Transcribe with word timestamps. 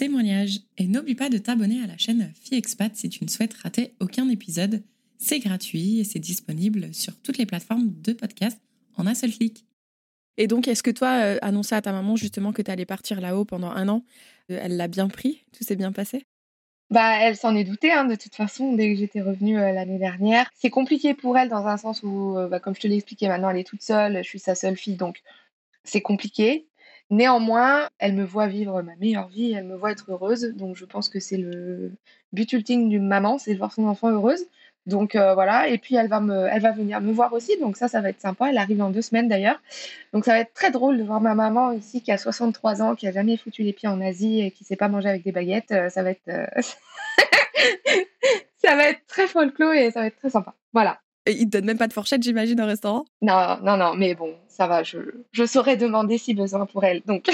témoignage. 0.00 0.60
Et 0.78 0.86
n'oublie 0.86 1.14
pas 1.14 1.28
de 1.28 1.36
t'abonner 1.36 1.82
à 1.82 1.86
la 1.86 1.98
chaîne 1.98 2.32
Fille 2.40 2.56
Expat 2.56 2.96
si 2.96 3.10
tu 3.10 3.22
ne 3.22 3.28
souhaites 3.28 3.52
rater 3.52 3.92
aucun 4.00 4.30
épisode. 4.30 4.82
C'est 5.18 5.40
gratuit 5.40 6.00
et 6.00 6.04
c'est 6.04 6.18
disponible 6.18 6.94
sur 6.94 7.14
toutes 7.20 7.36
les 7.36 7.44
plateformes 7.44 7.92
de 8.00 8.14
podcast 8.14 8.58
en 8.96 9.06
un 9.06 9.14
seul 9.14 9.30
clic. 9.30 9.66
Et 10.38 10.46
donc, 10.46 10.68
est-ce 10.68 10.82
que 10.82 10.90
toi, 10.90 11.20
euh, 11.20 11.38
annoncer 11.42 11.74
à 11.74 11.82
ta 11.82 11.92
maman 11.92 12.16
justement 12.16 12.52
que 12.54 12.62
tu 12.62 12.70
allais 12.70 12.86
partir 12.86 13.20
là-haut 13.20 13.44
pendant 13.44 13.70
un 13.70 13.88
an, 13.88 14.02
euh, 14.50 14.58
elle 14.62 14.78
l'a 14.78 14.88
bien 14.88 15.08
pris 15.08 15.44
Tout 15.52 15.64
s'est 15.64 15.76
bien 15.76 15.92
passé? 15.92 16.24
Bah, 16.88 17.18
elle 17.20 17.36
s'en 17.36 17.54
est 17.54 17.64
doutée, 17.64 17.92
hein, 17.92 18.06
de 18.06 18.14
toute 18.14 18.34
façon, 18.34 18.72
dès 18.72 18.90
que 18.90 18.98
j'étais 18.98 19.20
revenue 19.20 19.58
euh, 19.58 19.72
l'année 19.72 19.98
dernière. 19.98 20.48
C'est 20.54 20.70
compliqué 20.70 21.12
pour 21.12 21.36
elle 21.36 21.50
dans 21.50 21.66
un 21.66 21.76
sens 21.76 22.02
où, 22.02 22.38
bah, 22.50 22.58
comme 22.58 22.74
je 22.74 22.80
te 22.80 22.88
l'ai 22.88 22.96
expliqué, 22.96 23.28
maintenant 23.28 23.50
elle 23.50 23.58
est 23.58 23.68
toute 23.68 23.82
seule, 23.82 24.24
je 24.24 24.28
suis 24.28 24.38
sa 24.38 24.54
seule 24.54 24.78
fille, 24.78 24.96
donc 24.96 25.20
c'est 25.84 26.00
compliqué. 26.00 26.69
Néanmoins, 27.10 27.88
elle 27.98 28.14
me 28.14 28.24
voit 28.24 28.46
vivre 28.46 28.82
ma 28.82 28.94
meilleure 28.96 29.28
vie, 29.28 29.52
elle 29.52 29.64
me 29.64 29.76
voit 29.76 29.92
être 29.92 30.10
heureuse. 30.10 30.54
Donc, 30.56 30.76
je 30.76 30.84
pense 30.84 31.08
que 31.08 31.20
c'est 31.20 31.36
le 31.36 31.92
but 32.32 32.52
ultime 32.52 32.88
d'une 32.88 33.06
maman, 33.06 33.38
c'est 33.38 33.52
de 33.52 33.58
voir 33.58 33.72
son 33.72 33.86
enfant 33.86 34.10
heureuse. 34.10 34.46
Donc 34.86 35.14
euh, 35.14 35.34
voilà, 35.34 35.68
et 35.68 35.78
puis 35.78 35.94
elle 35.94 36.08
va 36.08 36.20
me, 36.20 36.46
elle 36.46 36.62
va 36.62 36.72
venir 36.72 37.00
me 37.00 37.12
voir 37.12 37.32
aussi, 37.32 37.58
donc 37.58 37.76
ça, 37.76 37.86
ça 37.86 38.00
va 38.00 38.08
être 38.08 38.20
sympa. 38.20 38.48
Elle 38.50 38.58
arrive 38.58 38.78
dans 38.78 38.90
deux 38.90 39.02
semaines 39.02 39.28
d'ailleurs, 39.28 39.60
donc 40.12 40.24
ça 40.24 40.32
va 40.32 40.40
être 40.40 40.54
très 40.54 40.70
drôle 40.70 40.96
de 40.98 41.02
voir 41.02 41.20
ma 41.20 41.34
maman 41.34 41.72
ici 41.72 42.02
qui 42.02 42.10
a 42.10 42.18
63 42.18 42.82
ans, 42.82 42.94
qui 42.94 43.06
a 43.06 43.12
jamais 43.12 43.36
foutu 43.36 43.62
les 43.62 43.72
pieds 43.72 43.88
en 43.88 44.00
Asie 44.00 44.40
et 44.40 44.50
qui 44.50 44.64
sait 44.64 44.76
pas 44.76 44.88
manger 44.88 45.08
avec 45.10 45.22
des 45.22 45.32
baguettes. 45.32 45.70
Euh, 45.72 45.90
ça 45.90 46.02
va 46.02 46.10
être, 46.10 46.28
euh, 46.28 46.46
ça 48.56 48.74
va 48.74 48.88
être 48.88 49.06
très 49.06 49.26
folklore 49.26 49.74
et 49.74 49.90
ça 49.90 50.00
va 50.00 50.06
être 50.06 50.16
très 50.16 50.30
sympa. 50.30 50.54
Voilà. 50.72 51.00
Et 51.30 51.34
il 51.34 51.46
te 51.46 51.58
donne 51.58 51.64
même 51.64 51.78
pas 51.78 51.86
de 51.86 51.92
fourchette, 51.92 52.22
j'imagine, 52.22 52.60
au 52.60 52.66
restaurant? 52.66 53.04
Non, 53.22 53.58
non, 53.62 53.76
non, 53.76 53.94
mais 53.94 54.14
bon, 54.14 54.34
ça 54.48 54.66
va, 54.66 54.82
je, 54.82 54.98
je 55.30 55.46
saurais 55.46 55.76
demander 55.76 56.18
si 56.18 56.34
besoin 56.34 56.66
pour 56.66 56.82
elle. 56.82 57.02
Donc. 57.06 57.26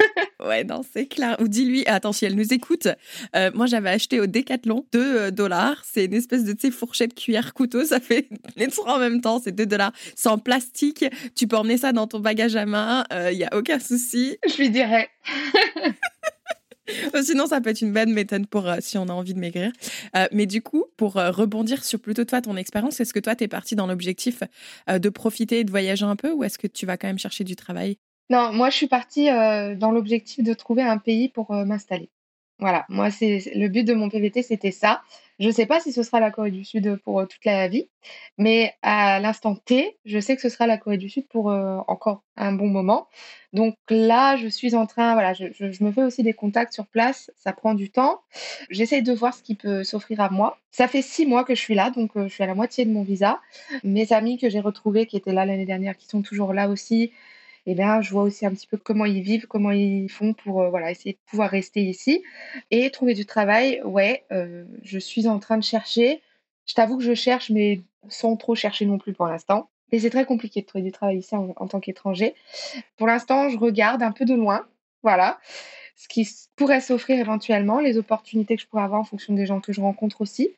ouais, 0.44 0.64
non, 0.64 0.80
c'est 0.90 1.06
clair. 1.06 1.36
Ou 1.38 1.48
dis-lui, 1.48 1.86
attends, 1.86 2.12
si 2.12 2.24
elle 2.24 2.34
nous 2.34 2.54
écoute, 2.54 2.88
euh, 3.36 3.50
moi 3.52 3.66
j'avais 3.66 3.90
acheté 3.90 4.20
au 4.20 4.26
Decathlon 4.26 4.86
2 4.92 5.16
euh, 5.16 5.30
dollars. 5.30 5.82
C'est 5.84 6.06
une 6.06 6.14
espèce 6.14 6.44
de 6.44 6.70
fourchette, 6.70 7.14
cuillère, 7.14 7.52
couteau. 7.52 7.84
Ça 7.84 8.00
fait 8.00 8.28
les 8.56 8.68
trois 8.68 8.96
en 8.96 8.98
même 8.98 9.20
temps. 9.20 9.38
C'est 9.38 9.52
2 9.52 9.66
dollars. 9.66 9.92
C'est 10.16 10.30
en 10.30 10.38
plastique. 10.38 11.04
Tu 11.34 11.46
peux 11.46 11.56
emmener 11.56 11.76
ça 11.76 11.92
dans 11.92 12.06
ton 12.06 12.20
bagage 12.20 12.56
à 12.56 12.64
main. 12.64 13.04
Il 13.10 13.16
euh, 13.16 13.34
n'y 13.34 13.44
a 13.44 13.54
aucun 13.54 13.78
souci. 13.78 14.38
Je 14.48 14.56
lui 14.56 14.70
dirais. 14.70 15.10
Sinon, 17.22 17.46
ça 17.46 17.60
peut 17.60 17.70
être 17.70 17.80
une 17.80 17.92
bonne 17.92 18.12
méthode 18.12 18.46
pour 18.46 18.68
euh, 18.68 18.76
si 18.80 18.98
on 18.98 19.08
a 19.08 19.12
envie 19.12 19.34
de 19.34 19.38
maigrir. 19.38 19.72
Euh, 20.16 20.26
mais 20.32 20.46
du 20.46 20.62
coup, 20.62 20.84
pour 20.96 21.16
euh, 21.16 21.30
rebondir 21.30 21.84
sur 21.84 22.00
plutôt 22.00 22.24
toi, 22.24 22.40
ton 22.40 22.56
expérience, 22.56 23.00
est-ce 23.00 23.12
que 23.12 23.20
toi, 23.20 23.36
tu 23.36 23.44
es 23.44 23.48
parti 23.48 23.76
dans 23.76 23.86
l'objectif 23.86 24.42
de 24.88 25.08
profiter 25.08 25.60
et 25.60 25.64
de 25.64 25.70
voyager 25.70 26.04
un 26.04 26.16
peu 26.16 26.32
ou 26.32 26.44
est-ce 26.44 26.58
que 26.58 26.66
tu 26.66 26.86
vas 26.86 26.96
quand 26.96 27.06
même 27.06 27.18
chercher 27.18 27.44
du 27.44 27.56
travail? 27.56 27.98
Non, 28.30 28.52
moi, 28.52 28.70
je 28.70 28.76
suis 28.76 28.88
partie 28.88 29.26
dans 29.26 29.90
l'objectif 29.90 30.44
de 30.44 30.54
trouver 30.54 30.82
un 30.82 30.98
pays 30.98 31.28
pour 31.28 31.52
m'installer. 31.52 32.10
Voilà, 32.62 32.86
moi, 32.88 33.10
c'est 33.10 33.42
le 33.56 33.66
but 33.66 33.82
de 33.82 33.92
mon 33.92 34.08
PVT, 34.08 34.44
c'était 34.44 34.70
ça. 34.70 35.02
Je 35.40 35.48
ne 35.48 35.52
sais 35.52 35.66
pas 35.66 35.80
si 35.80 35.90
ce 35.90 36.04
sera 36.04 36.20
la 36.20 36.30
Corée 36.30 36.52
du 36.52 36.64
Sud 36.64 36.94
pour 37.02 37.26
toute 37.26 37.44
la 37.44 37.66
vie, 37.66 37.88
mais 38.38 38.72
à 38.82 39.18
l'instant 39.18 39.56
T, 39.56 39.98
je 40.04 40.20
sais 40.20 40.36
que 40.36 40.42
ce 40.42 40.48
sera 40.48 40.68
la 40.68 40.78
Corée 40.78 40.96
du 40.96 41.08
Sud 41.08 41.26
pour 41.26 41.46
encore 41.48 42.22
un 42.36 42.52
bon 42.52 42.68
moment. 42.68 43.08
Donc 43.52 43.74
là, 43.90 44.36
je 44.36 44.46
suis 44.46 44.76
en 44.76 44.86
train, 44.86 45.14
voilà, 45.14 45.32
je, 45.32 45.46
je, 45.52 45.82
me 45.82 45.90
fais 45.90 46.04
aussi 46.04 46.22
des 46.22 46.34
contacts 46.34 46.72
sur 46.72 46.86
place, 46.86 47.32
ça 47.36 47.52
prend 47.52 47.74
du 47.74 47.90
temps. 47.90 48.20
J'essaie 48.70 49.02
de 49.02 49.12
voir 49.12 49.34
ce 49.34 49.42
qui 49.42 49.56
peut 49.56 49.82
s'offrir 49.82 50.20
à 50.20 50.30
moi. 50.30 50.58
Ça 50.70 50.86
fait 50.86 51.02
six 51.02 51.26
mois 51.26 51.42
que 51.42 51.56
je 51.56 51.60
suis 51.60 51.74
là, 51.74 51.90
donc 51.90 52.12
je 52.14 52.28
suis 52.28 52.44
à 52.44 52.46
la 52.46 52.54
moitié 52.54 52.84
de 52.84 52.92
mon 52.92 53.02
visa. 53.02 53.40
Mes 53.82 54.12
amis 54.12 54.38
que 54.38 54.48
j'ai 54.48 54.60
retrouvés, 54.60 55.06
qui 55.06 55.16
étaient 55.16 55.32
là 55.32 55.44
l'année 55.46 55.66
dernière, 55.66 55.96
qui 55.96 56.06
sont 56.06 56.22
toujours 56.22 56.52
là 56.52 56.68
aussi, 56.68 57.10
et 57.66 57.74
bien, 57.74 58.00
je 58.00 58.10
vois 58.10 58.24
aussi 58.24 58.44
un 58.44 58.50
petit 58.50 58.66
peu 58.66 58.76
comment 58.76 59.04
ils 59.04 59.22
vivent, 59.22 59.46
comment 59.46 59.70
ils 59.70 60.08
font 60.08 60.34
pour 60.34 60.62
euh, 60.62 60.70
voilà, 60.70 60.90
essayer 60.90 61.12
de 61.12 61.18
pouvoir 61.26 61.50
rester 61.50 61.80
ici. 61.80 62.22
Et 62.70 62.90
trouver 62.90 63.14
du 63.14 63.24
travail, 63.24 63.80
ouais, 63.84 64.24
euh, 64.32 64.64
je 64.82 64.98
suis 64.98 65.28
en 65.28 65.38
train 65.38 65.58
de 65.58 65.64
chercher. 65.64 66.22
Je 66.66 66.74
t'avoue 66.74 66.98
que 66.98 67.04
je 67.04 67.14
cherche, 67.14 67.50
mais 67.50 67.80
sans 68.08 68.36
trop 68.36 68.54
chercher 68.54 68.84
non 68.86 68.98
plus 68.98 69.12
pour 69.12 69.26
l'instant. 69.26 69.70
Et 69.92 70.00
c'est 70.00 70.10
très 70.10 70.24
compliqué 70.24 70.62
de 70.62 70.66
trouver 70.66 70.82
du 70.82 70.90
travail 70.90 71.18
ici 71.18 71.36
en, 71.36 71.68
tant 71.68 71.78
qu'étranger. 71.78 72.34
Pour 72.96 73.06
l'instant, 73.06 73.48
je 73.48 73.58
regarde 73.58 74.02
un 74.02 74.12
peu 74.12 74.24
de 74.24 74.34
loin, 74.34 74.66
voilà, 75.02 75.38
ce 75.96 76.08
qui 76.08 76.26
pourrait 76.56 76.80
s'offrir 76.80 77.18
éventuellement, 77.18 77.78
les 77.78 77.98
opportunités 77.98 78.56
que 78.56 78.62
je 78.62 78.66
pourrais 78.66 78.82
avoir 78.82 79.00
en 79.00 79.04
fonction 79.04 79.34
des 79.34 79.44
gens 79.44 79.60
que 79.60 79.72
je 79.72 79.82
rencontre 79.82 80.22
aussi. 80.22 80.50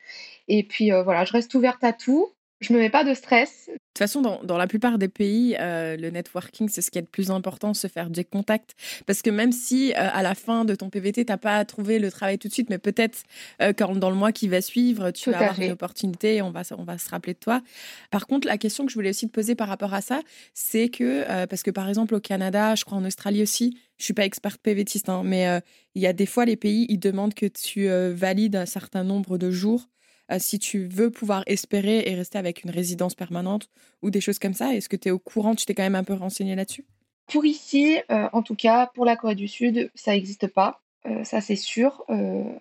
Et 0.47 0.62
puis 0.62 0.93
euh, 0.93 1.03
voilà, 1.03 1.25
je 1.25 1.32
reste 1.32 1.54
ouverte 1.54 1.82
à 1.82 1.93
tout 1.93 2.31
je 2.64 2.72
me 2.72 2.78
mets 2.78 2.91
pas 2.91 3.04
de 3.04 3.14
stress. 3.14 3.66
De 3.69 3.72
toute 3.72 3.98
façon, 3.98 4.41
dans, 4.42 4.58
la 4.58 4.66
plupart 4.66 4.98
des 4.98 5.06
pays, 5.06 5.56
euh, 5.60 5.97
le 5.97 6.10
networking, 6.10 6.69
c'est 6.69 6.82
ce 6.82 6.91
qui 6.91 6.98
est 6.98 7.02
le 7.02 7.06
plus 7.06 7.30
important, 7.30 7.75
se 7.75 7.86
faire 7.86 8.10
des 8.10 8.25
contacts. 8.25 8.75
Parce 9.06 9.22
que 9.22 9.30
même 9.30 9.52
si 9.52 9.92
euh, 9.92 9.94
à 9.97 10.22
la 10.22 10.34
fin 10.34 10.64
de 10.64 10.75
ton 10.75 10.91
PVT, 10.91 11.25
tu 11.25 11.30
n'as 11.30 11.36
pas 11.36 11.64
trouvé 11.64 12.00
le 12.00 12.10
travail 12.10 12.38
tout 12.38 12.48
de 12.48 12.52
suite, 12.52 12.70
mais 12.70 12.78
peut-être 12.78 13.22
euh, 13.62 13.72
quand 13.72 13.94
dans 13.94 14.10
le 14.10 14.16
mois 14.16 14.32
qui 14.32 14.48
va 14.48 14.60
suivre, 14.60 15.12
tu 15.12 15.30
vas 15.30 15.38
avoir 15.38 15.60
une 15.60 15.72
opportunité 15.72 16.36
et 16.36 16.42
on 16.42 16.50
va, 16.50 16.62
on 16.76 16.82
va 16.82 16.98
se 16.98 17.08
rappeler 17.08 17.34
de 17.34 17.38
toi. 17.38 17.62
Par 18.10 18.26
contre, 18.26 18.48
la 18.48 18.58
question 18.58 18.84
que 18.84 18.91
je 18.91 18.96
voulais 18.96 19.10
aussi 19.10 19.28
te 19.28 19.32
poser 19.32 19.54
par 19.54 19.69
rapport 19.69 19.94
à 19.94 20.00
ça, 20.00 20.20
c'est 20.54 20.88
que, 20.88 21.46
parce 21.46 21.62
que 21.62 21.70
par 21.70 21.88
exemple 21.88 22.16
au 22.16 22.20
Canada, 22.20 22.75
je 22.75 22.84
crois 22.84 22.98
en 22.98 23.04
Australie 23.04 23.42
aussi, 23.42 23.78
je 23.98 24.04
suis 24.04 24.14
pas 24.14 24.25
experte 24.25 24.60
PVTiste, 24.60 25.08
hein, 25.08 25.22
mais 25.25 25.46
il 25.94 26.02
y 26.02 26.06
a 26.08 26.12
des 26.12 26.26
fois 26.26 26.46
les 26.46 26.56
pays, 26.56 26.86
ils 26.88 26.98
demandent 26.98 27.34
que 27.34 27.46
tu 27.46 27.88
valides 28.12 28.56
un 28.56 28.66
certain 28.66 29.04
nombre 29.04 29.38
de 29.38 29.50
jours 29.52 29.88
euh, 30.31 30.39
si 30.39 30.59
tu 30.59 30.87
veux 30.87 31.11
pouvoir 31.11 31.43
espérer 31.47 32.05
et 32.07 32.15
rester 32.15 32.39
avec 32.39 32.65
une 32.65 32.71
résidence 32.71 33.15
permanente 33.15 33.69
ou 34.03 34.11
des 34.11 34.21
choses 34.21 34.39
comme 34.39 34.55
ça 34.55 34.75
Est-ce 34.75 34.89
que 34.89 34.97
tu 34.97 35.09
es 35.09 35.11
au 35.11 35.19
courant? 35.19 35.55
Tu 35.55 35.67
t'es 35.67 35.75
quand 35.75 35.83
même 35.83 35.95
un 35.95 36.05
peu 36.05 36.15
renseigné 36.15 36.55
là-dessus? 36.55 36.85
Pour 37.27 37.45
ici, 37.45 37.99
euh, 38.11 38.29
en 38.33 38.43
tout 38.43 38.55
cas, 38.55 38.91
pour 38.95 39.05
la 39.05 39.17
Corée 39.17 39.35
du 39.35 39.49
Sud, 39.49 39.91
ça 39.95 40.12
n'existe 40.12 40.47
pas. 40.47 40.81
Euh, 41.07 41.25
ça, 41.25 41.41
c'est 41.41 41.57
sûr. 41.57 42.05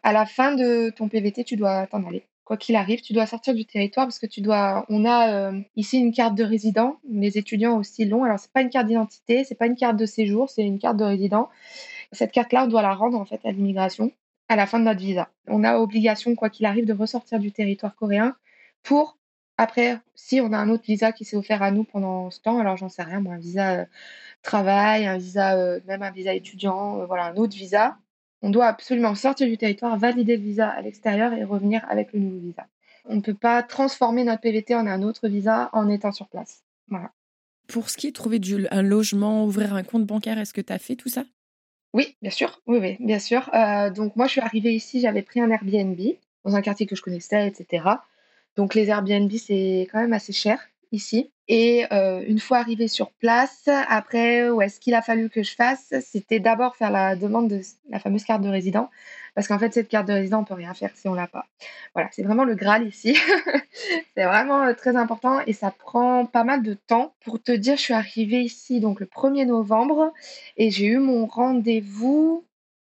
à 0.03 0.13
la 0.13 0.25
fin 0.25 0.55
de 0.55 0.89
ton 0.89 1.07
PVT, 1.07 1.43
tu 1.43 1.55
dois 1.55 1.87
t'en 1.87 2.05
aller. 2.05 2.23
Quoi 2.45 2.57
qu'il 2.57 2.75
arrive, 2.75 3.01
tu 3.01 3.13
dois 3.13 3.25
sortir 3.25 3.53
du 3.55 3.65
territoire 3.65 4.05
parce 4.05 4.19
que 4.19 4.25
tu 4.25 4.41
dois. 4.41 4.85
On 4.89 5.05
a 5.05 5.53
ici 5.77 5.97
une 5.97 6.11
carte 6.13 6.35
de 6.35 6.43
résident. 6.43 6.97
Les 7.09 7.37
étudiants 7.37 7.77
aussi 7.77 8.03
l'ont. 8.03 8.25
Alors, 8.25 8.37
c'est 8.37 8.51
pas 8.51 8.61
une 8.61 8.69
carte 8.69 8.87
d'identité, 8.87 9.45
c'est 9.45 9.55
pas 9.55 9.67
une 9.67 9.75
carte 9.77 9.95
de 9.95 10.05
séjour, 10.05 10.49
c'est 10.49 10.63
une 10.63 10.77
carte 10.77 10.97
de 10.97 11.05
résident. 11.05 11.49
Cette 12.11 12.33
carte-là, 12.33 12.65
on 12.65 12.67
doit 12.67 12.81
la 12.81 12.93
rendre 12.93 13.17
en 13.17 13.23
fait 13.23 13.39
à 13.45 13.51
l'immigration 13.51 14.11
à 14.49 14.55
la 14.55 14.65
fin 14.65 14.79
de 14.79 14.85
notre 14.85 14.99
visa. 14.99 15.29
On 15.47 15.63
a 15.63 15.77
obligation, 15.77 16.35
quoi 16.35 16.49
qu'il 16.49 16.65
arrive, 16.65 16.85
de 16.85 16.93
ressortir 16.93 17.39
du 17.39 17.51
territoire 17.51 17.95
coréen 17.95 18.35
pour, 18.83 19.17
après, 19.57 19.99
si 20.15 20.41
on 20.41 20.51
a 20.51 20.57
un 20.57 20.69
autre 20.69 20.83
visa 20.83 21.11
qui 21.11 21.25
s'est 21.25 21.37
offert 21.37 21.61
à 21.61 21.71
nous 21.71 21.83
pendant 21.83 22.29
ce 22.31 22.41
temps, 22.41 22.59
alors 22.59 22.77
j'en 22.77 22.89
sais 22.89 23.03
rien, 23.03 23.19
moi, 23.19 23.35
un 23.35 23.39
visa 23.39 23.79
euh, 23.79 23.85
travail, 24.41 25.05
un 25.05 25.17
visa, 25.17 25.55
euh, 25.57 25.79
même 25.87 26.01
un 26.01 26.11
visa 26.11 26.33
étudiant, 26.33 26.99
euh, 26.99 27.05
voilà, 27.05 27.25
un 27.25 27.35
autre 27.35 27.55
visa, 27.55 27.97
on 28.41 28.49
doit 28.49 28.67
absolument 28.67 29.15
sortir 29.15 29.47
du 29.47 29.57
territoire, 29.57 29.97
valider 29.97 30.37
le 30.37 30.43
visa 30.43 30.69
à 30.69 30.81
l'extérieur 30.81 31.33
et 31.33 31.43
revenir 31.43 31.85
avec 31.89 32.11
le 32.13 32.19
nouveau 32.19 32.39
visa. 32.39 32.67
On 33.05 33.15
ne 33.15 33.21
peut 33.21 33.33
pas 33.33 33.63
transformer 33.63 34.23
notre 34.23 34.41
PVT 34.41 34.75
en 34.75 34.87
un 34.87 35.01
autre 35.01 35.27
visa 35.27 35.69
en 35.73 35.89
étant 35.89 36.11
sur 36.11 36.27
place. 36.27 36.63
Voilà. 36.89 37.11
Pour 37.67 37.89
ce 37.89 37.97
qui 37.97 38.07
est 38.07 38.11
de 38.11 38.15
trouver 38.15 38.39
du, 38.39 38.67
un 38.71 38.81
logement, 38.81 39.45
ouvrir 39.45 39.73
un 39.73 39.83
compte 39.83 40.05
bancaire, 40.05 40.37
est-ce 40.37 40.53
que 40.53 40.61
tu 40.61 40.73
as 40.73 40.79
fait 40.79 40.95
tout 40.95 41.09
ça? 41.09 41.23
Oui, 41.93 42.17
bien 42.21 42.31
sûr. 42.31 42.61
Oui, 42.67 42.79
oui, 42.79 42.97
bien 42.99 43.19
sûr. 43.19 43.49
Euh, 43.53 43.89
donc 43.89 44.15
moi, 44.15 44.25
je 44.27 44.31
suis 44.33 44.41
arrivée 44.41 44.73
ici, 44.73 44.99
j'avais 45.01 45.21
pris 45.21 45.39
un 45.39 45.49
Airbnb 45.49 45.99
dans 46.43 46.55
un 46.55 46.61
quartier 46.61 46.85
que 46.85 46.95
je 46.95 47.01
connaissais, 47.01 47.47
etc. 47.47 47.85
Donc 48.55 48.75
les 48.75 48.89
Airbnb, 48.89 49.31
c'est 49.33 49.87
quand 49.91 49.99
même 49.99 50.13
assez 50.13 50.33
cher 50.33 50.59
ici. 50.91 51.31
Et 51.47 51.85
une 51.91 52.39
fois 52.39 52.59
arrivé 52.59 52.87
sur 52.87 53.11
place, 53.11 53.67
après, 53.89 54.49
où 54.49 54.61
est-ce 54.61 54.79
qu'il 54.79 54.93
a 54.93 55.01
fallu 55.01 55.29
que 55.29 55.43
je 55.43 55.53
fasse? 55.55 55.93
C'était 56.01 56.39
d'abord 56.39 56.75
faire 56.75 56.91
la 56.91 57.15
demande 57.15 57.49
de 57.49 57.61
la 57.89 57.99
fameuse 57.99 58.23
carte 58.23 58.41
de 58.41 58.49
résident. 58.49 58.89
Parce 59.35 59.47
qu'en 59.47 59.57
fait, 59.57 59.73
cette 59.73 59.87
carte 59.87 60.07
de 60.07 60.13
résident, 60.13 60.41
on 60.41 60.43
peut 60.45 60.53
rien 60.53 60.73
faire 60.73 60.91
si 60.95 61.07
on 61.07 61.13
l'a 61.13 61.27
pas. 61.27 61.47
Voilà, 61.95 62.09
c'est 62.11 62.23
vraiment 62.23 62.43
le 62.43 62.55
Graal 62.55 62.87
ici. 62.87 63.17
c'est 64.15 64.25
vraiment 64.25 64.73
très 64.75 64.95
important 64.95 65.39
et 65.47 65.53
ça 65.53 65.71
prend 65.71 66.25
pas 66.25 66.43
mal 66.43 66.61
de 66.61 66.75
temps. 66.75 67.15
Pour 67.23 67.41
te 67.41 67.51
dire, 67.51 67.75
je 67.75 67.81
suis 67.81 67.93
arrivée 67.93 68.41
ici 68.41 68.79
donc 68.79 68.99
le 68.99 69.07
1er 69.07 69.45
novembre 69.45 70.13
et 70.57 70.69
j'ai 70.69 70.85
eu 70.85 70.97
mon 70.99 71.25
rendez-vous 71.25 72.45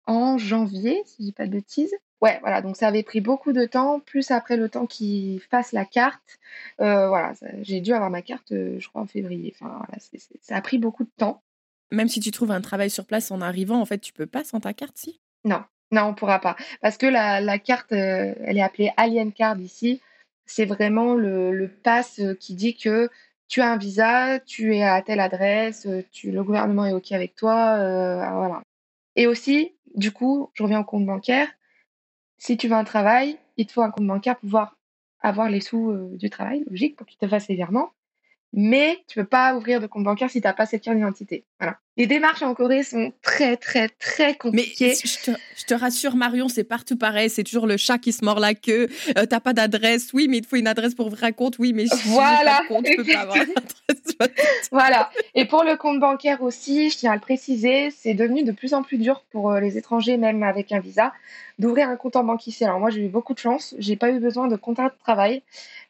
en 0.06 0.38
janvier, 0.38 1.04
si 1.06 1.18
je 1.20 1.24
dis 1.28 1.32
pas 1.32 1.46
de 1.46 1.52
bêtises. 1.52 1.94
Ouais, 2.22 2.40
voilà, 2.42 2.62
donc 2.62 2.78
ça 2.78 2.88
avait 2.88 3.04
pris 3.04 3.20
beaucoup 3.20 3.52
de 3.52 3.66
temps, 3.66 4.00
plus 4.00 4.32
après 4.32 4.56
le 4.56 4.70
temps 4.70 4.86
qu'il 4.86 5.42
fasse 5.42 5.74
la 5.74 5.84
carte. 5.84 6.40
Euh, 6.80 7.10
voilà, 7.10 7.34
j'ai 7.62 7.82
dû 7.82 7.92
avoir 7.92 8.10
ma 8.10 8.22
carte, 8.22 8.54
euh, 8.54 8.80
je 8.80 8.88
crois, 8.88 9.02
en 9.02 9.06
février. 9.06 9.54
Enfin, 9.56 9.76
voilà, 9.78 10.02
ça 10.42 10.56
a 10.56 10.62
pris 10.62 10.78
beaucoup 10.78 11.04
de 11.04 11.12
temps. 11.18 11.44
Même 11.92 12.08
si 12.08 12.22
tu 12.22 12.32
trouves 12.32 12.52
un 12.52 12.62
travail 12.62 12.90
sur 12.90 13.06
place 13.06 13.30
en 13.30 13.42
arrivant, 13.42 13.80
en 13.80 13.86
fait, 13.86 14.00
tu 14.00 14.14
peux 14.14 14.26
pas 14.26 14.46
sans 14.46 14.62
ta 14.62 14.74
carte, 14.74 14.98
si? 14.98 15.20
Non, 15.44 15.64
non, 15.94 16.04
on 16.04 16.14
pourra 16.14 16.40
pas. 16.40 16.56
Parce 16.82 16.98
que 16.98 17.06
la, 17.06 17.60
carte, 17.60 17.92
euh, 17.94 18.34
elle 18.44 18.58
est 18.58 18.62
appelée 18.62 18.92
Alien 18.98 19.32
Card 19.32 19.60
ici. 19.60 20.02
C'est 20.46 20.66
vraiment 20.66 21.14
le, 21.16 21.52
le 21.54 21.68
pass 21.70 22.22
qui 22.40 22.54
dit 22.56 22.76
que 22.76 23.10
tu 23.48 23.62
as 23.62 23.72
un 23.72 23.78
visa, 23.78 24.40
tu 24.40 24.76
es 24.76 24.84
à 24.84 25.02
telle 25.02 25.20
adresse, 25.20 25.88
tu, 26.12 26.32
le 26.32 26.44
gouvernement 26.44 26.86
est 26.86 26.94
OK 26.94 27.12
avec 27.12 27.36
toi. 27.36 27.78
voilà. 27.78 28.62
Et 29.16 29.28
aussi, 29.28 29.74
du 29.96 30.12
coup, 30.12 30.50
je 30.54 30.64
reviens 30.64 30.82
au 30.82 30.84
compte 30.84 31.06
bancaire 31.06 31.48
si 32.44 32.58
tu 32.58 32.68
veux 32.68 32.76
un 32.76 32.84
travail, 32.84 33.38
il 33.56 33.66
te 33.68 33.72
faut 33.72 33.84
un 33.84 33.90
compte 33.90 34.06
bancaire 34.06 34.36
pour 34.36 34.42
pouvoir 34.42 34.76
avoir 35.22 35.50
les 35.50 35.62
sous 35.62 35.92
euh, 35.92 36.10
du 36.18 36.30
travail, 36.30 36.66
logique, 36.70 36.98
pour 36.98 37.08
qu'il 37.08 37.18
te 37.18 37.28
fasse 37.28 37.48
les 37.48 37.56
virements 37.56 37.94
mais 38.54 39.04
tu 39.08 39.20
peux 39.20 39.26
pas 39.26 39.56
ouvrir 39.56 39.82
de 39.82 39.88
compte 39.88 40.04
bancaire 40.04 40.30
si 40.30 40.40
tu 40.40 40.48
n'as 40.48 40.54
pas 40.54 40.68
cette 40.68 40.84
carte 40.84 40.96
d'identité. 40.96 41.44
Voilà. 41.60 41.80
Les 41.96 42.08
démarches 42.08 42.42
en 42.42 42.56
Corée 42.56 42.82
sont 42.82 43.14
très, 43.22 43.56
très, 43.56 43.88
très 43.88 44.36
compliquées. 44.36 44.96
Mais 45.04 45.36
je 45.56 45.66
te, 45.66 45.74
rassure, 45.76 46.16
Marion, 46.16 46.48
c'est 46.48 46.64
partout 46.64 46.98
pareil. 46.98 47.30
C'est 47.30 47.44
toujours 47.44 47.68
le 47.68 47.78
chat 47.78 48.00
qui 48.00 48.12
se 48.12 48.26
mord 48.26 48.40
la 48.40 48.56
queue. 48.56 48.88
Euh, 49.16 49.28
T'as 49.28 49.40
pas 49.40 49.54
d'adresse. 49.54 50.12
Oui, 50.12 50.28
mais 50.28 50.38
il 50.38 50.42
te 50.42 50.48
faut 50.48 50.56
une 50.56 50.68
adresse 50.68 50.96
pour 50.96 51.08
ouvrir 51.08 51.26
un 51.26 51.32
compte. 51.32 51.60
Oui, 51.60 51.72
mais 51.72 51.86
si 51.86 51.96
voilà. 52.08 52.58
pas 52.58 52.64
de 52.64 52.68
compte, 52.68 52.86
peux 52.98 53.04
pas 53.04 53.20
avoir 53.20 53.38
voilà. 54.72 55.12
Et 55.36 55.46
pour 55.46 55.64
le 55.64 55.76
compte 55.78 56.00
bancaire 56.00 56.42
aussi, 56.42 56.90
je 56.90 56.98
tiens 56.98 57.12
à 57.12 57.16
le 57.16 57.22
préciser, 57.22 57.92
c'est 57.92 58.16
devenu 58.16 58.44
de 58.44 58.52
plus 58.52 58.74
en 58.74 58.82
plus 58.82 58.98
dur 58.98 59.24
pour 59.32 59.52
euh, 59.52 59.60
les 59.60 59.78
étrangers, 59.78 60.18
même 60.18 60.42
avec 60.42 60.72
un 60.72 60.80
visa, 60.80 61.14
d'ouvrir 61.60 61.90
un 61.90 61.96
compte 61.96 62.16
en 62.16 62.24
banque 62.24 62.48
ici. 62.48 62.66
Alors 62.66 62.80
moi, 62.80 62.90
j'ai 62.90 63.06
eu 63.06 63.10
beaucoup 63.10 63.36
de 63.36 63.40
chance. 63.40 63.76
J'ai 63.78 63.98
pas 63.98 64.10
eu 64.10 64.20
besoin 64.20 64.48
de 64.48 64.56
contrat 64.56 64.90
de 64.90 64.96
travail. 65.04 65.44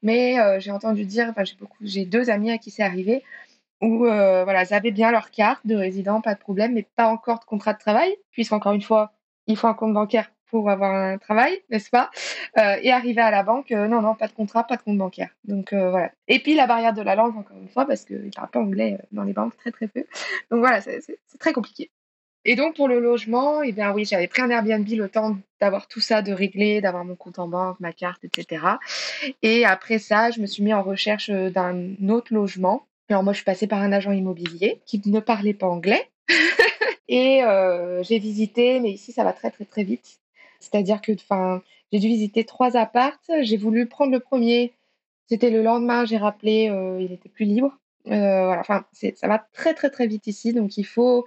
Mais 0.03 0.37
euh, 0.37 0.59
j'ai 0.59 0.71
entendu 0.71 1.05
dire, 1.05 1.27
enfin, 1.29 1.45
j'ai 1.45 1.55
beaucoup, 1.57 1.77
j'ai 1.81 2.03
deux 2.03 2.29
amis 2.29 2.51
à 2.51 2.57
qui 2.57 2.71
c'est 2.71 2.83
arrivé, 2.83 3.23
où 3.83 4.05
euh, 4.05 4.43
voilà, 4.43 4.63
ils 4.63 4.73
avaient 4.73 4.91
bien 4.91 5.11
leur 5.11 5.31
carte 5.31 5.65
de 5.65 5.75
résident, 5.75 6.21
pas 6.21 6.33
de 6.33 6.39
problème, 6.39 6.73
mais 6.73 6.87
pas 6.95 7.07
encore 7.07 7.39
de 7.39 7.45
contrat 7.45 7.73
de 7.73 7.79
travail, 7.79 8.15
puisqu'encore 8.31 8.73
une 8.73 8.81
fois, 8.81 9.13
il 9.47 9.57
faut 9.57 9.67
un 9.67 9.73
compte 9.73 9.93
bancaire 9.93 10.31
pour 10.49 10.69
avoir 10.69 10.93
un 10.93 11.17
travail, 11.17 11.61
n'est-ce 11.69 11.89
pas? 11.89 12.11
Euh, 12.57 12.77
Et 12.81 12.91
arriver 12.91 13.21
à 13.21 13.31
la 13.31 13.43
banque, 13.43 13.71
non, 13.71 14.01
non, 14.01 14.15
pas 14.15 14.27
de 14.27 14.33
contrat, 14.33 14.65
pas 14.65 14.77
de 14.77 14.83
compte 14.83 14.97
bancaire. 14.97 15.29
Donc 15.45 15.73
voilà. 15.73 16.11
Et 16.27 16.39
puis 16.39 16.55
la 16.55 16.67
barrière 16.67 16.93
de 16.93 17.01
la 17.01 17.15
langue, 17.15 17.35
encore 17.37 17.57
une 17.57 17.69
fois, 17.69 17.85
parce 17.85 18.05
qu'ils 18.05 18.31
parlent 18.35 18.49
pas 18.49 18.59
anglais 18.59 18.99
dans 19.11 19.23
les 19.23 19.33
banques, 19.33 19.57
très 19.57 19.71
très 19.71 19.87
peu. 19.87 20.05
Donc 20.51 20.59
voilà, 20.59 20.81
c'est 20.81 21.17
très 21.39 21.53
compliqué. 21.53 21.89
Et 22.45 22.55
donc 22.55 22.75
pour 22.75 22.87
le 22.87 22.99
logement, 22.99 23.63
eh 23.63 23.71
bien 23.71 23.93
oui, 23.93 24.05
j'avais 24.05 24.27
pris 24.27 24.41
un 24.41 24.49
Airbnb 24.49 24.87
le 24.89 25.07
temps 25.07 25.37
d'avoir 25.61 25.87
tout 25.87 26.01
ça, 26.01 26.21
de 26.21 26.33
régler, 26.33 26.81
d'avoir 26.81 27.05
mon 27.05 27.15
compte 27.15 27.39
en 27.39 27.47
banque, 27.47 27.79
ma 27.79 27.93
carte, 27.93 28.23
etc. 28.25 28.65
Et 29.41 29.65
après 29.65 29.97
ça, 29.97 30.29
je 30.29 30.41
me 30.41 30.45
suis 30.45 30.61
mis 30.61 30.73
en 30.73 30.83
recherche 30.83 31.29
euh, 31.29 31.49
d'un 31.49 31.95
autre 32.09 32.33
logement. 32.33 32.85
Alors 33.09 33.23
moi, 33.23 33.33
je 33.33 33.37
suis 33.37 33.45
passée 33.45 33.67
par 33.67 33.81
un 33.81 33.91
agent 33.91 34.11
immobilier 34.11 34.81
qui 34.85 35.01
ne 35.05 35.19
parlait 35.19 35.53
pas 35.53 35.67
anglais. 35.67 36.09
et 37.07 37.43
euh, 37.43 38.01
j'ai 38.03 38.19
visité, 38.19 38.79
mais 38.79 38.91
ici 38.91 39.11
ça 39.11 39.23
va 39.23 39.33
très 39.33 39.51
très 39.51 39.65
très 39.65 39.83
vite. 39.83 40.19
C'est-à-dire 40.59 41.01
que, 41.01 41.11
j'ai 41.91 41.99
dû 41.99 42.07
visiter 42.07 42.45
trois 42.45 42.77
appartes. 42.77 43.29
J'ai 43.41 43.57
voulu 43.57 43.87
prendre 43.87 44.11
le 44.11 44.19
premier. 44.19 44.73
C'était 45.27 45.49
le 45.49 45.61
lendemain, 45.61 46.05
j'ai 46.05 46.17
rappelé, 46.17 46.69
euh, 46.69 46.99
il 47.01 47.11
était 47.11 47.29
plus 47.29 47.45
libre. 47.45 47.77
voilà, 48.05 48.59
enfin, 48.59 48.85
ça 49.15 49.27
va 49.27 49.45
très 49.53 49.73
très 49.73 49.89
très 49.89 50.07
vite 50.07 50.27
ici, 50.27 50.53
donc 50.53 50.77
il 50.77 50.85
faut 50.85 51.25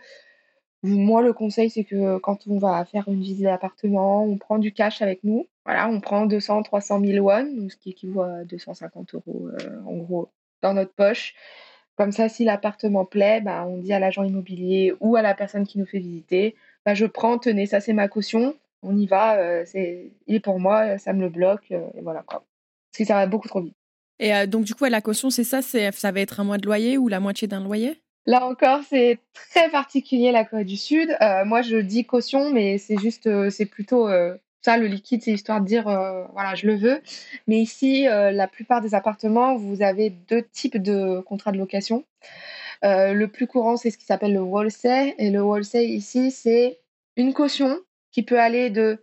moi, 0.87 1.23
le 1.23 1.32
conseil, 1.32 1.70
c'est 1.70 1.84
que 1.84 2.19
quand 2.19 2.46
on 2.46 2.58
va 2.58 2.84
faire 2.84 3.08
une 3.08 3.20
visite 3.20 3.43
d'appartement, 3.44 4.25
on 4.25 4.38
prend 4.38 4.58
du 4.58 4.73
cash 4.73 5.02
avec 5.02 5.25
nous. 5.25 5.46
Voilà, 5.64 5.88
on 5.88 6.00
prend 6.00 6.26
200, 6.26 6.62
300 6.62 7.00
000 7.00 7.26
won, 7.26 7.69
ce 7.69 7.76
qui 7.76 7.90
équivaut 7.90 8.23
à 8.23 8.44
250 8.44 9.14
euros 9.14 9.49
euh, 9.49 9.81
en 9.84 9.96
gros 9.96 10.28
dans 10.62 10.74
notre 10.74 10.92
poche. 10.92 11.34
Comme 11.96 12.12
ça, 12.12 12.28
si 12.28 12.44
l'appartement 12.44 13.04
plaît, 13.04 13.40
bah, 13.40 13.64
on 13.66 13.78
dit 13.78 13.92
à 13.92 13.98
l'agent 13.98 14.22
immobilier 14.22 14.94
ou 15.00 15.16
à 15.16 15.22
la 15.22 15.34
personne 15.34 15.66
qui 15.66 15.78
nous 15.78 15.86
fait 15.86 15.98
visiter, 15.98 16.54
bah, 16.84 16.94
je 16.94 17.06
prends, 17.06 17.38
tenez, 17.38 17.66
ça 17.66 17.80
c'est 17.80 17.94
ma 17.94 18.08
caution, 18.08 18.54
on 18.82 18.96
y 18.96 19.06
va, 19.06 19.36
euh, 19.36 19.62
c'est, 19.64 20.10
il 20.26 20.36
est 20.36 20.40
pour 20.40 20.60
moi, 20.60 20.98
ça 20.98 21.12
me 21.12 21.20
le 21.20 21.30
bloque, 21.30 21.72
euh, 21.72 21.86
et 21.96 22.02
voilà 22.02 22.22
quoi. 22.22 22.44
Parce 22.92 22.98
que 22.98 23.04
ça 23.04 23.14
va 23.14 23.26
beaucoup 23.26 23.48
trop 23.48 23.62
vite. 23.62 23.74
Et 24.18 24.46
donc 24.46 24.64
du 24.64 24.74
coup, 24.74 24.84
la 24.84 25.00
caution, 25.00 25.30
c'est 25.30 25.44
ça, 25.44 25.62
c'est, 25.62 25.92
ça 25.92 26.12
va 26.12 26.20
être 26.20 26.40
un 26.40 26.44
mois 26.44 26.58
de 26.58 26.66
loyer 26.66 26.96
ou 26.96 27.08
la 27.08 27.20
moitié 27.20 27.48
d'un 27.48 27.62
loyer? 27.62 28.00
Là 28.26 28.44
encore, 28.44 28.80
c'est 28.88 29.20
très 29.32 29.70
particulier 29.70 30.32
la 30.32 30.44
Corée 30.44 30.64
du 30.64 30.76
Sud. 30.76 31.16
Euh, 31.20 31.44
moi, 31.44 31.62
je 31.62 31.76
dis 31.76 32.04
caution, 32.04 32.50
mais 32.50 32.76
c'est 32.76 32.98
juste, 32.98 33.28
euh, 33.28 33.50
c'est 33.50 33.66
plutôt 33.66 34.08
euh, 34.08 34.36
le 34.76 34.86
liquide, 34.86 35.22
c'est 35.22 35.32
histoire 35.32 35.60
de 35.60 35.66
dire, 35.66 35.84
voilà, 35.84 36.54
je 36.54 36.66
le 36.66 36.74
veux. 36.74 37.00
Mais 37.46 37.58
ici, 37.60 38.04
la 38.04 38.48
plupart 38.48 38.80
des 38.80 38.94
appartements, 38.94 39.56
vous 39.56 39.82
avez 39.82 40.10
deux 40.10 40.42
types 40.42 40.78
de 40.78 41.20
contrats 41.20 41.52
de 41.52 41.58
location. 41.58 42.04
le 42.82 43.26
plus 43.26 43.46
courant, 43.46 43.76
c'est 43.76 43.90
ce 43.90 43.98
qui 43.98 44.04
s'appelle 44.04 44.32
le 44.32 44.40
wholesale. 44.40 45.14
Et 45.18 45.30
le 45.30 45.40
wholesale 45.42 45.84
ici, 45.84 46.30
c'est 46.30 46.80
une 47.16 47.32
caution 47.32 47.78
qui 48.10 48.22
peut 48.22 48.40
aller 48.40 48.70
de 48.70 48.98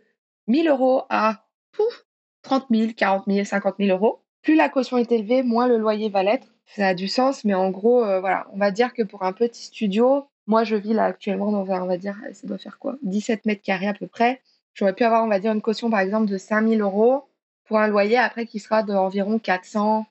1000 0.48 0.68
euros 0.68 1.04
à 1.10 1.46
pouf, 1.72 2.06
30 2.42 2.66
000, 2.72 2.92
40 2.98 3.26
000, 3.28 3.46
50 3.46 3.76
000 3.80 3.92
euros. 3.92 4.22
Plus 4.42 4.56
la 4.56 4.70
caution 4.70 4.98
est 4.98 5.12
élevée, 5.12 5.44
moins 5.44 5.68
le 5.68 5.78
loyer 5.78 6.10
va 6.10 6.24
l'être 6.24 6.54
ça 6.66 6.88
a 6.88 6.94
du 6.94 7.08
sens, 7.08 7.44
mais 7.46 7.54
en 7.54 7.70
gros, 7.70 8.04
euh, 8.04 8.20
voilà, 8.20 8.48
on 8.54 8.58
va 8.58 8.72
dire 8.72 8.94
que 8.94 9.04
pour 9.04 9.24
un 9.24 9.34
petit 9.34 9.64
studio, 9.64 10.28
moi 10.48 10.64
je 10.64 10.76
vis 10.76 10.94
là 10.94 11.06
actuellement 11.06 11.52
dans 11.52 11.72
un, 11.72 11.84
on 11.84 11.88
va 11.88 11.98
dire, 11.98 12.16
ça 12.34 12.48
doit 12.48 12.58
faire 12.58 12.80
quoi? 12.80 12.96
17 13.04 13.46
mètres 13.46 13.62
carrés 13.62 13.88
à 13.88 13.94
peu 13.94 14.08
près. 14.08 14.42
J'aurais 14.74 14.94
pu 14.94 15.04
avoir, 15.04 15.24
on 15.24 15.28
va 15.28 15.40
dire, 15.40 15.52
une 15.52 15.62
caution 15.62 15.90
par 15.90 16.00
exemple 16.00 16.28
de 16.28 16.38
5000 16.38 16.82
euros 16.82 17.30
pour 17.66 17.78
un 17.80 17.88
loyer 17.88 18.18
après 18.18 18.46
qui 18.46 18.60
sera 18.60 18.84
d'environ 18.84 19.40
400, 19.40 20.06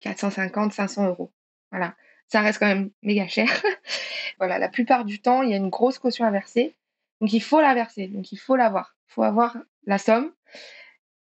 450, 0.00 0.72
500 0.72 1.08
euros. 1.08 1.32
Voilà, 1.70 1.94
ça 2.28 2.40
reste 2.40 2.58
quand 2.58 2.66
même 2.66 2.90
méga 3.02 3.26
cher. 3.26 3.48
voilà, 4.38 4.58
la 4.58 4.68
plupart 4.68 5.04
du 5.04 5.20
temps, 5.20 5.42
il 5.42 5.50
y 5.50 5.54
a 5.54 5.56
une 5.56 5.70
grosse 5.70 5.98
caution 5.98 6.24
à 6.24 6.30
verser. 6.30 6.76
Donc 7.20 7.32
il 7.32 7.42
faut 7.42 7.60
la 7.60 7.74
verser, 7.74 8.08
donc 8.08 8.32
il 8.32 8.36
faut 8.36 8.56
l'avoir. 8.56 8.96
Il 9.08 9.12
faut 9.14 9.22
avoir 9.22 9.56
la 9.86 9.98
somme. 9.98 10.32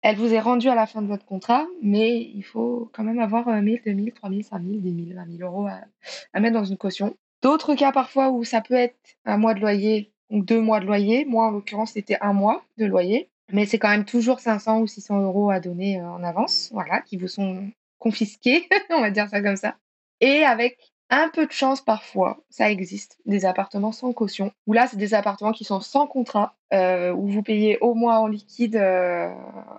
Elle 0.03 0.17
vous 0.17 0.33
est 0.33 0.41
rendue 0.41 0.69
à 0.69 0.75
la 0.75 0.87
fin 0.87 1.03
de 1.03 1.09
votre 1.09 1.25
contrat, 1.25 1.67
mais 1.83 2.21
il 2.21 2.43
faut 2.43 2.91
quand 2.93 3.03
même 3.03 3.19
avoir 3.19 3.49
1000, 3.49 3.83
2000, 3.85 4.13
3000, 4.13 4.45
5000, 4.45 4.81
10 4.81 5.05
000, 5.09 5.19
20 5.19 5.39
000 5.39 5.51
euros 5.51 5.67
à, 5.67 6.41
mettre 6.41 6.55
dans 6.55 6.65
une 6.65 6.77
caution. 6.77 7.17
D'autres 7.43 7.75
cas 7.75 7.93
parfois 7.93 8.31
où 8.31 8.45
ça 8.45 8.61
peut 8.61 8.75
être 8.75 8.97
un 9.25 9.37
mois 9.37 9.55
de 9.55 9.61
loyer, 9.61 10.13
ou 10.31 10.43
deux 10.43 10.61
mois 10.61 10.81
de 10.81 10.87
loyer. 10.87 11.25
Moi, 11.25 11.47
en 11.47 11.51
l'occurrence, 11.51 11.93
c'était 11.93 12.19
un 12.21 12.33
mois 12.33 12.65
de 12.79 12.87
loyer. 12.87 13.29
Mais 13.53 13.67
c'est 13.67 13.79
quand 13.79 13.91
même 13.91 14.05
toujours 14.05 14.41
500 14.41 14.81
ou 14.81 14.87
600 14.87 15.23
euros 15.23 15.51
à 15.51 15.61
donner 15.61 16.01
euh, 16.01 16.11
en 16.11 16.23
avance, 16.25 16.71
voilà, 16.73 17.01
qui 17.01 17.17
vous 17.17 17.29
sont 17.29 17.71
confisqués, 17.99 18.69
on 18.91 19.01
va 19.01 19.11
dire 19.11 19.29
ça 19.29 19.41
comme 19.41 19.57
ça. 19.57 19.77
Et 20.21 20.45
avec 20.45 20.79
un 21.11 21.29
peu 21.29 21.47
de 21.47 21.53
chance 21.53 21.81
parfois, 21.81 22.39
ça 22.51 22.71
existe, 22.71 23.19
des 23.27 23.45
appartements 23.45 23.93
sans 23.93 24.13
caution, 24.13 24.51
où 24.67 24.73
là, 24.73 24.89
c'est 24.89 24.97
des 24.97 25.15
appartements 25.15 25.53
qui 25.53 25.65
sont 25.65 25.81
sans 25.81 26.07
contrat, 26.07 26.57
euh, 26.73 27.13
où 27.13 27.29
vous 27.29 27.43
payez 27.43 27.79
au 27.79 27.95
mois 27.95 28.19
en 28.19 28.27
liquide, 28.27 28.77
euh, 28.77 29.33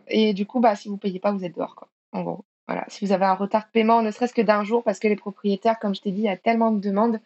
et 0.08 0.34
du 0.34 0.46
coup, 0.46 0.62
bah, 0.62 0.76
si 0.76 0.88
vous 0.88 0.98
payez 0.98 1.20
pas, 1.20 1.34
vous 1.34 1.44
êtes 1.44 1.56
dehors, 1.56 1.76
quoi, 1.76 1.90
en 2.14 2.24
gros. 2.24 2.46
Voilà, 2.68 2.84
si 2.90 3.06
vous 3.06 3.14
avez 3.14 3.26
un 3.26 3.34
retard 3.34 3.64
de 3.64 3.72
paiement, 3.72 4.02
ne 4.02 4.12
serait-ce 4.12 4.34
que 4.34 4.42
d'un 4.42 4.64
jour, 4.64 4.84
parce 4.84 5.00
que 5.00 5.08
les 5.08 5.16
propriétaires, 5.16 5.80
comme 5.80 5.96
je 5.96 6.02
t'ai 6.02 6.12
dit, 6.12 6.22
il 6.22 6.26
y 6.26 6.30
a 6.30 6.36
tellement 6.36 6.72
de 6.72 6.82
demandes, 6.82 7.20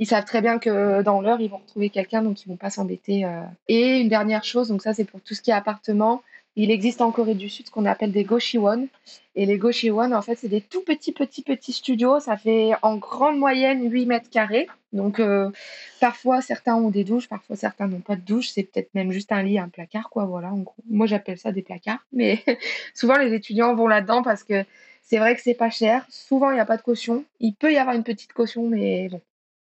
ils 0.00 0.06
savent 0.06 0.24
très 0.24 0.40
bien 0.40 0.58
que 0.58 1.02
dans 1.02 1.20
l'heure, 1.20 1.40
ils 1.40 1.48
vont 1.48 1.58
retrouver 1.58 1.88
quelqu'un, 1.88 2.22
donc 2.22 2.44
ils 2.44 2.48
vont 2.48 2.56
pas 2.56 2.70
s'embêter. 2.70 3.24
Euh. 3.24 3.42
Et 3.68 3.98
une 3.98 4.08
dernière 4.08 4.42
chose, 4.42 4.68
donc 4.68 4.82
ça 4.82 4.94
c'est 4.94 5.04
pour 5.04 5.20
tout 5.20 5.34
ce 5.34 5.42
qui 5.42 5.50
est 5.50 5.54
appartement, 5.54 6.22
il 6.60 6.72
existe 6.72 7.00
en 7.02 7.12
Corée 7.12 7.36
du 7.36 7.48
Sud 7.48 7.66
ce 7.66 7.70
qu'on 7.70 7.84
appelle 7.84 8.10
des 8.10 8.24
Goshiwon. 8.24 8.88
Et 9.36 9.46
les 9.46 9.58
Goshiwon, 9.58 10.10
en 10.10 10.22
fait, 10.22 10.34
c'est 10.34 10.48
des 10.48 10.60
tout 10.60 10.82
petits, 10.82 11.12
petits, 11.12 11.42
petits 11.42 11.72
studios. 11.72 12.18
Ça 12.18 12.36
fait 12.36 12.72
en 12.82 12.96
grande 12.96 13.38
moyenne 13.38 13.88
8 13.88 14.06
mètres 14.06 14.28
carrés. 14.28 14.66
Donc, 14.92 15.20
euh, 15.20 15.52
parfois, 16.00 16.40
certains 16.40 16.74
ont 16.74 16.90
des 16.90 17.04
douches, 17.04 17.28
parfois, 17.28 17.54
certains 17.54 17.86
n'ont 17.86 18.00
pas 18.00 18.16
de 18.16 18.22
douche. 18.22 18.48
C'est 18.48 18.64
peut-être 18.64 18.92
même 18.94 19.12
juste 19.12 19.30
un 19.30 19.44
lit, 19.44 19.60
un 19.60 19.68
placard, 19.68 20.10
quoi. 20.10 20.24
Voilà, 20.24 20.50
Moi, 20.90 21.06
j'appelle 21.06 21.38
ça 21.38 21.52
des 21.52 21.62
placards. 21.62 22.04
Mais 22.12 22.42
souvent, 22.92 23.18
les 23.18 23.32
étudiants 23.32 23.76
vont 23.76 23.86
là-dedans 23.86 24.24
parce 24.24 24.42
que 24.42 24.64
c'est 25.02 25.18
vrai 25.18 25.34
que 25.34 25.40
c'est 25.42 25.54
pas 25.54 25.70
cher. 25.70 26.06
Souvent, 26.08 26.50
il 26.50 26.54
n'y 26.54 26.60
a 26.60 26.66
pas 26.66 26.76
de 26.76 26.82
caution. 26.82 27.24
Il 27.40 27.54
peut 27.54 27.72
y 27.72 27.78
avoir 27.78 27.96
une 27.96 28.04
petite 28.04 28.32
caution, 28.32 28.68
mais 28.68 29.08
bon, 29.08 29.20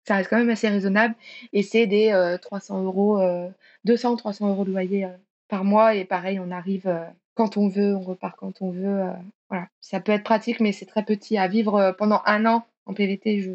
ça 0.06 0.16
reste 0.16 0.30
quand 0.30 0.38
même 0.38 0.50
assez 0.50 0.68
raisonnable. 0.68 1.14
Et 1.52 1.62
c'est 1.62 1.86
des 1.86 2.36
300 2.42 2.80
euh, 2.80 2.84
euros, 2.84 3.20
200, 3.84 4.14
euh, 4.14 4.16
300 4.16 4.48
euros 4.48 4.64
de 4.64 4.70
loyer 4.70 5.08
par 5.48 5.64
mois. 5.64 5.94
Et 5.94 6.04
pareil, 6.04 6.40
on 6.40 6.50
arrive 6.50 6.88
euh, 6.88 7.04
quand 7.34 7.56
on 7.56 7.68
veut, 7.68 7.94
on 7.94 8.00
repart 8.00 8.36
quand 8.36 8.62
on 8.62 8.70
veut. 8.70 9.02
Euh, 9.02 9.12
voilà, 9.48 9.68
ça 9.80 10.00
peut 10.00 10.12
être 10.12 10.24
pratique, 10.24 10.60
mais 10.60 10.72
c'est 10.72 10.86
très 10.86 11.04
petit. 11.04 11.38
À 11.38 11.48
vivre 11.48 11.76
euh, 11.76 11.92
pendant 11.92 12.22
un 12.26 12.46
an 12.46 12.66
En 12.86 12.94
PVT, 12.94 13.40
je, 13.42 13.52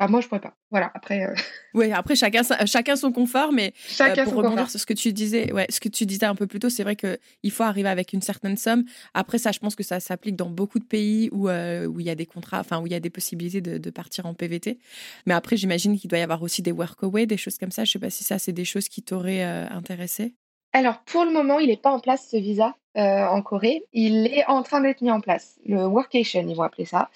ah, 0.00 0.08
moi, 0.08 0.20
je 0.20 0.26
pourrais 0.26 0.40
pas. 0.40 0.56
Voilà, 0.70 0.90
après. 0.92 1.24
Euh, 1.24 1.34
oui, 1.74 1.92
après, 1.92 2.16
chacun, 2.16 2.42
chacun 2.66 2.96
son 2.96 3.12
confort, 3.12 3.52
mais 3.52 3.72
euh, 4.00 4.24
pour 4.24 4.34
rebondir 4.34 4.68
sur 4.68 4.80
ce 4.80 4.86
que 4.86 4.92
tu 4.92 5.12
disais, 5.12 5.52
ouais, 5.52 5.66
ce 5.70 5.78
que 5.78 5.88
tu 5.88 6.04
disais 6.04 6.26
un 6.26 6.34
peu 6.34 6.48
plus 6.48 6.58
tôt, 6.58 6.68
c'est 6.68 6.82
vrai 6.82 6.96
qu'il 6.96 7.50
faut 7.52 7.62
arriver 7.62 7.88
avec 7.88 8.12
une 8.12 8.20
certaine 8.20 8.56
somme. 8.56 8.84
Après, 9.14 9.38
ça, 9.38 9.52
je 9.52 9.60
pense 9.60 9.76
que 9.76 9.84
ça 9.84 10.00
s'applique 10.00 10.34
dans 10.34 10.50
beaucoup 10.50 10.80
de 10.80 10.84
pays 10.84 11.28
où, 11.30 11.48
euh, 11.48 11.86
où 11.86 12.00
il 12.00 12.06
y 12.06 12.10
a 12.10 12.16
des 12.16 12.26
contrats, 12.26 12.58
enfin, 12.58 12.80
où 12.80 12.86
il 12.86 12.92
y 12.92 12.96
a 12.96 13.00
des 13.00 13.10
possibilités 13.10 13.60
de, 13.60 13.90
partir 13.90 14.26
en 14.26 14.34
PVT. 14.34 14.78
Mais 15.26 15.34
après, 15.34 15.56
j'imagine 15.56 15.96
qu'il 15.96 16.10
doit 16.10 16.18
y 16.18 16.22
avoir 16.22 16.42
aussi 16.42 16.60
des 16.60 16.72
workaway, 16.72 17.26
des 17.26 17.36
choses 17.36 17.58
comme 17.58 17.70
ça. 17.70 17.84
Je 17.84 17.92
sais 17.92 18.00
pas 18.00 18.10
si 18.10 18.24
ça, 18.24 18.40
c'est 18.40 18.52
des 18.52 18.64
choses 18.64 18.88
qui 18.88 19.02
t'auraient 19.02 19.42
intéressé. 19.42 20.34
Alors, 20.74 20.98
pour 21.06 21.24
le 21.24 21.30
moment, 21.30 21.58
il 21.58 21.68
n'est 21.68 21.78
pas 21.78 21.90
en 21.90 22.00
place 22.00 22.28
ce 22.30 22.36
visa. 22.36 22.74
Euh, 22.96 23.26
en 23.26 23.42
Corée. 23.42 23.84
Il 23.92 24.28
est 24.28 24.46
en 24.46 24.62
train 24.62 24.80
d'être 24.80 25.00
mis 25.00 25.10
en 25.10 25.20
place, 25.20 25.58
le 25.66 25.84
Workation, 25.84 26.46
ils 26.46 26.54
vont 26.54 26.62
appeler 26.62 26.84
ça. 26.84 27.10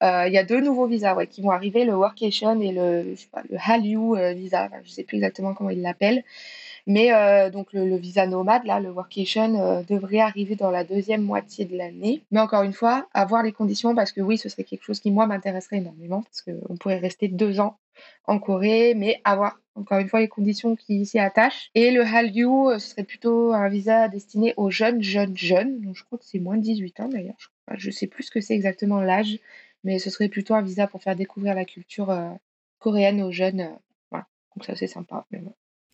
Euh, 0.00 0.28
il 0.28 0.32
y 0.32 0.38
a 0.38 0.44
deux 0.44 0.60
nouveaux 0.60 0.86
visas 0.86 1.26
qui 1.26 1.42
vont 1.42 1.50
arriver, 1.50 1.84
le 1.84 1.94
Workation 1.96 2.60
et 2.60 2.70
le, 2.70 2.80
euh, 2.80 4.32
visa, 4.34 4.68
je 4.72 4.88
ne 4.88 4.94
sais 4.94 5.02
plus 5.02 5.16
exactement 5.16 5.52
comment 5.52 5.70
ils 5.70 5.82
l'appellent. 5.82 6.22
Mais 6.86 7.10
donc 7.50 7.72
le, 7.72 7.96
visa 7.96 8.26
nomade, 8.26 8.64
là, 8.64 8.78
le 8.78 8.90
Workation, 8.90 9.82
devrait 9.88 10.20
arriver 10.20 10.54
dans 10.54 10.70
la 10.70 10.84
deuxième 10.84 11.22
moitié 11.22 11.64
de 11.64 11.76
l'année. 11.76 12.22
Mais 12.30 12.40
encore 12.40 12.62
une 12.62 12.74
fois, 12.74 13.08
à 13.14 13.24
voir 13.24 13.42
les 13.42 13.52
conditions, 13.52 13.94
parce 13.94 14.12
que 14.12 14.20
oui, 14.20 14.36
ce 14.36 14.48
serait 14.50 14.64
quelque 14.64 14.84
chose 14.84 15.00
qui, 15.00 15.10
moi, 15.10 15.26
m'intéresserait 15.26 15.78
énormément, 15.78 16.22
parce 16.22 16.42
qu'on 16.42 16.76
pourrait 16.76 16.98
rester 16.98 17.28
deux 17.28 17.58
ans 17.58 17.78
en 18.26 18.38
Corée, 18.38 18.94
mais 18.94 19.20
avoir 19.24 19.58
encore 19.74 19.98
une 19.98 20.08
fois 20.08 20.20
les 20.20 20.28
conditions 20.28 20.76
qui 20.76 21.04
s'y 21.06 21.18
attachent. 21.18 21.70
Et 21.74 21.90
le 21.90 22.02
Hallyu, 22.02 22.46
euh, 22.46 22.78
ce 22.78 22.88
serait 22.90 23.04
plutôt 23.04 23.52
un 23.52 23.68
visa 23.68 24.08
destiné 24.08 24.54
aux 24.56 24.70
jeunes, 24.70 25.02
jeunes, 25.02 25.36
jeunes. 25.36 25.80
Donc 25.80 25.96
je 25.96 26.04
crois 26.04 26.18
que 26.18 26.24
c'est 26.24 26.38
moins 26.38 26.56
de 26.56 26.62
18 26.62 27.00
ans 27.00 27.08
d'ailleurs. 27.08 27.36
Je 27.76 27.90
sais 27.90 28.06
plus 28.06 28.24
ce 28.24 28.30
que 28.30 28.40
c'est 28.40 28.54
exactement 28.54 29.00
l'âge, 29.00 29.38
mais 29.84 29.98
ce 29.98 30.10
serait 30.10 30.28
plutôt 30.28 30.54
un 30.54 30.62
visa 30.62 30.86
pour 30.86 31.02
faire 31.02 31.16
découvrir 31.16 31.54
la 31.54 31.64
culture 31.64 32.10
euh, 32.10 32.30
coréenne 32.78 33.22
aux 33.22 33.32
jeunes. 33.32 33.60
Euh, 33.60 33.70
voilà. 34.10 34.26
Donc 34.54 34.64
ça 34.64 34.76
c'est 34.76 34.86
sympa. 34.86 35.26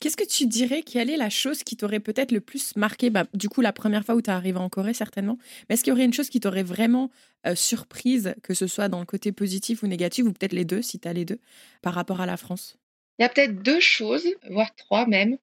Qu'est-ce 0.00 0.16
que 0.16 0.24
tu 0.24 0.46
dirais 0.46 0.82
quelle 0.82 1.10
est 1.10 1.18
la 1.18 1.28
chose 1.28 1.62
qui 1.62 1.76
t'aurait 1.76 2.00
peut-être 2.00 2.32
le 2.32 2.40
plus 2.40 2.74
marqué? 2.74 3.10
Bah, 3.10 3.26
Du 3.34 3.50
coup, 3.50 3.60
la 3.60 3.72
première 3.72 4.02
fois 4.02 4.14
où 4.14 4.22
tu 4.22 4.30
es 4.30 4.32
arrivé 4.32 4.58
en 4.58 4.70
Corée, 4.70 4.94
certainement. 4.94 5.36
Mais 5.68 5.74
est-ce 5.74 5.84
qu'il 5.84 5.90
y 5.90 5.94
aurait 5.94 6.06
une 6.06 6.14
chose 6.14 6.30
qui 6.30 6.40
t'aurait 6.40 6.62
vraiment 6.62 7.10
euh, 7.46 7.54
surprise, 7.54 8.34
que 8.42 8.54
ce 8.54 8.66
soit 8.66 8.88
dans 8.88 9.00
le 9.00 9.04
côté 9.04 9.30
positif 9.30 9.82
ou 9.82 9.86
négatif, 9.86 10.24
ou 10.24 10.32
peut-être 10.32 10.54
les 10.54 10.64
deux, 10.64 10.80
si 10.80 10.98
tu 10.98 11.06
as 11.06 11.12
les 11.12 11.26
deux, 11.26 11.38
par 11.82 11.92
rapport 11.92 12.22
à 12.22 12.26
la 12.26 12.38
France? 12.38 12.78
Il 13.18 13.22
y 13.22 13.26
a 13.26 13.28
peut-être 13.28 13.62
deux 13.62 13.80
choses, 13.80 14.26
voire 14.48 14.74
trois 14.74 15.06
même. 15.06 15.36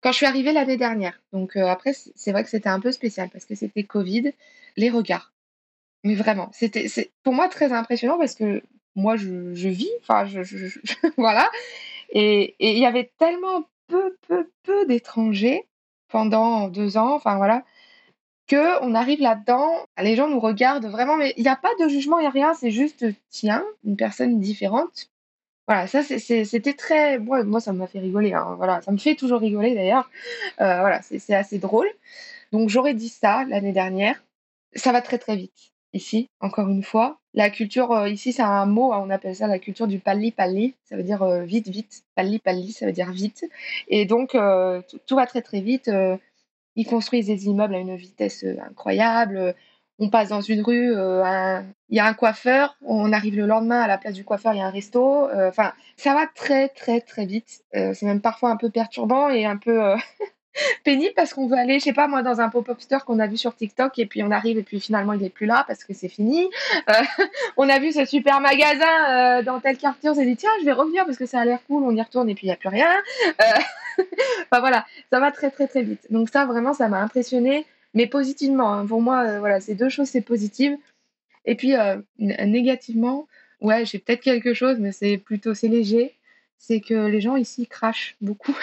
Quand 0.00 0.10
je 0.10 0.16
suis 0.16 0.26
arrivée 0.26 0.52
l'année 0.52 0.76
dernière, 0.76 1.22
donc 1.32 1.56
euh, 1.56 1.66
après, 1.66 1.94
c'est 1.94 2.32
vrai 2.32 2.42
que 2.42 2.50
c'était 2.50 2.68
un 2.68 2.80
peu 2.80 2.90
spécial 2.90 3.30
parce 3.32 3.44
que 3.44 3.54
c'était 3.54 3.84
Covid, 3.84 4.32
les 4.76 4.90
regards. 4.90 5.32
Mais 6.02 6.16
vraiment, 6.16 6.50
c'était 6.52 6.88
pour 7.22 7.34
moi 7.34 7.48
très 7.48 7.72
impressionnant 7.72 8.18
parce 8.18 8.34
que 8.34 8.62
moi, 8.96 9.14
je, 9.16 9.68
vis, 9.68 9.90
enfin, 10.00 10.24
je, 10.26 10.42
voilà. 11.16 11.48
Et 12.10 12.56
il 12.58 12.78
y 12.78 12.84
avait 12.84 13.12
tellement 13.18 13.64
peu, 13.88 14.16
peu, 14.28 14.50
peu 14.62 14.86
d'étrangers 14.86 15.68
pendant 16.08 16.68
deux 16.68 16.96
ans, 16.96 17.14
enfin 17.14 17.36
voilà, 17.36 17.64
que 18.46 18.82
on 18.82 18.94
arrive 18.94 19.20
là-dedans, 19.20 19.86
les 19.98 20.16
gens 20.16 20.28
nous 20.28 20.40
regardent 20.40 20.86
vraiment, 20.86 21.16
mais 21.16 21.34
il 21.36 21.42
n'y 21.42 21.48
a 21.48 21.56
pas 21.56 21.74
de 21.80 21.88
jugement, 21.88 22.18
il 22.18 22.22
n'y 22.22 22.28
a 22.28 22.30
rien, 22.30 22.54
c'est 22.54 22.70
juste, 22.70 23.06
tiens, 23.30 23.64
une 23.84 23.96
personne 23.96 24.40
différente. 24.40 25.10
Voilà, 25.68 25.86
ça 25.86 26.02
c'était 26.02 26.74
très, 26.74 27.18
moi, 27.18 27.44
moi 27.44 27.60
ça 27.60 27.72
m'a 27.72 27.86
fait 27.86 28.00
rigoler, 28.00 28.34
hein, 28.34 28.54
voilà, 28.58 28.82
ça 28.82 28.92
me 28.92 28.98
fait 28.98 29.14
toujours 29.16 29.40
rigoler 29.40 29.74
d'ailleurs, 29.74 30.10
euh, 30.60 30.80
voilà, 30.80 31.00
c'est 31.02 31.34
assez 31.34 31.58
drôle. 31.58 31.88
Donc 32.52 32.68
j'aurais 32.68 32.94
dit 32.94 33.08
ça 33.08 33.44
l'année 33.44 33.72
dernière, 33.72 34.22
ça 34.74 34.92
va 34.92 35.02
très 35.02 35.18
très 35.18 35.36
vite 35.36 35.71
ici, 35.94 36.28
encore 36.40 36.68
une 36.68 36.82
fois. 36.82 37.18
La 37.34 37.50
culture, 37.50 37.92
euh, 37.92 38.08
ici, 38.08 38.32
c'est 38.32 38.42
un 38.42 38.66
mot, 38.66 38.92
hein, 38.92 39.02
on 39.04 39.10
appelle 39.10 39.34
ça 39.34 39.46
la 39.46 39.58
culture 39.58 39.86
du 39.86 39.98
palli-palli, 39.98 40.74
ça 40.84 40.96
veut 40.96 41.02
dire 41.02 41.22
euh, 41.22 41.42
vite, 41.42 41.68
vite. 41.68 42.04
Palli-palli, 42.14 42.72
ça 42.72 42.86
veut 42.86 42.92
dire 42.92 43.10
vite. 43.10 43.44
Et 43.88 44.04
donc, 44.04 44.34
euh, 44.34 44.82
tout 45.06 45.16
va 45.16 45.26
très, 45.26 45.42
très 45.42 45.60
vite. 45.60 45.90
ils 46.76 46.86
construisent 46.86 47.26
des 47.26 47.46
immeubles 47.46 47.74
à 47.74 47.78
une 47.78 47.96
vitesse 47.96 48.44
incroyable. 48.66 49.54
On 49.98 50.08
passe 50.10 50.30
dans 50.30 50.40
une 50.40 50.62
rue, 50.62 50.92
il 50.92 51.96
y 51.96 52.00
a 52.00 52.06
un 52.06 52.14
coiffeur, 52.14 52.76
on 52.82 53.12
arrive 53.12 53.36
le 53.36 53.46
lendemain 53.46 53.80
à 53.82 53.86
la 53.86 53.98
place 53.98 54.14
du 54.14 54.24
coiffeur, 54.24 54.52
il 54.54 54.58
y 54.58 54.60
a 54.60 54.66
un 54.66 54.70
resto. 54.70 55.28
Enfin, 55.32 55.72
ça 55.96 56.14
va 56.14 56.26
très, 56.34 56.68
très, 56.70 57.00
très 57.00 57.26
vite. 57.26 57.62
c'est 57.72 58.02
même 58.02 58.20
parfois 58.20 58.50
un 58.50 58.56
peu 58.56 58.70
perturbant 58.70 59.28
et 59.30 59.44
un 59.44 59.56
peu 59.58 59.94
pénible 60.84 61.12
parce 61.14 61.32
qu'on 61.32 61.46
veut 61.46 61.56
aller, 61.56 61.78
je 61.78 61.84
sais 61.84 61.92
pas 61.92 62.08
moi, 62.08 62.22
dans 62.22 62.40
un 62.40 62.48
pop-up 62.48 62.80
store 62.80 63.04
qu'on 63.04 63.18
a 63.18 63.26
vu 63.26 63.36
sur 63.36 63.54
TikTok 63.54 63.98
et 63.98 64.06
puis 64.06 64.22
on 64.22 64.30
arrive 64.30 64.58
et 64.58 64.62
puis 64.62 64.80
finalement 64.80 65.12
il 65.12 65.22
est 65.24 65.30
plus 65.30 65.46
là 65.46 65.64
parce 65.66 65.84
que 65.84 65.94
c'est 65.94 66.08
fini. 66.08 66.48
Euh, 66.88 66.92
on 67.56 67.68
a 67.68 67.78
vu 67.78 67.92
ce 67.92 68.04
super 68.04 68.40
magasin 68.40 69.38
euh, 69.38 69.42
dans 69.42 69.60
tel 69.60 69.76
quartier, 69.76 70.10
on 70.10 70.14
s'est 70.14 70.26
dit 70.26 70.36
tiens 70.36 70.50
je 70.60 70.64
vais 70.64 70.72
revenir 70.72 71.04
parce 71.04 71.18
que 71.18 71.26
ça 71.26 71.40
a 71.40 71.44
l'air 71.44 71.60
cool, 71.66 71.82
on 71.82 71.94
y 71.94 72.02
retourne 72.02 72.28
et 72.28 72.34
puis 72.34 72.46
il 72.46 72.50
y 72.50 72.52
a 72.52 72.56
plus 72.56 72.68
rien. 72.68 72.90
Euh, 73.28 73.44
enfin 74.50 74.60
voilà, 74.60 74.86
ça 75.10 75.20
va 75.20 75.30
très 75.32 75.50
très 75.50 75.66
très 75.66 75.82
vite. 75.82 76.06
Donc 76.10 76.28
ça 76.28 76.44
vraiment 76.44 76.74
ça 76.74 76.88
m'a 76.88 77.00
impressionné, 77.00 77.66
mais 77.94 78.06
positivement. 78.06 78.74
Hein. 78.74 78.86
Pour 78.86 79.00
moi 79.00 79.38
voilà 79.38 79.60
ces 79.60 79.74
deux 79.74 79.88
choses 79.88 80.08
c'est 80.08 80.22
positive. 80.22 80.76
Et 81.44 81.56
puis 81.56 81.74
négativement, 82.18 83.26
ouais 83.60 83.84
j'ai 83.84 83.98
peut-être 83.98 84.20
quelque 84.20 84.54
chose 84.54 84.76
mais 84.78 84.92
c'est 84.92 85.18
plutôt 85.18 85.54
c'est 85.54 85.68
léger, 85.68 86.14
c'est 86.58 86.80
que 86.80 87.06
les 87.06 87.20
gens 87.20 87.36
ici 87.36 87.66
crachent 87.66 88.16
beaucoup. 88.20 88.56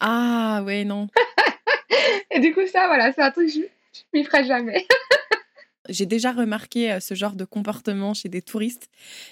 Ah 0.00 0.62
ouais, 0.64 0.84
non. 0.84 1.08
et 2.30 2.40
du 2.40 2.54
coup, 2.54 2.66
ça, 2.66 2.86
voilà, 2.86 3.12
c'est 3.12 3.22
un 3.22 3.30
truc 3.30 3.46
que 3.46 3.52
je, 3.52 3.60
je 3.60 4.02
m'y 4.12 4.24
ferai 4.24 4.44
jamais. 4.44 4.86
J'ai 5.88 6.06
déjà 6.06 6.32
remarqué 6.32 6.92
euh, 6.92 7.00
ce 7.00 7.14
genre 7.14 7.34
de 7.34 7.44
comportement 7.44 8.14
chez 8.14 8.28
des 8.28 8.42
touristes 8.42 8.88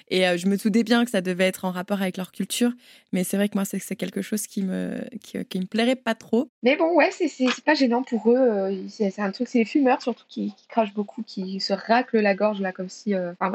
et 0.08 0.26
euh, 0.26 0.36
je 0.36 0.46
me 0.46 0.56
doutais 0.56 0.82
bien 0.82 1.04
que 1.04 1.10
ça 1.10 1.20
devait 1.20 1.44
être 1.44 1.64
en 1.64 1.70
rapport 1.70 2.02
avec 2.02 2.16
leur 2.16 2.32
culture, 2.32 2.72
mais 3.12 3.24
c'est 3.24 3.36
vrai 3.36 3.48
que 3.48 3.56
moi 3.56 3.64
c'est 3.64 3.96
quelque 3.96 4.22
chose 4.22 4.46
qui 4.46 4.62
me 4.62 5.00
qui, 5.22 5.38
euh, 5.38 5.44
qui, 5.48 5.60
me 5.60 5.66
plairait 5.66 5.96
pas 5.96 6.14
trop. 6.14 6.50
Mais 6.62 6.76
bon 6.76 6.94
ouais 6.94 7.10
c'est 7.10 7.30
pas 7.64 7.74
gênant 7.74 8.02
pour 8.02 8.30
eux, 8.30 8.86
c'est 8.88 9.18
un 9.18 9.30
truc 9.30 9.48
c'est 9.48 9.58
les 9.58 9.64
fumeurs 9.64 10.02
surtout 10.02 10.24
qui, 10.28 10.52
crachent 10.68 10.94
beaucoup, 10.94 11.22
qui 11.22 11.60
se 11.60 11.72
raclent 11.72 12.18
la 12.18 12.34
gorge 12.34 12.60
là 12.60 12.72
comme 12.72 12.88
si 12.88 13.14
enfin 13.14 13.52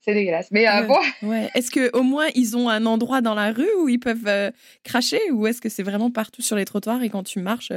c'est 0.00 0.14
dégueulasse. 0.14 0.48
Mais 0.50 0.66
bon. 0.86 0.98
Ouais. 1.22 1.50
Est-ce 1.54 1.70
que 1.70 1.96
au 1.96 2.02
moins 2.02 2.26
ils 2.34 2.56
ont 2.56 2.68
un 2.68 2.86
endroit 2.86 3.20
dans 3.20 3.34
la 3.34 3.52
rue 3.52 3.72
où 3.80 3.88
ils 3.88 4.00
peuvent 4.00 4.52
cracher 4.82 5.20
ou 5.30 5.46
est-ce 5.46 5.60
que 5.60 5.68
c'est 5.68 5.82
vraiment 5.82 6.10
partout 6.10 6.42
sur 6.42 6.56
les 6.56 6.64
trottoirs 6.64 7.02
et 7.02 7.08
quand 7.08 7.22
tu 7.22 7.40
marches 7.40 7.72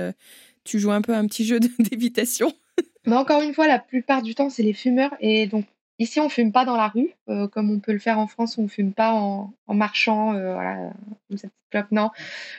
tu 0.63 0.79
joues 0.79 0.91
un 0.91 1.01
peu 1.01 1.15
un 1.15 1.25
petit 1.25 1.45
jeu 1.45 1.59
d'évitation? 1.79 2.53
Mais 3.07 3.15
encore 3.15 3.41
une 3.41 3.53
fois, 3.53 3.67
la 3.67 3.79
plupart 3.79 4.21
du 4.21 4.35
temps, 4.35 4.49
c'est 4.49 4.63
les 4.63 4.73
fumeurs. 4.73 5.15
Et 5.21 5.47
donc, 5.47 5.65
ici, 5.97 6.19
on 6.19 6.27
fume 6.27 6.51
pas 6.51 6.65
dans 6.65 6.75
la 6.75 6.89
rue, 6.89 7.15
euh, 7.29 7.47
comme 7.47 7.71
on 7.71 7.79
peut 7.79 7.93
le 7.93 7.99
faire 7.99 8.19
en 8.19 8.27
France, 8.27 8.57
on 8.57 8.67
fume 8.67 8.93
pas 8.93 9.13
en, 9.13 9.53
marchant, 9.69 10.35
euh, 10.35 10.53
voilà, 10.53 10.91
cette 11.35 11.51
petite 11.69 11.91
Non, 11.91 12.11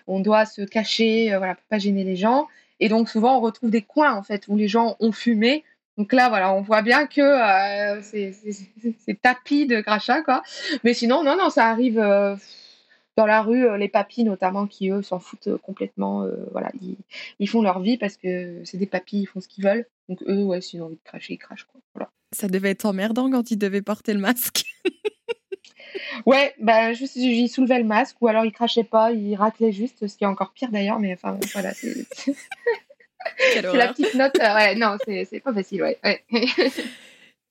on 0.07 0.21
doit 0.21 0.47
se 0.47 0.63
cacher, 0.63 1.33
euh, 1.33 1.39
voilà, 1.39 1.55
pour 1.55 1.65
pas 1.69 1.79
gêner 1.79 2.03
les 2.03 2.17
gens. 2.17 2.49
Et 2.81 2.89
donc, 2.89 3.11
souvent, 3.11 3.37
on 3.37 3.41
retrouve 3.41 3.71
des 3.71 3.83
coins, 3.83 4.15
en 4.15 4.23
fait, 4.23 4.49
où 4.49 4.57
les 4.57 4.69
gens 4.69 4.97
ont 5.01 5.13
fumé. 5.13 5.65
Donc 5.99 6.15
là, 6.15 6.31
voilà, 6.31 6.55
on 6.55 6.63
voit 6.63 6.83
bien 6.83 7.07
que 7.07 8.01
c'est 8.03 9.21
tapis 9.21 9.67
de 9.67 9.81
crachat, 9.83 10.23
quoi. 10.23 10.43
Mais 10.83 10.95
sinon, 10.95 11.25
non, 11.25 11.37
non, 11.37 11.51
ça 11.51 11.67
arrive 11.67 12.01
dans 13.19 13.27
la 13.27 13.43
rue, 13.43 13.77
les 13.77 13.89
papis 13.89 14.23
notamment, 14.23 14.69
qui 14.69 14.91
eux 14.91 15.03
s'en 15.03 15.19
foutent 15.19 15.57
complètement. 15.59 16.25
voilà, 16.53 16.71
ils, 16.81 16.97
ils, 17.41 17.49
font 17.49 17.63
leur 17.63 17.81
vie 17.81 17.99
parce 17.99 18.17
que 18.17 18.63
c'est 18.65 18.79
des 18.79 18.87
papis, 18.87 19.23
ils 19.23 19.27
font 19.27 19.41
ce 19.41 19.49
qu'ils 19.49 19.65
veulent. 19.65 19.87
Donc 20.09 20.23
eux, 20.29 20.45
ouais, 20.45 20.61
s'ils 20.61 20.81
ont 20.83 20.87
envie 20.87 20.95
de 20.95 21.03
cracher, 21.03 21.35
ils 21.35 21.39
crachent. 21.39 21.65
Quoi. 21.65 21.81
Voilà. 21.95 22.11
Ça 22.33 22.47
devait 22.47 22.71
être 22.71 22.85
emmerdant 22.85 23.29
quand 23.29 23.51
ils 23.51 23.59
devaient 23.59 23.83
porter 23.83 24.15
le 24.15 24.21
masque. 24.21 24.67
ouais, 26.27 26.55
bah, 26.61 26.93
juste, 26.93 27.15
j'y 27.19 27.49
soulevais 27.49 27.79
le 27.79 27.85
masque, 27.85 28.17
ou 28.21 28.29
alors 28.29 28.45
ils 28.45 28.53
crachaient 28.53 28.85
pas, 28.85 29.11
ils 29.11 29.35
raclaient 29.35 29.73
juste, 29.73 30.07
ce 30.07 30.17
qui 30.17 30.23
est 30.23 30.29
encore 30.29 30.53
pire 30.53 30.71
d'ailleurs, 30.71 31.01
mais 31.01 31.13
enfin, 31.13 31.41
voilà. 31.53 31.75
C'est 31.75 32.07
la 33.63 33.89
petite 33.89 34.15
note. 34.15 34.39
Euh, 34.41 34.55
ouais, 34.55 34.77
non, 34.77 34.97
c'est 35.05 35.41
pas 35.41 35.53
facile, 35.53 35.83
ouais. 35.83 35.99
ouais. 36.05 36.25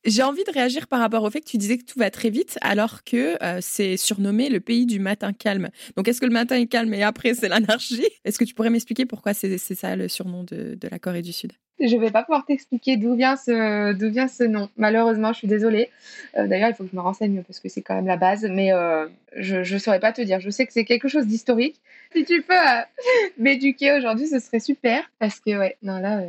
J'ai 0.05 0.23
envie 0.23 0.43
de 0.43 0.51
réagir 0.51 0.87
par 0.87 0.99
rapport 0.99 1.23
au 1.23 1.29
fait 1.29 1.41
que 1.41 1.47
tu 1.47 1.57
disais 1.57 1.77
que 1.77 1.83
tout 1.83 1.99
va 1.99 2.09
très 2.09 2.29
vite, 2.29 2.57
alors 2.61 3.03
que 3.03 3.43
euh, 3.43 3.59
c'est 3.61 3.97
surnommé 3.97 4.49
le 4.49 4.59
pays 4.59 4.85
du 4.85 4.99
matin 4.99 5.33
calme. 5.33 5.69
Donc, 5.95 6.07
est-ce 6.07 6.21
que 6.21 6.25
le 6.25 6.31
matin 6.31 6.55
est 6.55 6.67
calme 6.67 6.93
et 6.93 7.03
après 7.03 7.33
c'est 7.33 7.49
l'anarchie? 7.49 8.07
Est-ce 8.23 8.39
que 8.39 8.45
tu 8.45 8.53
pourrais 8.53 8.69
m'expliquer 8.69 9.05
pourquoi 9.05 9.33
c'est 9.33 9.57
ça 9.57 9.95
le 9.95 10.07
surnom 10.07 10.43
de, 10.43 10.77
la 10.89 10.99
Corée 10.99 11.21
du 11.21 11.33
Sud? 11.33 11.53
Je 11.79 11.95
vais 11.97 12.09
pas 12.09 12.23
pouvoir 12.23 12.45
t'expliquer 12.45 12.97
d'où 12.97 13.15
vient 13.15 13.35
ce 13.35 13.93
vient 14.07 14.27
ce 14.27 14.43
nom. 14.43 14.69
Malheureusement, 14.77 15.33
je 15.33 15.39
suis 15.39 15.47
désolée. 15.47 15.89
Euh, 16.37 16.47
d'ailleurs, 16.47 16.69
il 16.69 16.75
faut 16.75 16.83
que 16.83 16.89
je 16.91 16.95
me 16.95 17.01
renseigne 17.01 17.43
parce 17.43 17.59
que 17.59 17.69
c'est 17.69 17.81
quand 17.81 17.93
même 17.93 18.07
la 18.07 18.17
base, 18.17 18.47
mais 18.49 18.73
euh, 18.73 19.07
je 19.35 19.57
ne 19.73 19.79
saurais 19.79 19.99
pas 19.99 20.11
te 20.11 20.21
dire. 20.21 20.39
Je 20.39 20.49
sais 20.49 20.65
que 20.65 20.73
c'est 20.73 20.85
quelque 20.85 21.07
chose 21.07 21.27
d'historique. 21.27 21.79
Si 22.15 22.23
tu 22.23 22.41
peux 22.41 22.53
m'éduquer 23.37 23.95
aujourd'hui, 23.95 24.27
ce 24.27 24.39
serait 24.39 24.59
super 24.59 25.03
parce 25.19 25.39
que 25.39 25.57
ouais, 25.57 25.77
non 25.83 25.99
là, 25.99 26.21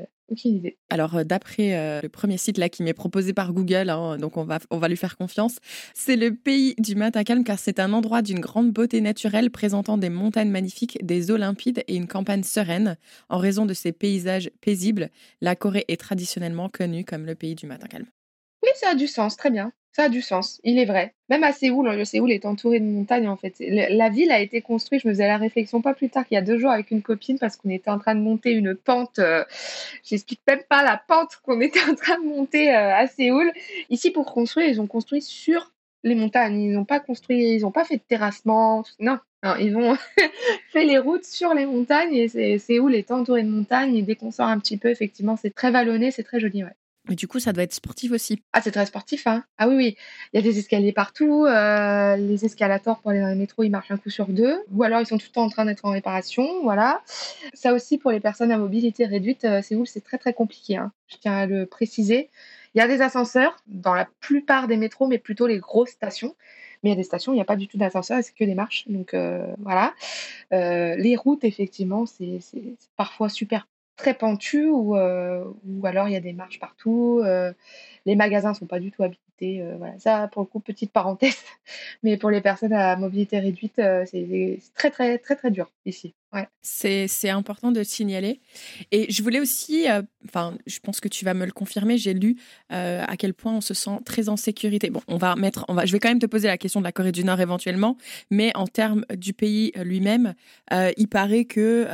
Alors, 0.90 1.16
euh, 1.16 1.24
d'après 1.24 1.76
euh, 1.76 2.00
le 2.02 2.08
premier 2.08 2.36
site 2.36 2.58
là 2.58 2.68
qui 2.68 2.82
m'est 2.82 2.92
proposé 2.92 3.32
par 3.32 3.52
Google, 3.52 3.88
hein, 3.90 4.18
donc 4.18 4.36
on 4.36 4.44
va, 4.44 4.58
on 4.70 4.78
va 4.78 4.88
lui 4.88 4.96
faire 4.96 5.16
confiance, 5.16 5.56
c'est 5.94 6.16
le 6.16 6.34
pays 6.34 6.74
du 6.78 6.94
matin 6.96 7.24
calme 7.24 7.44
car 7.44 7.58
c'est 7.58 7.80
un 7.80 7.92
endroit 7.92 8.22
d'une 8.22 8.40
grande 8.40 8.72
beauté 8.72 9.00
naturelle 9.00 9.50
présentant 9.50 9.96
des 9.96 10.10
montagnes 10.10 10.50
magnifiques, 10.50 10.98
des 11.04 11.30
eaux 11.30 11.36
limpides 11.36 11.82
et 11.88 11.96
une 11.96 12.08
campagne 12.08 12.42
sereine. 12.42 12.96
En 13.28 13.38
raison 13.38 13.64
de 13.64 13.74
ses 13.74 13.92
paysages 13.92 14.50
paisibles, 14.60 15.10
la 15.40 15.56
Corée 15.56 15.84
est 15.88 16.00
traditionnellement 16.00 16.68
connue 16.68 17.04
comme 17.04 17.24
le 17.24 17.34
pays 17.34 17.54
du 17.54 17.66
matin 17.66 17.86
calme. 17.86 18.06
Oui, 18.62 18.70
ça 18.74 18.90
a 18.90 18.94
du 18.94 19.06
sens, 19.06 19.36
très 19.36 19.50
bien. 19.50 19.72
Ça 19.98 20.04
a 20.04 20.08
du 20.08 20.22
sens, 20.22 20.60
il 20.62 20.78
est 20.78 20.84
vrai. 20.84 21.12
Même 21.28 21.42
à 21.42 21.50
Séoul, 21.50 21.90
le 21.90 22.04
Séoul 22.04 22.30
est 22.30 22.46
entouré 22.46 22.78
de 22.78 22.84
montagnes 22.84 23.26
en 23.26 23.36
fait. 23.36 23.56
La 23.58 24.10
ville 24.10 24.30
a 24.30 24.38
été 24.38 24.60
construite, 24.60 25.02
je 25.02 25.08
me 25.08 25.12
faisais 25.12 25.26
la 25.26 25.38
réflexion 25.38 25.82
pas 25.82 25.92
plus 25.92 26.08
tard 26.08 26.24
qu'il 26.24 26.36
y 26.36 26.38
a 26.38 26.42
deux 26.42 26.56
jours 26.56 26.70
avec 26.70 26.92
une 26.92 27.02
copine 27.02 27.36
parce 27.36 27.56
qu'on 27.56 27.68
était 27.68 27.90
en 27.90 27.98
train 27.98 28.14
de 28.14 28.20
monter 28.20 28.52
une 28.52 28.76
pente, 28.76 29.18
euh, 29.18 29.44
j'explique 30.04 30.40
même 30.46 30.62
pas 30.68 30.84
la 30.84 31.02
pente 31.08 31.40
qu'on 31.42 31.60
était 31.60 31.82
en 31.90 31.96
train 31.96 32.16
de 32.20 32.26
monter 32.28 32.72
euh, 32.72 32.94
à 32.94 33.08
Séoul. 33.08 33.50
Ici 33.90 34.12
pour 34.12 34.32
construire, 34.32 34.68
ils 34.68 34.80
ont 34.80 34.86
construit 34.86 35.20
sur 35.20 35.72
les 36.04 36.14
montagnes, 36.14 36.60
ils 36.60 36.72
n'ont 36.72 36.84
pas 36.84 37.00
construit, 37.00 37.54
ils 37.54 37.62
n'ont 37.62 37.72
pas 37.72 37.84
fait 37.84 37.96
de 37.96 38.02
terrassement, 38.06 38.84
non, 39.00 39.18
ils 39.58 39.76
ont 39.76 39.96
fait 40.72 40.84
les 40.84 40.98
routes 40.98 41.24
sur 41.24 41.54
les 41.54 41.66
montagnes 41.66 42.14
et 42.14 42.58
Séoul 42.58 42.94
est 42.94 43.10
entouré 43.10 43.42
de 43.42 43.48
montagnes 43.48 43.96
et 43.96 44.02
dès 44.02 44.14
qu'on 44.14 44.30
sort 44.30 44.46
un 44.46 44.60
petit 44.60 44.76
peu, 44.76 44.90
effectivement, 44.90 45.34
c'est 45.34 45.52
très 45.52 45.72
vallonné, 45.72 46.12
c'est 46.12 46.22
très 46.22 46.38
joli, 46.38 46.62
ouais. 46.62 46.70
Mais 47.08 47.14
du 47.14 47.26
coup, 47.26 47.38
ça 47.38 47.52
doit 47.52 47.62
être 47.62 47.72
sportif 47.72 48.12
aussi. 48.12 48.42
Ah, 48.52 48.60
c'est 48.60 48.70
très 48.70 48.84
sportif, 48.84 49.26
hein. 49.26 49.44
Ah 49.56 49.68
oui, 49.68 49.76
oui. 49.76 49.96
Il 50.32 50.36
y 50.36 50.38
a 50.38 50.42
des 50.42 50.58
escaliers 50.58 50.92
partout. 50.92 51.46
Euh, 51.46 52.16
les 52.16 52.44
escalators 52.44 53.00
pour 53.00 53.10
aller 53.10 53.20
dans 53.20 53.28
les 53.28 53.34
métros, 53.34 53.62
ils 53.64 53.70
marchent 53.70 53.90
un 53.90 53.96
coup 53.96 54.10
sur 54.10 54.26
deux. 54.26 54.62
Ou 54.72 54.82
alors, 54.82 55.00
ils 55.00 55.06
sont 55.06 55.16
tout 55.16 55.26
le 55.28 55.32
temps 55.32 55.44
en 55.44 55.48
train 55.48 55.64
d'être 55.64 55.84
en 55.84 55.90
réparation. 55.90 56.62
Voilà. 56.62 57.02
Ça 57.54 57.72
aussi, 57.72 57.96
pour 57.96 58.10
les 58.10 58.20
personnes 58.20 58.52
à 58.52 58.58
mobilité 58.58 59.06
réduite, 59.06 59.44
euh, 59.44 59.60
c'est 59.62 59.74
où 59.74 59.86
c'est 59.86 60.02
très, 60.02 60.18
très 60.18 60.34
compliqué. 60.34 60.76
Hein. 60.76 60.92
Je 61.06 61.16
tiens 61.16 61.34
à 61.34 61.46
le 61.46 61.64
préciser. 61.64 62.28
Il 62.74 62.78
y 62.78 62.82
a 62.82 62.88
des 62.88 63.00
ascenseurs 63.00 63.56
dans 63.66 63.94
la 63.94 64.06
plupart 64.20 64.68
des 64.68 64.76
métros, 64.76 65.06
mais 65.06 65.18
plutôt 65.18 65.46
les 65.46 65.58
grosses 65.58 65.90
stations. 65.90 66.36
Mais 66.82 66.90
il 66.90 66.92
y 66.92 66.94
a 66.94 66.96
des 66.96 67.04
stations, 67.04 67.32
il 67.32 67.36
n'y 67.36 67.42
a 67.42 67.46
pas 67.46 67.56
du 67.56 67.66
tout 67.66 67.78
d'ascenseur, 67.78 68.20
c'est 68.22 68.34
que 68.34 68.44
des 68.44 68.54
marches. 68.54 68.84
Donc 68.86 69.14
euh, 69.14 69.46
voilà. 69.58 69.94
les 70.52 71.16
routes, 71.16 71.42
effectivement, 71.42 72.06
c'est 72.06 72.38
parfois 72.96 73.28
super 73.28 73.66
très 73.98 74.14
pentu 74.14 74.66
ou, 74.70 74.96
euh, 74.96 75.44
ou 75.66 75.86
alors 75.86 76.08
il 76.08 76.12
y 76.14 76.16
a 76.16 76.20
des 76.20 76.32
marches 76.32 76.60
partout. 76.60 77.20
Euh, 77.24 77.52
les 78.06 78.16
magasins 78.16 78.54
sont 78.54 78.66
pas 78.66 78.80
du 78.80 78.90
tout 78.92 79.02
habités. 79.02 79.22
Euh, 79.42 79.76
voilà, 79.78 79.98
ça 79.98 80.28
pour 80.28 80.42
le 80.42 80.46
coup 80.46 80.60
petite 80.60 80.92
parenthèse. 80.92 81.36
Mais 82.02 82.16
pour 82.16 82.30
les 82.30 82.40
personnes 82.40 82.72
à 82.72 82.96
mobilité 82.96 83.38
réduite, 83.38 83.74
c'est 83.76 84.58
très 84.74 84.90
très 84.90 85.18
très 85.18 85.36
très 85.36 85.50
dur 85.50 85.70
ici. 85.86 86.14
Ouais. 86.34 86.46
C'est 86.60 87.30
important 87.30 87.72
de 87.72 87.78
le 87.78 87.84
signaler. 87.84 88.40
Et 88.92 89.10
je 89.10 89.22
voulais 89.22 89.40
aussi, 89.40 89.88
euh, 89.88 90.02
enfin, 90.26 90.58
je 90.66 90.78
pense 90.78 91.00
que 91.00 91.08
tu 91.08 91.24
vas 91.24 91.32
me 91.32 91.46
le 91.46 91.52
confirmer, 91.52 91.96
j'ai 91.96 92.12
lu 92.12 92.36
euh, 92.70 93.02
à 93.06 93.16
quel 93.16 93.32
point 93.32 93.54
on 93.54 93.62
se 93.62 93.72
sent 93.72 93.98
très 94.04 94.28
en 94.28 94.36
sécurité. 94.36 94.90
Bon, 94.90 95.00
on 95.08 95.16
va 95.16 95.36
mettre, 95.36 95.64
on 95.68 95.74
va, 95.74 95.86
je 95.86 95.92
vais 95.92 95.98
quand 95.98 96.10
même 96.10 96.18
te 96.18 96.26
poser 96.26 96.46
la 96.46 96.58
question 96.58 96.80
de 96.80 96.84
la 96.84 96.92
Corée 96.92 97.12
du 97.12 97.24
Nord 97.24 97.40
éventuellement, 97.40 97.96
mais 98.30 98.54
en 98.56 98.66
termes 98.66 99.06
du 99.16 99.32
pays 99.32 99.72
lui-même, 99.76 100.34
euh, 100.70 100.92
il 100.98 101.08
paraît 101.08 101.46
que 101.46 101.86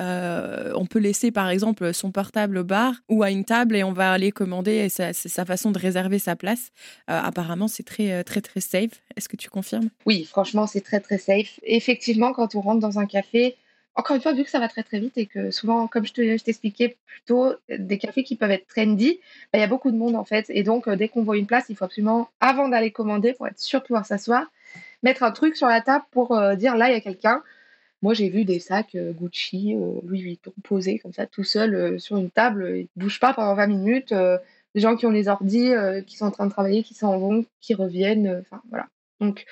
on 0.74 0.86
peut 0.86 0.98
laisser 0.98 1.30
par 1.30 1.48
exemple 1.48 1.94
son 1.94 2.10
portable 2.10 2.58
au 2.58 2.64
bar 2.64 2.94
ou 3.08 3.22
à 3.22 3.30
une 3.30 3.44
table 3.44 3.76
et 3.76 3.84
on 3.84 3.92
va 3.92 4.12
aller 4.12 4.32
commander. 4.32 4.88
C'est 4.88 5.12
sa 5.12 5.44
façon 5.44 5.70
de 5.70 5.78
réserver 5.78 6.18
sa 6.18 6.34
place. 6.34 6.72
Apparemment, 7.34 7.68
c'est 7.68 7.82
très 7.82 8.22
très 8.24 8.40
très 8.40 8.60
safe. 8.60 9.02
Est-ce 9.16 9.28
que 9.28 9.36
tu 9.36 9.50
confirmes? 9.50 9.88
Oui, 10.06 10.24
franchement, 10.24 10.66
c'est 10.66 10.80
très 10.80 11.00
très 11.00 11.18
safe. 11.18 11.58
Effectivement, 11.64 12.32
quand 12.32 12.54
on 12.54 12.60
rentre 12.60 12.80
dans 12.80 12.98
un 12.98 13.06
café, 13.06 13.56
encore 13.96 14.16
une 14.16 14.22
fois, 14.22 14.32
vu 14.32 14.42
que 14.42 14.50
ça 14.50 14.58
va 14.58 14.68
très 14.68 14.82
très 14.82 14.98
vite 14.98 15.16
et 15.16 15.26
que 15.26 15.50
souvent, 15.50 15.86
comme 15.86 16.04
je 16.04 16.42
t'expliquais 16.42 16.96
plus 17.06 17.20
tôt, 17.26 17.54
des 17.68 17.98
cafés 17.98 18.24
qui 18.24 18.34
peuvent 18.34 18.50
être 18.50 18.66
trendy, 18.66 19.20
bah, 19.52 19.58
il 19.58 19.60
y 19.60 19.64
a 19.64 19.68
beaucoup 19.68 19.90
de 19.90 19.96
monde 19.96 20.16
en 20.16 20.24
fait. 20.24 20.46
Et 20.48 20.64
donc, 20.64 20.88
euh, 20.88 20.96
dès 20.96 21.08
qu'on 21.08 21.22
voit 21.22 21.36
une 21.36 21.46
place, 21.46 21.66
il 21.68 21.76
faut 21.76 21.84
absolument, 21.84 22.28
avant 22.40 22.68
d'aller 22.68 22.90
commander, 22.90 23.34
pour 23.34 23.46
être 23.46 23.60
sûr 23.60 23.80
de 23.80 23.86
pouvoir 23.86 24.04
s'asseoir, 24.04 24.46
mettre 25.02 25.22
un 25.22 25.30
truc 25.30 25.56
sur 25.56 25.68
la 25.68 25.80
table 25.80 26.04
pour 26.10 26.36
euh, 26.36 26.56
dire 26.56 26.76
là, 26.76 26.88
il 26.88 26.94
y 26.94 26.96
a 26.96 27.00
quelqu'un. 27.00 27.42
Moi, 28.02 28.14
j'ai 28.14 28.28
vu 28.28 28.44
des 28.44 28.58
sacs 28.58 28.96
euh, 28.96 29.12
Gucci, 29.12 29.76
Louis 30.02 30.22
Vuitton 30.22 30.52
posés 30.64 30.98
comme 30.98 31.12
ça, 31.12 31.26
tout 31.26 31.44
seul 31.44 32.00
sur 32.00 32.16
une 32.16 32.30
table. 32.30 32.72
Ils 32.76 32.88
ne 32.96 33.02
bougent 33.02 33.20
pas 33.20 33.32
pendant 33.32 33.54
20 33.54 33.66
minutes. 33.68 34.14
Des 34.75 34.81
gens 34.81 34.97
qui 34.97 35.07
ont 35.07 35.11
les 35.11 35.28
ordis, 35.28 35.73
qui 36.07 36.16
sont 36.16 36.26
en 36.26 36.31
train 36.31 36.47
de 36.47 36.50
travailler, 36.50 36.83
qui 36.83 36.95
s'en 36.95 37.19
vont, 37.19 37.45
qui 37.61 37.75
reviennent. 37.75 38.43
Enfin, 38.43 38.62
voilà. 38.71 38.87
Donc, 39.21 39.45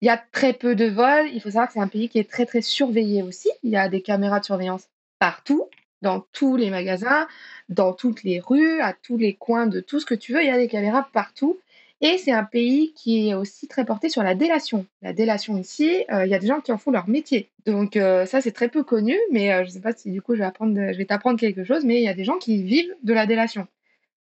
il 0.00 0.06
y 0.06 0.08
a 0.08 0.22
très 0.32 0.52
peu 0.52 0.74
de 0.74 0.86
vols. 0.86 1.28
Il 1.32 1.40
faut 1.40 1.50
savoir 1.50 1.68
que 1.68 1.74
c'est 1.74 1.80
un 1.80 1.88
pays 1.88 2.08
qui 2.08 2.18
est 2.18 2.28
très 2.28 2.46
très 2.46 2.62
surveillé 2.62 3.22
aussi. 3.22 3.50
Il 3.62 3.70
y 3.70 3.76
a 3.76 3.88
des 3.88 4.02
caméras 4.02 4.40
de 4.40 4.44
surveillance 4.44 4.88
partout, 5.18 5.68
dans 6.02 6.24
tous 6.32 6.56
les 6.56 6.70
magasins, 6.70 7.28
dans 7.68 7.92
toutes 7.92 8.22
les 8.24 8.40
rues, 8.40 8.80
à 8.80 8.94
tous 8.94 9.18
les 9.18 9.34
coins 9.34 9.66
de 9.66 9.80
tout 9.80 10.00
ce 10.00 10.06
que 10.06 10.14
tu 10.14 10.32
veux. 10.32 10.42
Il 10.42 10.48
y 10.48 10.50
a 10.50 10.58
des 10.58 10.68
caméras 10.68 11.08
partout. 11.12 11.58
Et 12.02 12.16
c'est 12.16 12.32
un 12.32 12.44
pays 12.44 12.94
qui 12.94 13.28
est 13.28 13.34
aussi 13.34 13.68
très 13.68 13.84
porté 13.84 14.08
sur 14.08 14.22
la 14.22 14.34
délation. 14.34 14.86
La 15.02 15.12
délation 15.12 15.58
ici, 15.58 16.04
euh, 16.10 16.24
il 16.24 16.30
y 16.30 16.34
a 16.34 16.38
des 16.38 16.46
gens 16.46 16.60
qui 16.60 16.72
en 16.72 16.78
font 16.78 16.90
leur 16.90 17.08
métier. 17.08 17.50
Donc 17.66 17.96
euh, 17.96 18.24
ça, 18.24 18.40
c'est 18.40 18.52
très 18.52 18.68
peu 18.68 18.82
connu, 18.82 19.18
mais 19.30 19.52
euh, 19.52 19.64
je 19.64 19.68
ne 19.68 19.74
sais 19.74 19.80
pas 19.80 19.92
si 19.92 20.10
du 20.10 20.22
coup 20.22 20.34
je 20.34 20.40
vais 20.40 21.04
t'apprendre 21.04 21.38
quelque 21.38 21.62
chose, 21.62 21.84
mais 21.84 22.00
il 22.00 22.04
y 22.04 22.08
a 22.08 22.14
des 22.14 22.24
gens 22.24 22.38
qui 22.38 22.62
vivent 22.62 22.94
de 23.02 23.12
la 23.12 23.26
délation. 23.26 23.66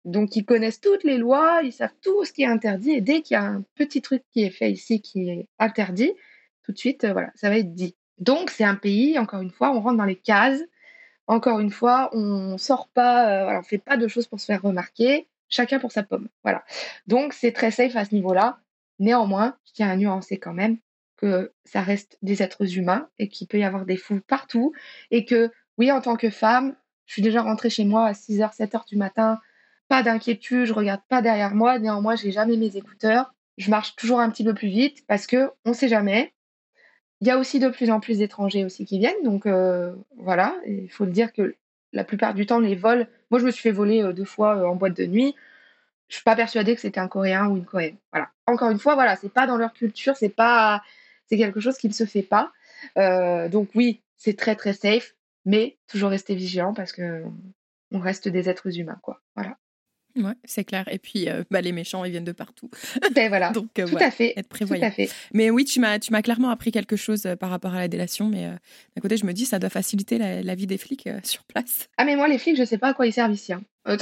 Donc, 0.06 0.36
ils 0.36 0.46
connaissent 0.46 0.80
toutes 0.80 1.04
les 1.04 1.18
lois, 1.18 1.62
ils 1.64 1.74
savent 1.74 1.94
tout 2.02 2.24
ce 2.26 2.32
qui 2.32 2.44
est 2.44 2.48
interdit. 2.48 2.92
Et 2.92 3.02
dès 3.02 3.22
qu'il 3.22 3.34
y 3.34 3.38
a 3.38 3.44
un 3.44 3.64
petit 3.74 4.02
truc 4.02 4.24
qui 4.32 4.44
est 4.44 4.52
fait 4.52 4.72
ici 4.72 5.02
qui 5.02 5.30
est 5.30 5.48
interdit, 5.60 6.14
tout 6.64 6.72
de 6.72 6.78
suite, 6.78 7.04
euh, 7.04 7.14
voilà, 7.14 7.32
ça 7.36 7.50
va 7.50 7.58
être 7.58 7.74
dit. 7.74 7.96
Donc, 8.20 8.52
c'est 8.52 8.64
un 8.64 8.76
pays, 8.76 9.18
encore 9.18 9.42
une 9.42 9.52
fois, 9.52 9.72
on 9.72 9.82
rentre 9.82 9.98
dans 9.98 10.06
les 10.06 10.16
cases. 10.16 10.62
Encore 11.28 11.60
une 11.60 11.72
fois, 11.72 12.10
on 12.14 12.58
sort 12.60 12.88
pas, 12.90 13.56
euh, 13.56 13.60
on 13.60 13.64
fait 13.64 13.80
pas 13.80 13.98
de 13.98 14.08
choses 14.08 14.28
pour 14.28 14.40
se 14.40 14.46
faire 14.46 14.62
remarquer. 14.62 15.28
Chacun 15.50 15.80
pour 15.80 15.92
sa 15.92 16.04
pomme. 16.04 16.30
Voilà. 16.44 16.64
Donc, 17.08 17.34
c'est 17.34 17.52
très 17.52 17.72
safe 17.72 17.96
à 17.96 18.06
ce 18.06 18.14
niveau-là. 18.14 18.60
Néanmoins, 19.00 19.58
je 19.66 19.74
tiens 19.74 19.90
à 19.90 19.96
nuancer 19.96 20.38
quand 20.38 20.54
même 20.54 20.78
que 21.18 21.52
ça 21.64 21.82
reste 21.82 22.18
des 22.22 22.44
êtres 22.44 22.78
humains 22.78 23.10
et 23.20 23.28
qu'il 23.28 23.48
peut 23.48 23.58
y 23.58 23.64
avoir 23.64 23.86
des 23.86 23.98
foules 23.98 24.22
partout. 24.22 24.74
Et 25.10 25.26
que, 25.26 25.52
oui, 25.78 25.92
en 25.92 26.02
tant 26.02 26.16
que 26.16 26.30
femme, 26.30 26.76
je 27.08 27.14
suis 27.14 27.22
déjà 27.22 27.42
rentrée 27.42 27.70
chez 27.70 27.86
moi 27.86 28.06
à 28.06 28.12
6h, 28.14 28.56
7h 28.56 28.88
du 28.88 28.98
matin 28.98 29.40
pas 29.88 30.04
d'inquiétude, 30.04 30.66
je 30.66 30.74
regarde 30.74 31.02
pas 31.10 31.22
derrière 31.22 31.56
moi. 31.56 31.80
Néanmoins, 31.80 32.16
j'ai 32.16 32.32
jamais 32.32 32.58
mes 32.58 32.76
écouteurs. 32.78 33.34
Je 33.58 33.70
marche 33.70 33.96
toujours 33.96 34.20
un 34.20 34.30
petit 34.30 34.44
peu 34.44 34.54
plus 34.54 34.68
vite 34.68 35.06
parce 35.08 35.28
que 35.28 35.52
on 35.66 35.74
sait 35.74 35.88
jamais. 35.88 36.34
Il 37.22 37.28
y 37.28 37.32
a 37.32 37.38
aussi 37.38 37.60
de 37.60 37.70
plus 37.70 37.90
en 37.92 38.00
plus 38.00 38.18
d'étrangers 38.20 38.66
aussi 38.66 38.86
qui 38.86 39.00
viennent, 39.00 39.24
donc 39.24 39.46
euh, 39.46 39.96
voilà. 40.18 40.56
Il 40.68 40.90
faut 40.90 41.06
le 41.06 41.12
dire 41.12 41.32
que 41.32 41.56
la 41.94 42.04
plupart 42.04 42.34
du 42.34 42.46
temps, 42.46 42.60
les 42.60 42.76
vols. 42.76 43.08
Moi, 43.32 43.40
je 43.40 43.46
me 43.46 43.52
suis 43.52 43.62
fait 43.62 43.72
voler 43.72 44.04
euh, 44.04 44.14
deux 44.14 44.26
fois 44.26 44.58
euh, 44.58 44.66
en 44.66 44.76
boîte 44.76 44.98
de 44.98 45.06
nuit. 45.06 45.34
Je 46.10 46.16
suis 46.16 46.24
pas 46.24 46.36
persuadée 46.36 46.76
que 46.76 46.82
c'était 46.82 47.00
un 47.00 47.08
Coréen 47.08 47.48
ou 47.48 47.58
une 47.58 47.66
Coréenne. 47.66 47.98
Voilà. 48.12 48.30
Encore 48.48 48.70
une 48.70 48.80
fois, 48.80 48.96
voilà, 48.96 49.16
c'est 49.16 49.34
pas 49.34 49.48
dans 49.48 49.58
leur 49.58 49.74
culture, 49.74 50.16
c'est 50.18 50.30
pas, 50.30 50.84
c'est 51.28 51.38
quelque 51.38 51.60
chose 51.60 51.78
qui 51.78 51.88
ne 51.88 51.94
se 51.94 52.06
fait 52.06 52.22
pas. 52.22 52.52
donc 53.50 53.70
oui, 53.76 54.02
c'est 54.18 54.38
très 54.38 54.56
très 54.56 54.74
safe, 54.74 55.16
mais 55.46 55.78
toujours 55.88 56.12
rester 56.12 56.36
vigilant 56.36 56.74
parce 56.74 56.92
que 56.92 57.24
on 57.92 58.00
reste 58.00 58.28
des 58.28 58.50
êtres 58.50 58.78
humains, 58.78 59.00
quoi. 59.02 59.22
Voilà. 59.36 59.58
Ouais, 60.16 60.34
c'est 60.46 60.64
clair. 60.64 60.86
Et 60.90 60.98
puis, 60.98 61.28
euh, 61.30 61.44
bah, 61.52 61.60
les 61.62 61.74
méchants, 61.74 62.06
ils 62.06 62.12
viennent 62.12 62.24
de 62.24 62.32
partout. 62.32 62.70
Ben 63.14 63.30
voilà. 63.30 63.52
Donc, 63.52 63.78
euh, 63.80 63.88
tout 63.88 63.98
à 64.00 64.12
fait. 64.12 64.34
Être 64.38 64.48
prévoyant. 64.48 64.92
Mais 65.34 65.50
oui, 65.50 65.66
tu 65.66 65.80
m'as, 65.80 66.00
tu 66.00 66.12
m'as 66.12 66.22
clairement 66.22 66.50
appris 66.50 66.72
quelque 66.72 66.96
chose 66.96 67.26
euh, 67.26 67.36
par 67.36 67.50
rapport 67.50 67.74
à 67.74 67.80
la 67.80 67.88
délation. 67.88 68.28
Mais 68.28 68.50
d'un 68.96 69.02
côté, 69.02 69.18
je 69.18 69.26
me 69.26 69.34
dis, 69.34 69.46
ça 69.46 69.60
doit 69.60 69.70
faciliter 69.70 70.18
la, 70.18 70.56
vie 70.56 70.68
des 70.68 70.78
flics 70.78 71.10
sur 71.24 71.44
place. 71.44 71.90
Ah, 71.98 72.06
mais 72.06 72.16
moi, 72.16 72.28
les 72.28 72.38
flics, 72.38 72.58
je 72.58 72.64
sais 72.64 72.78
pas 72.78 72.90
à 72.90 72.94
quoi 72.94 73.08
ils 73.08 73.14
servent 73.14 73.34
ici. 73.34 73.54
Hein. 73.54 73.64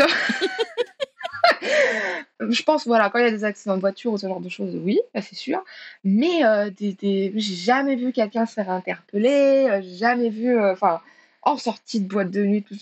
je 2.49 2.63
pense, 2.63 2.86
voilà, 2.88 3.10
quand 3.10 3.19
il 3.19 3.26
y 3.26 3.28
a 3.28 3.32
des 3.32 3.43
accidents 3.43 3.76
de 3.76 3.82
voiture 3.82 4.13
ou 4.13 4.17
ce 4.17 4.28
genre 4.28 4.39
de 4.39 4.49
choses, 4.49 4.76
oui, 4.76 4.99
c'est 5.15 5.36
sûr. 5.36 5.63
Mais 6.04 6.41
des, 6.78 6.93
des... 6.93 7.34
j'ai 7.36 7.56
jamais 7.56 7.95
vu 7.95 8.12
quelqu'un 8.12 8.45
se 8.45 8.54
faire 8.54 8.69
interpeller, 8.69 9.82
jamais 9.97 10.30
vu. 10.30 10.60
Enfin 10.60 11.02
en 11.46 11.58
sortie 11.58 12.02
de 12.02 12.08
boîte 12.08 12.32
de 12.32 12.44
nuit, 12.44 12.64
tout, 12.64 12.76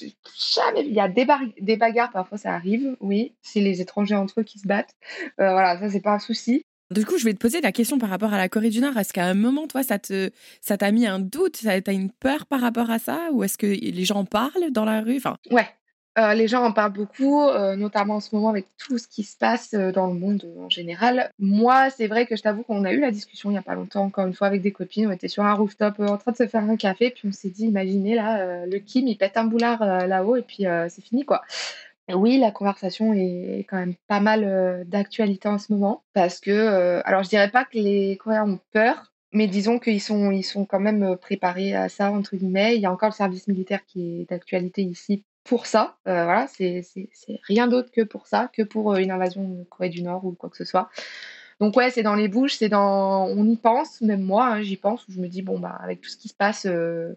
jamais. 0.56 0.86
Il 0.86 0.93
y 0.93 1.00
a 1.00 1.08
des, 1.08 1.26
des 1.60 1.78
bagarres, 1.78 2.12
parfois 2.12 2.38
ça 2.38 2.54
arrive, 2.54 2.95
oui. 3.00 3.34
C'est 3.41 3.60
les 3.60 3.82
étrangers 3.82 4.15
entre 4.15 4.41
eux 4.41 4.43
qui 4.43 4.60
se 4.60 4.67
battent. 4.67 4.95
Euh, 5.39 5.52
voilà, 5.52 5.80
ça 5.80 5.89
c'est 5.89 6.02
pas 6.02 6.13
un 6.13 6.19
souci. 6.19 6.63
Du 6.91 7.06
coup, 7.06 7.17
je 7.17 7.24
vais 7.24 7.34
te 7.34 7.39
poser 7.39 7.62
la 7.62 7.71
question 7.71 7.97
par 8.00 8.10
rapport 8.10 8.34
à 8.34 8.38
la 8.38 8.50
Corée 8.50 8.69
du 8.69 8.82
Nord. 8.82 8.97
Est-ce 8.97 9.13
qu'à 9.13 9.26
un 9.26 9.34
moment, 9.34 9.65
toi, 9.65 9.82
ça 9.82 9.97
te, 9.97 10.30
ça 10.60 10.78
t'a 10.78 10.91
mis 10.91 11.08
un 11.08 11.19
doute, 11.19 11.56
ça 11.56 11.80
t'a 11.82 11.93
une 11.93 12.12
peur 12.12 12.45
par 12.45 12.60
rapport 12.60 12.89
à 12.91 13.00
ça, 13.00 13.30
ou 13.32 13.45
est-ce 13.45 13.58
que 13.58 13.65
les 13.65 14.04
gens 14.04 14.26
parlent 14.26 14.71
dans 14.71 14.84
la 14.84 15.00
rue? 15.00 15.15
Enfin... 15.15 15.38
Ouais, 15.52 15.67
euh, 16.17 16.34
les 16.34 16.50
gens 16.50 16.63
en 16.65 16.74
parlent 16.74 16.91
beaucoup, 16.91 17.41
euh, 17.41 17.78
notamment 17.78 18.15
en 18.15 18.19
ce 18.19 18.36
moment 18.36 18.50
avec 18.50 18.65
tout 18.78 18.97
ce 18.97 19.08
qui 19.08 19.24
se 19.24 19.38
passe 19.38 19.74
euh, 19.74 19.93
dans 19.93 20.08
le 20.08 20.13
monde 20.13 20.45
en 20.60 20.69
général. 20.69 21.32
Moi, 21.39 21.89
c'est 21.89 22.08
vrai 22.08 22.26
que 22.26 22.36
je 22.36 22.41
t'avoue 22.41 22.63
qu'on 22.63 22.84
a 22.84 22.91
eu 22.91 23.00
la 23.00 23.12
discussion 23.12 23.50
il 23.50 23.54
n'y 23.54 23.60
a 23.60 23.62
pas 23.62 23.76
longtemps, 23.76 24.04
encore 24.04 24.28
une 24.28 24.34
fois, 24.34 24.47
avec 24.47 24.62
des 24.62 24.74
copines. 24.74 25.08
On 25.08 25.12
était 25.12 25.30
sur 25.30 25.45
un 25.45 25.54
rooftop 25.54 26.00
en 26.02 26.17
train 26.17 26.32
de 26.34 26.38
se 26.38 26.47
faire 26.47 26.63
un 26.63 26.76
café, 26.76 27.12
puis 27.12 27.30
on 27.30 27.32
s'est 27.32 27.50
dit, 27.50 27.65
imaginez 27.65 28.15
là, 28.15 28.65
le 28.65 28.78
Kim, 28.80 29.08
il 29.08 29.17
pète 29.17 29.38
un 29.38 29.45
boulard 29.45 29.84
là-haut, 30.08 30.36
et 30.36 30.41
puis 30.41 30.65
c'est 30.89 31.02
fini, 31.02 31.26
quoi. 31.26 31.41
oui, 32.13 32.38
la 32.39 32.52
conversation 32.52 33.13
est 33.13 33.65
quand 33.69 33.78
même 33.78 33.95
pas 34.08 34.19
mal 34.19 34.84
d'actualité 34.88 35.47
en 35.47 35.58
ce 35.58 35.71
moment, 35.71 36.04
parce 36.13 36.39
que, 36.39 37.02
alors 37.06 37.24
je 37.24 37.30
dirais 37.30 37.50
pas 37.50 37.63
que 37.65 37.78
les 37.78 38.17
Coréens 38.17 38.50
ont 38.50 38.60
peur, 38.74 39.13
mais 39.34 39.47
disons 39.47 39.80
qu'ils 39.80 40.02
sont, 40.02 40.32
ils 40.32 40.43
sont 40.43 40.65
quand 40.65 40.80
même 40.80 41.15
préparés 41.17 41.74
à 41.76 41.89
ça, 41.89 42.12
entre 42.12 42.36
guillemets. 42.36 42.76
Il 42.76 42.82
y 42.82 42.86
a 42.86 42.91
encore 42.91 43.10
le 43.10 43.15
service 43.15 43.47
militaire 43.47 43.86
qui 43.86 44.21
est 44.21 44.30
d'actualité 44.30 44.82
ici 44.82 45.24
pour 45.43 45.65
ça. 45.65 45.97
Euh, 46.08 46.23
voilà, 46.23 46.47
c'est 46.47 46.84
rien 47.43 47.67
d'autre 47.67 47.91
que 47.91 48.01
pour 48.01 48.27
ça, 48.27 48.49
que 48.54 48.62
pour 48.62 48.93
euh, 48.93 48.97
une 48.97 49.12
invasion 49.12 49.47
de 49.47 49.63
Corée 49.63 49.89
du 49.89 50.04
Nord 50.04 50.25
ou 50.25 50.32
quoi 50.34 50.49
que 50.49 50.58
ce 50.58 50.65
soit. 50.65 50.89
Donc 51.60 51.75
ouais, 51.77 51.91
c'est 51.91 52.01
dans 52.01 52.15
les 52.15 52.27
bouches, 52.27 52.56
c'est 52.56 52.69
dans, 52.69 53.27
on 53.27 53.45
y 53.45 53.56
pense, 53.56 54.01
même 54.01 54.21
moi, 54.21 54.47
hein, 54.47 54.62
j'y 54.63 54.77
pense. 54.77 55.06
je 55.08 55.19
me 55.19 55.27
dis 55.27 55.43
bon 55.43 55.60
bah 55.60 55.77
avec 55.84 56.01
tout 56.01 56.10
ce 56.10 56.17
qui 56.17 56.27
se 56.27 56.34
passe, 56.34 56.65
euh, 56.65 57.13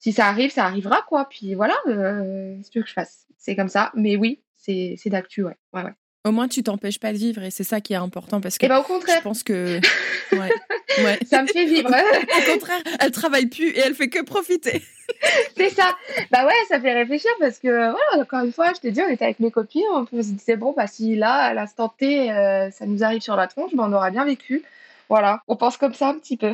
si 0.00 0.12
ça 0.12 0.26
arrive, 0.26 0.50
ça 0.50 0.64
arrivera 0.64 1.02
quoi. 1.08 1.28
Puis 1.28 1.54
voilà, 1.54 1.76
euh, 1.86 2.56
ce 2.62 2.70
que 2.70 2.84
je 2.84 2.92
fasse, 2.92 3.26
c'est 3.36 3.54
comme 3.54 3.68
ça. 3.68 3.92
Mais 3.94 4.16
oui, 4.16 4.42
c'est 4.56 4.98
d'actu, 5.06 5.44
ouais, 5.44 5.56
ouais, 5.72 5.84
ouais. 5.84 5.94
Au 6.28 6.30
moins, 6.30 6.46
tu 6.46 6.62
t'empêches 6.62 7.00
pas 7.00 7.14
de 7.14 7.16
vivre 7.16 7.42
et 7.42 7.50
c'est 7.50 7.64
ça 7.64 7.80
qui 7.80 7.94
est 7.94 7.96
important 7.96 8.42
parce 8.42 8.58
que 8.58 8.66
eh 8.66 8.68
ben, 8.68 8.80
au 8.80 8.82
contraire. 8.82 9.16
je 9.16 9.22
pense 9.22 9.42
que 9.42 9.80
ouais, 10.32 10.50
ouais. 10.98 11.18
ça 11.26 11.40
me 11.42 11.46
fait 11.46 11.64
vivre. 11.64 11.88
au 12.38 12.52
contraire, 12.52 12.82
elle 13.00 13.12
travaille 13.12 13.46
plus 13.46 13.70
et 13.70 13.78
elle 13.78 13.94
fait 13.94 14.10
que 14.10 14.22
profiter. 14.22 14.82
c'est 15.56 15.70
ça. 15.70 15.96
Bah 16.30 16.44
ouais, 16.44 16.52
ça 16.68 16.78
fait 16.80 16.92
réfléchir 16.92 17.30
parce 17.40 17.58
que 17.58 17.68
voilà, 17.68 18.22
encore 18.22 18.44
une 18.44 18.52
fois, 18.52 18.74
je 18.74 18.80
t'ai 18.80 18.90
dit, 18.90 19.00
on 19.00 19.08
était 19.08 19.24
avec 19.24 19.40
mes 19.40 19.50
copines, 19.50 19.80
on 19.90 20.04
se 20.04 20.32
disait 20.32 20.58
bon, 20.58 20.74
bah 20.76 20.86
si 20.86 21.16
là, 21.16 21.32
à 21.32 21.54
l'instant 21.54 21.88
T, 21.88 22.30
euh, 22.30 22.70
ça 22.72 22.84
nous 22.84 23.02
arrive 23.02 23.22
sur 23.22 23.34
la 23.34 23.46
tronche, 23.46 23.74
bah, 23.74 23.86
on 23.88 23.92
aura 23.94 24.10
bien 24.10 24.26
vécu. 24.26 24.62
Voilà, 25.08 25.40
on 25.48 25.56
pense 25.56 25.78
comme 25.78 25.94
ça 25.94 26.08
un 26.08 26.18
petit 26.18 26.36
peu. 26.36 26.52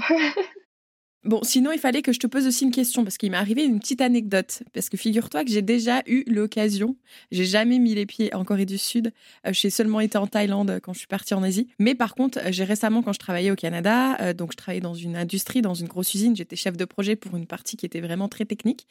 Bon, 1.24 1.40
sinon, 1.42 1.72
il 1.72 1.78
fallait 1.78 2.02
que 2.02 2.12
je 2.12 2.18
te 2.18 2.26
pose 2.26 2.46
aussi 2.46 2.64
une 2.64 2.70
question 2.70 3.02
parce 3.02 3.16
qu'il 3.16 3.30
m'est 3.30 3.38
arrivé 3.38 3.64
une 3.64 3.80
petite 3.80 4.02
anecdote. 4.02 4.62
Parce 4.74 4.90
que 4.90 4.98
figure-toi 4.98 5.42
que 5.44 5.50
j'ai 5.50 5.62
déjà 5.62 6.02
eu 6.06 6.22
l'occasion, 6.26 6.96
j'ai 7.32 7.46
jamais 7.46 7.78
mis 7.78 7.94
les 7.94 8.04
pieds 8.04 8.34
en 8.34 8.44
Corée 8.44 8.66
du 8.66 8.76
Sud. 8.76 9.10
Euh, 9.46 9.50
j'ai 9.54 9.70
seulement 9.70 10.00
été 10.00 10.18
en 10.18 10.26
Thaïlande 10.26 10.80
quand 10.82 10.92
je 10.92 10.98
suis 10.98 11.06
partie 11.06 11.32
en 11.32 11.42
Asie. 11.42 11.68
Mais 11.78 11.94
par 11.94 12.14
contre, 12.14 12.38
euh, 12.40 12.48
j'ai 12.50 12.64
récemment, 12.64 13.02
quand 13.02 13.14
je 13.14 13.18
travaillais 13.18 13.50
au 13.50 13.56
Canada, 13.56 14.18
euh, 14.20 14.34
donc 14.34 14.52
je 14.52 14.58
travaillais 14.58 14.82
dans 14.82 14.92
une 14.92 15.16
industrie, 15.16 15.62
dans 15.62 15.72
une 15.72 15.88
grosse 15.88 16.12
usine, 16.12 16.36
j'étais 16.36 16.56
chef 16.56 16.76
de 16.76 16.84
projet 16.84 17.16
pour 17.16 17.36
une 17.38 17.46
partie 17.46 17.78
qui 17.78 17.86
était 17.86 18.02
vraiment 18.02 18.28
très 18.28 18.44
technique. 18.44 18.86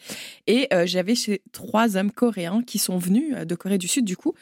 Et 0.48 0.68
j'avais 0.86 1.16
chez 1.16 1.42
trois 1.52 1.98
hommes 1.98 2.12
coréens 2.12 2.64
qui 2.66 2.80
sont 2.80 2.98
venus 2.98 3.36
de 3.46 3.56
Corée 3.56 3.78
du 3.78 3.88
Sud, 3.88 4.06
du 4.06 4.18
coup, 4.18 4.34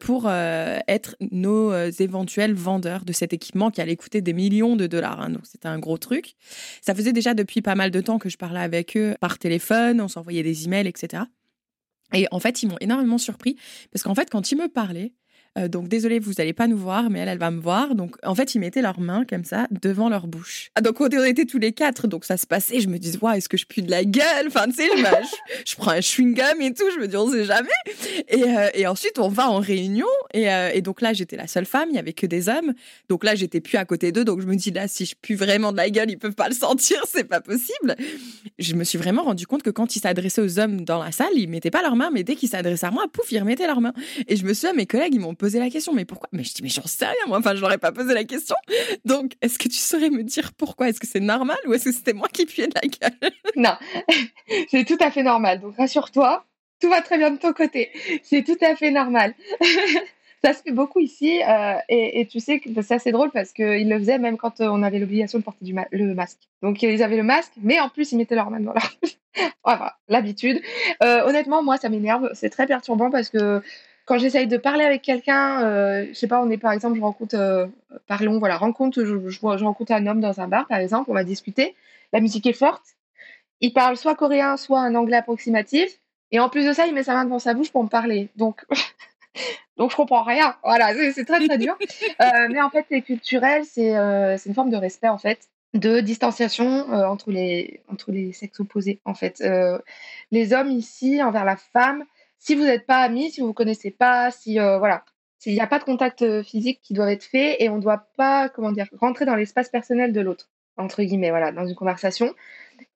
pour 0.00 0.30
être 0.30 1.16
nos 1.30 1.72
éventuels 1.90 2.54
vendeurs 2.54 3.04
de 3.04 3.12
cet 3.12 3.32
équipement 3.32 3.70
qui 3.70 3.80
allait 3.80 3.96
coûter 3.96 4.20
des 4.20 4.32
millions 4.32 4.76
de 4.76 4.86
dollars. 4.86 5.20
Hein. 5.20 5.30
donc 5.30 5.42
c'était 5.44 5.68
un 5.68 5.78
gros 5.78 5.98
truc. 5.98 6.34
Ça 6.82 6.94
faisait 6.94 7.12
déjà 7.12 7.29
depuis 7.34 7.62
pas 7.62 7.74
mal 7.74 7.90
de 7.90 8.00
temps 8.00 8.18
que 8.18 8.28
je 8.28 8.36
parlais 8.36 8.60
avec 8.60 8.96
eux 8.96 9.14
par 9.20 9.38
téléphone, 9.38 10.00
on 10.00 10.08
s'envoyait 10.08 10.42
des 10.42 10.66
emails, 10.66 10.86
etc. 10.86 11.24
Et 12.12 12.26
en 12.30 12.40
fait, 12.40 12.62
ils 12.62 12.68
m'ont 12.68 12.78
énormément 12.80 13.18
surpris 13.18 13.56
parce 13.92 14.02
qu'en 14.02 14.14
fait, 14.14 14.30
quand 14.30 14.50
ils 14.52 14.56
me 14.56 14.68
parlaient, 14.68 15.12
euh, 15.58 15.68
donc 15.68 15.88
désolé, 15.88 16.20
vous 16.20 16.32
n'allez 16.38 16.52
pas 16.52 16.68
nous 16.68 16.76
voir, 16.76 17.10
mais 17.10 17.18
elle, 17.18 17.28
elle 17.28 17.38
va 17.38 17.50
me 17.50 17.60
voir. 17.60 17.94
Donc 17.94 18.16
en 18.22 18.34
fait, 18.34 18.54
ils 18.54 18.60
mettaient 18.60 18.82
leurs 18.82 19.00
mains 19.00 19.24
comme 19.24 19.44
ça 19.44 19.66
devant 19.70 20.08
leur 20.08 20.26
bouche. 20.26 20.70
Ah, 20.76 20.80
donc 20.80 21.00
on 21.00 21.08
était 21.08 21.44
tous 21.44 21.58
les 21.58 21.72
quatre, 21.72 22.06
donc 22.06 22.24
ça 22.24 22.36
se 22.36 22.46
passait. 22.46 22.80
Je 22.80 22.88
me 22.88 22.98
disais, 22.98 23.18
ouais, 23.20 23.38
est-ce 23.38 23.48
que 23.48 23.56
je 23.56 23.66
pue 23.66 23.82
de 23.82 23.90
la 23.90 24.04
gueule? 24.04 24.46
Enfin, 24.46 24.66
tu 24.66 24.74
sais, 24.74 24.88
je, 25.66 25.76
prends 25.76 25.90
un 25.90 26.00
chewing 26.00 26.34
gum 26.34 26.60
et 26.60 26.72
tout. 26.72 26.84
Je 26.94 27.00
me 27.00 27.08
dis, 27.08 27.16
on 27.16 27.30
sait 27.30 27.44
jamais. 27.44 27.68
Et, 28.28 28.44
euh, 28.44 28.90
ensuite, 28.90 29.18
on 29.18 29.28
va 29.28 29.50
en 29.50 29.58
réunion. 29.58 30.06
Et, 30.34 30.50
euh, 30.50 30.70
et 30.72 30.82
donc 30.82 31.00
là, 31.00 31.12
j'étais 31.12 31.36
la 31.36 31.46
seule 31.46 31.66
femme. 31.66 31.88
Il 31.90 31.96
y 31.96 31.98
avait 31.98 32.12
que 32.12 32.26
des 32.26 32.48
hommes. 32.48 32.72
Donc 33.08 33.24
là, 33.24 33.34
j'étais 33.34 33.60
plus 33.60 33.76
à 33.76 33.84
côté 33.84 34.12
d'eux. 34.12 34.24
Donc 34.24 34.40
je 34.40 34.46
me 34.46 34.54
dis 34.54 34.70
là, 34.70 34.86
si 34.86 35.04
je 35.04 35.14
pue 35.20 35.34
vraiment 35.34 35.72
de 35.72 35.76
la 35.76 35.90
gueule, 35.90 36.10
ils 36.10 36.18
peuvent 36.18 36.34
pas 36.34 36.48
le 36.48 36.54
sentir. 36.54 37.02
C'est 37.08 37.24
pas 37.24 37.40
possible. 37.40 37.96
Je 38.58 38.74
me 38.74 38.84
suis 38.84 38.98
vraiment 38.98 39.24
rendu 39.24 39.46
compte 39.46 39.62
que 39.62 39.70
quand 39.70 39.96
ils 39.96 40.00
s'adressaient 40.00 40.42
aux 40.42 40.58
hommes 40.60 40.84
dans 40.84 41.02
la 41.02 41.10
salle, 41.10 41.32
ils 41.34 41.48
mettaient 41.48 41.70
pas 41.70 41.82
leurs 41.82 41.96
mains, 41.96 42.10
mais 42.12 42.22
dès 42.22 42.36
qu'ils 42.36 42.48
s'adressaient 42.48 42.86
à 42.86 42.90
moi, 42.90 43.06
pouf, 43.12 43.30
ils 43.32 43.38
remettaient 43.38 43.66
leurs 43.66 43.80
mains. 43.80 43.94
Et 44.28 44.36
je 44.36 44.44
me 44.44 44.52
suis, 44.52 44.68
mes 44.74 44.86
collègues, 44.86 45.14
ils 45.14 45.20
m'ont 45.20 45.34
posé 45.40 45.58
la 45.58 45.70
question, 45.70 45.94
mais 45.94 46.04
pourquoi? 46.04 46.28
Mais 46.32 46.44
je 46.44 46.52
dis, 46.52 46.62
mais 46.62 46.68
j'en 46.68 46.86
sais 46.86 47.06
rien, 47.06 47.26
moi, 47.26 47.38
enfin, 47.38 47.54
je 47.54 47.62
n'aurais 47.62 47.78
pas 47.78 47.92
posé 47.92 48.12
la 48.12 48.24
question. 48.24 48.54
Donc, 49.06 49.32
est-ce 49.40 49.58
que 49.58 49.68
tu 49.68 49.78
saurais 49.78 50.10
me 50.10 50.22
dire 50.22 50.52
pourquoi? 50.52 50.90
Est-ce 50.90 51.00
que 51.00 51.06
c'est 51.06 51.18
normal 51.20 51.56
ou 51.66 51.72
est-ce 51.72 51.86
que 51.86 51.92
c'était 51.92 52.12
moi 52.12 52.28
qui 52.30 52.44
puais 52.44 52.68
de 52.68 52.74
la 52.74 52.82
gueule? 52.82 53.32
Non, 53.56 53.74
c'est 54.70 54.84
tout 54.84 54.98
à 55.00 55.10
fait 55.10 55.22
normal. 55.22 55.60
Donc, 55.60 55.76
rassure-toi, 55.76 56.44
tout 56.78 56.90
va 56.90 57.00
très 57.00 57.16
bien 57.16 57.30
de 57.30 57.38
ton 57.38 57.54
côté. 57.54 57.90
C'est 58.22 58.44
tout 58.44 58.58
à 58.60 58.76
fait 58.76 58.90
normal. 58.90 59.34
ça 60.44 60.52
se 60.52 60.62
fait 60.62 60.72
beaucoup 60.72 61.00
ici. 61.00 61.40
Euh, 61.42 61.74
et, 61.88 62.26
tu 62.26 62.38
sais 62.38 62.60
que 62.60 62.68
c'est 62.82 62.94
assez 62.94 63.12
drôle 63.12 63.30
parce 63.30 63.52
qu'ils 63.52 63.88
le 63.88 63.98
faisaient 63.98 64.18
même 64.18 64.36
quand 64.36 64.60
euh, 64.60 64.68
on 64.68 64.82
avait 64.82 64.98
l'obligation 64.98 65.38
de 65.38 65.44
porter 65.44 65.64
le 65.90 66.14
masque. 66.14 66.38
Donc 66.62 66.82
ils 66.82 67.02
avaient 67.02 67.16
le 67.16 67.22
masque, 67.22 67.52
mais 67.62 67.80
en 67.80 67.88
plus 67.88 68.12
ils 68.12 68.18
mettaient 68.18 68.34
leur 68.34 68.50
main 68.50 68.60
dans 68.60 68.72
leur. 68.72 68.92
voilà, 69.64 69.96
l'habitude. 70.08 70.60
Euh, 71.02 71.24
honnêtement, 71.24 71.62
moi 71.62 71.78
ça 71.78 71.88
m'énerve. 71.88 72.30
C'est 72.34 72.50
très 72.50 72.66
perturbant 72.66 73.10
parce 73.10 73.30
que 73.30 73.62
quand 74.10 74.18
j'essaye 74.18 74.48
de 74.48 74.56
parler 74.56 74.82
avec 74.82 75.02
quelqu'un, 75.02 75.62
euh, 75.62 76.06
je 76.08 76.14
sais 76.14 76.26
pas, 76.26 76.42
on 76.42 76.50
est 76.50 76.58
par 76.58 76.72
exemple, 76.72 76.96
je 76.96 77.00
rencontre, 77.00 77.36
euh, 77.36 77.66
parlons, 78.08 78.40
voilà, 78.40 78.56
rencontre, 78.56 79.04
je, 79.04 79.40
rencontre 79.40 79.92
un 79.92 80.04
homme 80.08 80.20
dans 80.20 80.40
un 80.40 80.48
bar, 80.48 80.66
par 80.66 80.78
exemple, 80.78 81.12
on 81.12 81.14
va 81.14 81.22
discuter, 81.22 81.76
la 82.12 82.18
musique 82.18 82.44
est 82.44 82.52
forte, 82.52 82.82
il 83.60 83.72
parle 83.72 83.96
soit 83.96 84.16
coréen, 84.16 84.56
soit 84.56 84.80
un 84.80 84.96
anglais 84.96 85.18
approximatif, 85.18 86.00
et 86.32 86.40
en 86.40 86.48
plus 86.48 86.66
de 86.66 86.72
ça, 86.72 86.88
il 86.88 86.94
met 86.94 87.04
sa 87.04 87.14
main 87.14 87.24
devant 87.24 87.38
sa 87.38 87.54
bouche 87.54 87.70
pour 87.70 87.84
me 87.84 87.88
parler. 87.88 88.30
Donc, 88.34 88.66
donc 89.76 89.92
je 89.92 89.96
comprends 89.96 90.24
rien. 90.24 90.56
Voilà, 90.64 90.92
c'est 91.12 91.24
très 91.24 91.46
très 91.46 91.58
dur. 91.58 91.78
Euh, 92.20 92.48
mais 92.50 92.60
en 92.60 92.70
fait, 92.70 92.86
c'est 92.90 93.02
culturel, 93.02 93.64
c'est 93.64 93.92
une 94.44 94.54
forme 94.54 94.70
de 94.70 94.76
respect 94.76 95.08
en 95.08 95.18
fait 95.18 95.48
de 95.72 96.00
distanciation 96.00 96.92
entre 96.92 97.30
les 97.30 97.80
entre 97.86 98.10
les 98.10 98.32
sexes 98.32 98.58
opposés 98.58 98.98
en 99.04 99.14
fait. 99.14 99.40
les 100.32 100.52
hommes 100.52 100.70
ici 100.72 101.22
envers 101.22 101.44
la 101.44 101.54
femme, 101.54 102.04
si 102.40 102.54
vous 102.54 102.64
n'êtes 102.64 102.86
pas 102.86 103.02
amis, 103.02 103.30
si 103.30 103.40
vous 103.40 103.48
vous 103.48 103.52
connaissez 103.52 103.90
pas, 103.90 104.30
si 104.30 104.58
euh, 104.58 104.78
voilà, 104.78 105.04
s'il 105.38 105.52
n'y 105.52 105.60
a 105.60 105.66
pas 105.66 105.78
de 105.78 105.84
contact 105.84 106.22
euh, 106.22 106.42
physique 106.42 106.80
qui 106.82 106.94
doit 106.94 107.12
être 107.12 107.22
fait 107.22 107.62
et 107.62 107.68
on 107.68 107.76
ne 107.76 107.82
doit 107.82 108.08
pas, 108.16 108.48
comment 108.48 108.72
dire, 108.72 108.88
rentrer 108.98 109.26
dans 109.26 109.36
l'espace 109.36 109.68
personnel 109.68 110.12
de 110.12 110.20
l'autre, 110.20 110.48
entre 110.76 111.02
guillemets, 111.02 111.30
voilà, 111.30 111.52
dans 111.52 111.66
une 111.66 111.74
conversation, 111.74 112.34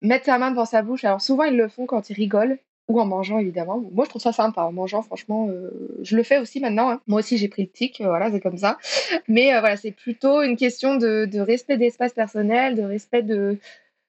mettre 0.03 0.25
sa 0.25 0.39
main 0.39 0.51
devant 0.51 0.65
sa 0.65 0.83
bouche. 0.83 1.05
Alors 1.05 1.21
souvent 1.21 1.45
ils 1.45 1.57
le 1.57 1.69
font 1.69 1.87
quand 1.87 2.11
ils 2.11 2.15
rigolent 2.15 2.59
ou 2.89 3.01
en 3.01 3.07
mangeant 3.07 3.39
évidemment. 3.39 3.83
Moi 3.93 4.05
je 4.07 4.11
trouve 4.11 4.23
ça 4.23 4.33
sympa 4.33 4.63
en 4.63 4.73
mangeant, 4.73 5.03
franchement, 5.03 5.49
euh, 5.51 5.71
je 6.03 6.17
le 6.17 6.23
fais 6.23 6.39
aussi 6.39 6.61
maintenant. 6.61 6.91
Hein. 6.91 7.01
Moi 7.07 7.21
aussi 7.21 7.37
j'ai 7.37 7.49
pris 7.49 7.63
le 7.63 7.69
tic, 7.69 8.01
voilà, 8.01 8.31
c'est 8.31 8.41
comme 8.41 8.59
ça. 8.59 8.79
Mais 9.29 9.51
voilà, 9.61 9.77
c'est 9.77 9.93
plutôt 9.93 10.43
une 10.43 10.57
question 10.57 10.97
de, 10.97 11.27
de 11.27 11.41
respect 11.41 11.77
d'espace 11.77 12.15
personnel, 12.15 12.77
de 12.77 12.83
respect 12.83 13.23
de 13.23 13.59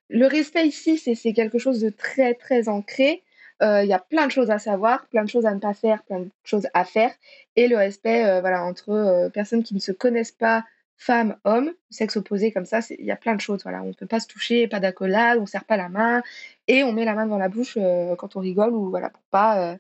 le 0.10 0.28
respect 0.28 0.68
ici, 0.68 0.98
c'est 0.98 1.34
quelque 1.34 1.58
chose 1.58 1.82
de 1.82 1.90
très 1.90 2.36
très 2.36 2.70
ancré. 2.70 3.24
Euh, 3.62 3.84
il 3.84 3.90
y 3.90 3.94
a 3.94 4.00
plein 4.00 4.28
de 4.28 4.32
choses 4.32 4.52
à 4.52 4.60
savoir, 4.60 5.08
plein 5.08 5.24
de 5.24 5.30
choses 5.30 5.46
à 5.46 5.54
ne 5.54 5.60
pas 5.60 5.74
faire, 5.74 6.04
plein 6.04 6.20
de 6.20 6.30
choses 6.44 6.68
à 6.74 6.84
faire. 6.84 7.12
Et 7.56 7.68
le 7.68 7.78
respect 7.78 8.26
euh, 8.26 8.42
voilà, 8.42 8.64
entre 8.64 8.90
euh, 8.90 9.30
personnes 9.30 9.64
qui 9.64 9.74
ne 9.74 9.80
se 9.80 9.92
connaissent 9.92 10.34
pas, 10.34 10.66
femmes, 10.98 11.38
hommes, 11.46 11.72
sexe 11.90 12.18
opposé 12.18 12.52
comme 12.52 12.66
ça, 12.66 12.80
il 12.90 13.06
y 13.06 13.12
a 13.12 13.16
plein 13.16 13.36
de 13.36 13.42
choses. 13.42 13.64
Voilà. 13.64 13.82
On 13.84 13.88
ne 13.88 13.94
peut 13.94 14.08
pas 14.08 14.20
se 14.20 14.28
toucher, 14.28 14.68
pas 14.68 14.80
d'accolade, 14.80 15.38
on 15.38 15.42
ne 15.42 15.48
serre 15.48 15.66
pas 15.66 15.78
la 15.78 15.90
main 15.90 16.22
et 16.68 16.84
on 16.84 16.92
met 16.94 17.06
la 17.06 17.16
main 17.16 17.28
dans 17.28 17.38
la 17.38 17.50
bouche 17.50 17.78
quand 18.18 18.36
on 18.36 18.40
rigole 18.40 18.74
ou 18.74 18.90
voilà, 18.90 19.10
pour 19.10 19.24
pas 19.32 19.78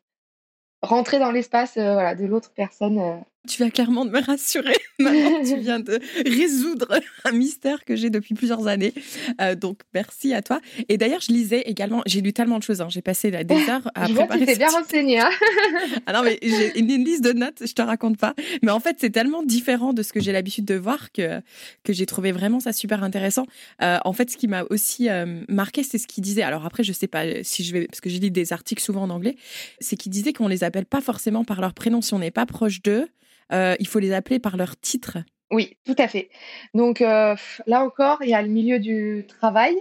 rentrer 0.82 1.20
dans 1.20 1.32
l'espace 1.32 1.74
voilà, 1.76 2.16
de 2.16 2.26
l'autre 2.26 2.52
personne 2.54 3.24
tu 3.46 3.58
viens 3.58 3.70
clairement 3.70 4.06
de 4.06 4.12
me 4.12 4.22
rassurer. 4.22 4.76
Maintenant, 5.00 5.44
tu 5.44 5.60
viens 5.60 5.80
de 5.80 6.00
résoudre 6.26 7.00
un 7.24 7.32
mystère 7.32 7.84
que 7.86 7.96
j'ai 7.96 8.10
depuis 8.10 8.34
plusieurs 8.36 8.68
années. 8.68 8.94
Euh, 9.42 9.56
donc, 9.56 9.80
merci 9.94 10.34
à 10.34 10.42
toi. 10.42 10.60
Et 10.90 10.98
d'ailleurs, 10.98 11.22
je 11.22 11.32
lisais 11.32 11.62
également, 11.62 12.02
j'ai 12.06 12.22
lu 12.22 12.34
tellement 12.34 12.58
de 12.58 12.64
choses. 12.64 12.82
Hein. 12.82 12.88
J'ai 12.90 13.02
passé 13.02 13.32
des 13.32 13.70
heures 13.70 13.90
à 13.96 14.08
je 14.08 14.14
préparer. 14.14 14.40
Tu 14.40 14.46
t'es 14.46 14.56
bien 14.56 14.70
renseigné. 14.70 15.20
Hein 15.20 15.30
ah 16.06 16.14
non, 16.14 16.24
mais 16.24 16.40
j'ai 16.42 16.80
une, 16.80 17.04
liste 17.04 17.24
de 17.24 17.34
notes, 17.34 17.64
je 17.66 17.74
te 17.74 17.82
raconte 17.82 18.18
pas. 18.18 18.34
Mais 18.64 18.72
en 18.72 18.80
fait, 18.80 18.98
c'est 19.00 19.10
tellement 19.10 19.44
différent 19.44 19.94
de 19.94 20.04
ce 20.04 20.14
que 20.14 20.20
j'ai 20.20 20.32
l'habitude 20.32 20.66
de 20.66 20.76
voir 20.76 21.12
que, 21.12 21.42
que 21.84 21.94
j'ai 21.94 22.06
trouvé 22.06 22.32
vraiment 22.32 22.60
ça 22.60 22.74
super 22.74 23.04
intéressant. 23.04 23.46
Euh, 23.82 23.98
en 24.06 24.14
fait, 24.14 24.30
ce 24.30 24.38
qui 24.38 24.48
m'a 24.48 24.64
aussi 24.70 25.10
euh, 25.10 25.44
marqué, 25.50 25.84
c'est 25.84 25.98
ce 25.98 26.08
qu'il 26.08 26.24
disait. 26.24 26.44
Alors 26.44 26.66
après, 26.66 26.84
je 26.84 26.94
sais 26.94 27.08
pas 27.08 27.44
si 27.44 27.64
je 27.64 27.74
vais, 27.74 27.88
parce 27.88 28.02
que 28.02 28.10
j'ai 28.10 28.20
lu 28.20 28.32
des 28.32 28.54
articles 28.54 28.82
souvent 28.82 29.04
en 29.04 29.10
anglais, 29.10 29.36
c'est 29.80 29.96
qu'il 29.96 30.12
disait 30.12 30.34
qu'on 30.34 30.48
les 30.48 30.64
appelle 30.64 30.86
pas 30.86 31.02
forcément 31.02 31.44
par 31.44 31.62
leur 31.62 31.74
prénom 31.74 32.02
si 32.02 32.14
on 32.14 32.20
n'est 32.20 32.32
pas 32.32 32.46
proche 32.46 32.82
d'eux. 32.82 33.08
Euh, 33.52 33.76
il 33.80 33.88
faut 33.88 34.00
les 34.00 34.14
appeler 34.14 34.40
par 34.40 34.58
leur 34.58 34.78
titre. 34.80 35.18
Oui, 35.52 35.78
tout 35.86 35.96
à 35.98 36.08
fait. 36.08 36.30
Donc 36.74 37.02
euh, 37.02 37.36
là 37.68 37.84
encore, 37.84 38.20
il 38.22 38.30
y 38.30 38.34
a 38.34 38.42
le 38.42 38.50
milieu 38.50 38.80
du 38.80 39.26
travail 39.28 39.76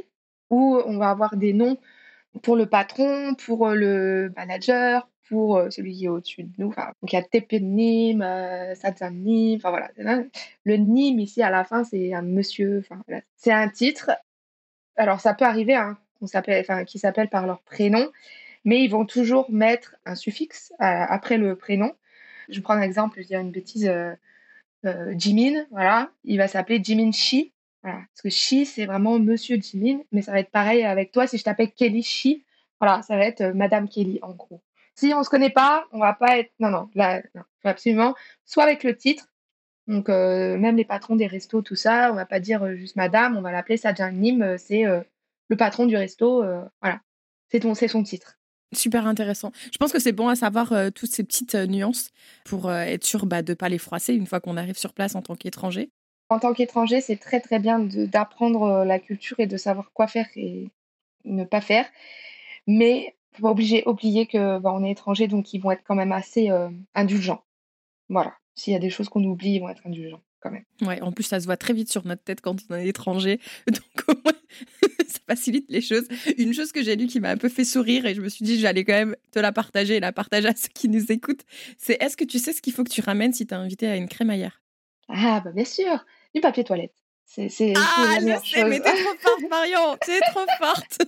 où 0.51 0.81
on 0.85 0.99
va 0.99 1.11
avoir 1.11 1.37
des 1.37 1.53
noms 1.53 1.79
pour 2.43 2.57
le 2.57 2.67
patron, 2.67 3.35
pour 3.35 3.69
euh, 3.69 3.75
le 3.75 4.33
manager, 4.37 5.09
pour 5.29 5.61
celui 5.71 5.95
qui 5.95 6.05
est 6.05 6.09
au-dessus 6.09 6.43
de 6.43 6.53
nous. 6.59 6.69
donc 6.69 7.13
il 7.13 7.15
y 7.15 7.19
a 7.19 7.23
TP 7.23 7.55
Nim, 7.61 8.21
enfin 8.21 9.71
voilà. 9.71 9.91
Le 10.65 10.77
Nim 10.77 11.19
ici 11.19 11.43
à 11.43 11.49
la 11.49 11.65
fin, 11.65 11.83
c'est 11.83 12.13
un 12.13 12.21
monsieur, 12.21 12.85
c'est 13.37 13.53
un 13.53 13.69
titre. 13.71 14.11
Alors 14.97 15.21
ça 15.21 15.33
peut 15.33 15.47
arriver 15.47 15.75
hein, 15.75 15.97
qu'on 16.21 16.27
s'appelle, 16.27 16.61
enfin 16.61 16.85
qui 16.85 16.99
s'appelle 16.99 17.31
par 17.31 17.47
leur 17.47 17.63
prénom, 17.63 18.07
mais 18.67 18.85
ils 18.85 18.91
vont 18.91 19.07
toujours 19.07 19.51
mettre 19.51 19.97
un 20.05 20.15
suffixe 20.15 20.75
après 20.79 21.39
le 21.39 21.57
prénom. 21.57 21.95
Je 22.49 22.61
prends 22.61 22.75
un 22.75 22.83
exemple, 22.83 23.21
je 23.21 23.27
dis 23.27 23.35
une 23.35 23.51
bêtise, 23.51 23.87
euh, 23.87 24.15
euh, 24.85 25.15
Jimin, 25.17 25.65
voilà, 25.71 26.11
il 26.25 26.39
va 26.39 26.49
s'appeler 26.49 26.83
Jimin 26.83 27.13
Shi, 27.13 27.53
voilà, 27.83 27.99
parce 27.99 28.23
que 28.23 28.31
Shi, 28.31 28.67
c'est 28.67 28.87
vraiment 28.87 29.19
Monsieur 29.19 29.57
Jimin, 29.61 30.01
mais 30.13 30.23
ça 30.23 30.33
va 30.33 30.41
être 30.41 30.51
pareil 30.51 30.85
avec 30.85 31.13
toi 31.13 31.27
si 31.27 31.39
je 31.39 31.45
t'appelle 31.45 31.73
Kelly 31.73 32.03
Shi, 32.03 32.45
voilà, 32.81 33.03
ça 33.03 33.17
va 33.17 33.25
être 33.25 33.41
euh, 33.41 33.55
Madame 33.55 33.89
Kelly, 33.89 34.19
en 34.23 34.33
gros. 34.33 34.63
Si 34.95 35.13
on 35.15 35.25
se 35.25 35.31
connaît 35.31 35.51
pas, 35.51 35.87
on 35.93 35.99
va 35.99 36.13
pas 36.13 36.39
être, 36.39 36.53
non, 36.61 36.71
non, 36.71 36.89
là, 36.95 37.23
non, 37.35 37.43
absolument, 37.65 38.15
soit 38.45 38.65
avec 38.65 38.85
le 38.85 38.97
titre, 38.97 39.29
donc 39.87 40.09
même 40.09 40.77
les 40.77 40.85
patrons 40.85 41.17
des 41.17 41.27
restos, 41.27 41.61
tout 41.61 41.75
ça, 41.75 42.11
on 42.11 42.15
va 42.15 42.25
pas 42.25 42.41
dire 42.41 42.75
juste 42.77 42.97
Madame, 42.97 43.37
on 43.37 43.43
va 43.43 43.53
l'appeler 43.53 43.77
Sajang 43.77 44.15
Nim, 44.15 44.57
c'est 44.57 44.85
le 44.85 45.57
patron 45.57 45.85
du 45.85 45.95
resto, 45.95 46.43
voilà, 46.81 47.01
c'est 47.51 47.75
c'est 47.75 47.89
son 47.89 48.03
titre. 48.03 48.39
Super 48.73 49.07
intéressant. 49.07 49.53
Je 49.73 49.79
pense 49.79 49.93
que 49.93 50.01
c'est 50.01 50.13
bon 50.13 50.29
à 50.29 50.35
savoir 50.35 50.73
euh, 50.73 50.91
toutes 50.91 51.11
ces 51.11 51.25
petites 51.25 51.55
euh, 51.55 51.67
nuances 51.67 52.11
pour 52.45 52.69
euh, 52.69 52.81
être 52.81 53.05
sûr 53.05 53.27
bah, 53.27 53.43
de 53.43 53.53
ne 53.53 53.55
pas 53.55 53.69
les 53.69 53.79
froisser 53.79 54.15
une 54.15 54.27
fois 54.27 54.41
qu'on 54.41 54.57
arrive 54.57 54.77
sur 54.77 54.93
place 54.93 55.15
en 55.15 55.23
tant 55.23 55.37
qu'étranger. 55.37 55.91
En 56.31 56.39
tant 56.39 56.55
qu'étranger, 56.55 57.01
c'est 57.01 57.17
très 57.17 57.41
très 57.41 57.59
bien 57.59 57.79
d'apprendre 57.79 58.85
la 58.85 58.99
culture 58.99 59.39
et 59.41 59.47
de 59.47 59.57
savoir 59.57 59.93
quoi 59.93 60.07
faire 60.07 60.27
et 60.37 60.71
ne 61.25 61.45
pas 61.45 61.61
faire. 61.61 61.87
Mais 62.67 63.15
faut 63.37 63.43
pas 63.43 63.51
oublier, 63.51 63.87
oublier 63.87 64.27
que 64.27 64.59
bah, 64.59 64.73
on 64.73 64.83
est 64.85 64.91
étranger, 64.91 65.29
donc 65.29 65.53
ils 65.53 65.61
vont 65.61 65.71
être 65.71 65.83
quand 65.85 65.95
même 65.95 66.13
assez 66.13 66.51
indulgents. 66.95 67.45
Voilà. 68.09 68.35
s'il 68.55 68.73
y 68.73 68.77
a 68.77 68.79
des 68.79 68.91
choses 68.91 69.09
qu'on 69.09 69.23
oublie, 69.25 69.57
ils 69.57 69.61
vont 69.61 69.69
être 69.69 69.87
indulgents 69.87 70.23
quand 70.41 70.51
même. 70.51 70.65
Ouais, 70.83 71.01
en 71.03 71.13
plus, 71.13 71.25
ça 71.25 71.41
se 71.41 71.47
voit 71.47 71.57
très 71.57 71.73
vite 71.73 71.91
sur 71.91 72.07
notre 72.07 72.23
tête 72.23 72.41
quand 72.41 72.57
on 72.71 72.75
est 72.75 72.81
à 72.81 72.85
l'étranger. 72.85 73.41
Donc, 73.67 74.09
au 74.09 74.13
moins, 74.25 74.33
ça 75.09 75.19
facilite 75.27 75.67
les 75.69 75.81
choses. 75.81 76.07
Une 76.39 76.53
chose 76.53 76.73
que 76.73 76.83
j'ai 76.83 76.97
lue 76.97 77.07
qui 77.07 77.21
m'a 77.21 77.31
un 77.31 77.37
peu 77.37 77.49
fait 77.49 77.65
sourire 77.65 78.07
et 78.07 78.15
je 78.15 78.21
me 78.21 78.29
suis 78.29 78.45
dit, 78.45 78.59
j'allais 78.59 78.85
quand 78.85 78.93
même 78.93 79.17
te 79.33 79.39
la 79.39 79.53
partager 79.53 79.97
et 79.97 80.01
la 80.01 80.13
partager 80.13 80.49
à 80.49 80.55
ceux 80.55 80.69
qui 80.75 80.89
nous 80.89 81.11
écoutent, 81.11 81.45
c'est 81.79 82.03
est-ce 82.03 82.17
que 82.17 82.25
tu 82.25 82.39
sais 82.39 82.53
ce 82.53 82.63
qu'il 82.63 82.73
faut 82.73 82.85
que 82.85 82.91
tu 82.91 83.01
ramènes 83.01 83.33
si 83.33 83.47
tu 83.47 83.55
es 83.55 83.57
invité 83.57 83.87
à 83.89 83.97
une 83.97 84.09
crémaillère? 84.09 84.63
Ah, 85.09 85.41
bah 85.45 85.53
bien 85.53 85.65
sûr, 85.65 86.05
du 86.35 86.41
papier 86.41 86.65
toilette. 86.65 86.95
C'est 87.27 87.73
ah, 87.75 88.15
la 88.15 88.21
meilleure 88.21 88.47
sais, 88.47 88.65
mais 88.65 88.81
t'es 88.81 88.93
trop 88.93 89.15
forte, 89.19 89.43
Marion, 89.51 89.97
t'es 90.05 90.21
trop 90.21 90.47
forte. 90.59 90.99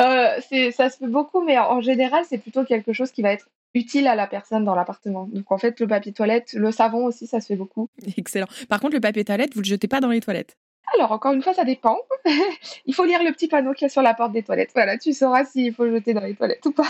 euh, 0.00 0.70
ça 0.70 0.88
se 0.88 0.96
fait 0.98 1.06
beaucoup, 1.06 1.42
mais 1.42 1.58
en 1.58 1.80
général, 1.80 2.24
c'est 2.28 2.38
plutôt 2.38 2.64
quelque 2.64 2.92
chose 2.92 3.10
qui 3.10 3.22
va 3.22 3.32
être 3.32 3.48
utile 3.74 4.06
à 4.06 4.14
la 4.14 4.26
personne 4.26 4.64
dans 4.64 4.74
l'appartement. 4.74 5.28
Donc 5.30 5.50
en 5.52 5.58
fait, 5.58 5.78
le 5.80 5.86
papier 5.86 6.12
toilette, 6.12 6.52
le 6.54 6.72
savon 6.72 7.04
aussi, 7.04 7.26
ça 7.26 7.40
se 7.40 7.46
fait 7.46 7.56
beaucoup. 7.56 7.88
Excellent. 8.16 8.46
Par 8.68 8.80
contre, 8.80 8.94
le 8.94 9.00
papier 9.00 9.24
toilette, 9.24 9.54
vous 9.54 9.60
le 9.60 9.66
jetez 9.66 9.88
pas 9.88 10.00
dans 10.00 10.08
les 10.08 10.20
toilettes? 10.20 10.56
Alors, 10.94 11.12
encore 11.12 11.32
une 11.32 11.42
fois, 11.42 11.54
ça 11.54 11.64
dépend. 11.64 11.98
Il 12.86 12.94
faut 12.94 13.04
lire 13.04 13.22
le 13.22 13.32
petit 13.32 13.48
panneau 13.48 13.72
qu'il 13.72 13.84
y 13.84 13.86
a 13.86 13.88
sur 13.88 14.02
la 14.02 14.14
porte 14.14 14.32
des 14.32 14.42
toilettes. 14.42 14.70
Voilà, 14.74 14.98
tu 14.98 15.12
sauras 15.12 15.44
s'il 15.44 15.74
faut 15.74 15.88
jeter 15.90 16.14
dans 16.14 16.22
les 16.22 16.34
toilettes 16.34 16.64
ou 16.66 16.72
pas. 16.72 16.88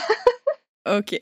ok. 0.98 1.18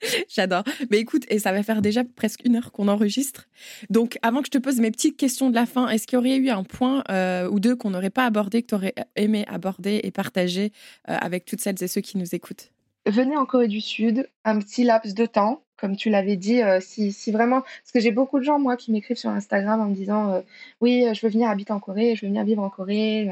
J'adore. 0.28 0.64
Mais 0.90 0.98
écoute, 0.98 1.24
et 1.28 1.38
ça 1.38 1.52
va 1.52 1.62
faire 1.62 1.82
déjà 1.82 2.02
presque 2.04 2.44
une 2.44 2.56
heure 2.56 2.72
qu'on 2.72 2.88
enregistre. 2.88 3.48
Donc, 3.90 4.18
avant 4.22 4.40
que 4.40 4.46
je 4.46 4.52
te 4.52 4.58
pose 4.58 4.80
mes 4.80 4.90
petites 4.90 5.16
questions 5.16 5.50
de 5.50 5.54
la 5.54 5.66
fin, 5.66 5.88
est-ce 5.88 6.06
qu'il 6.06 6.16
y 6.16 6.18
aurait 6.18 6.36
eu 6.36 6.50
un 6.50 6.64
point 6.64 7.02
euh, 7.10 7.48
ou 7.48 7.60
deux 7.60 7.76
qu'on 7.76 7.90
n'aurait 7.90 8.10
pas 8.10 8.24
abordé, 8.24 8.62
que 8.62 8.68
tu 8.68 8.74
aurais 8.74 8.94
aimé 9.16 9.44
aborder 9.48 10.00
et 10.02 10.10
partager 10.10 10.72
euh, 11.08 11.16
avec 11.20 11.44
toutes 11.44 11.60
celles 11.60 11.82
et 11.82 11.88
ceux 11.88 12.00
qui 12.00 12.16
nous 12.16 12.34
écoutent? 12.34 12.70
Venez 13.06 13.36
en 13.36 13.46
Corée 13.46 13.68
du 13.68 13.80
Sud, 13.80 14.28
un 14.44 14.58
petit 14.58 14.84
laps 14.84 15.14
de 15.14 15.26
temps, 15.26 15.62
comme 15.78 15.96
tu 15.96 16.10
l'avais 16.10 16.36
dit, 16.36 16.62
euh, 16.62 16.80
si, 16.80 17.12
si, 17.12 17.30
vraiment, 17.32 17.60
parce 17.62 17.92
que 17.94 18.00
j'ai 18.00 18.10
beaucoup 18.10 18.38
de 18.38 18.44
gens, 18.44 18.58
moi, 18.58 18.76
qui 18.76 18.92
m'écrivent 18.92 19.16
sur 19.16 19.30
Instagram 19.30 19.80
en 19.80 19.86
me 19.86 19.94
disant, 19.94 20.32
euh, 20.32 20.40
oui, 20.80 21.06
je 21.14 21.20
veux 21.24 21.30
venir 21.30 21.48
habiter 21.48 21.72
en 21.72 21.80
Corée, 21.80 22.16
je 22.16 22.22
veux 22.22 22.28
venir 22.28 22.44
vivre 22.44 22.62
en 22.62 22.70
Corée. 22.70 23.30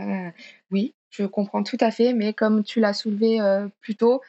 oui, 0.70 0.94
je 1.10 1.24
comprends 1.24 1.62
tout 1.62 1.78
à 1.80 1.90
fait, 1.90 2.12
mais 2.14 2.32
comme 2.32 2.62
tu 2.64 2.80
l'as 2.80 2.92
soulevé 2.92 3.40
euh, 3.40 3.68
plus 3.80 3.96
tôt, 3.96 4.22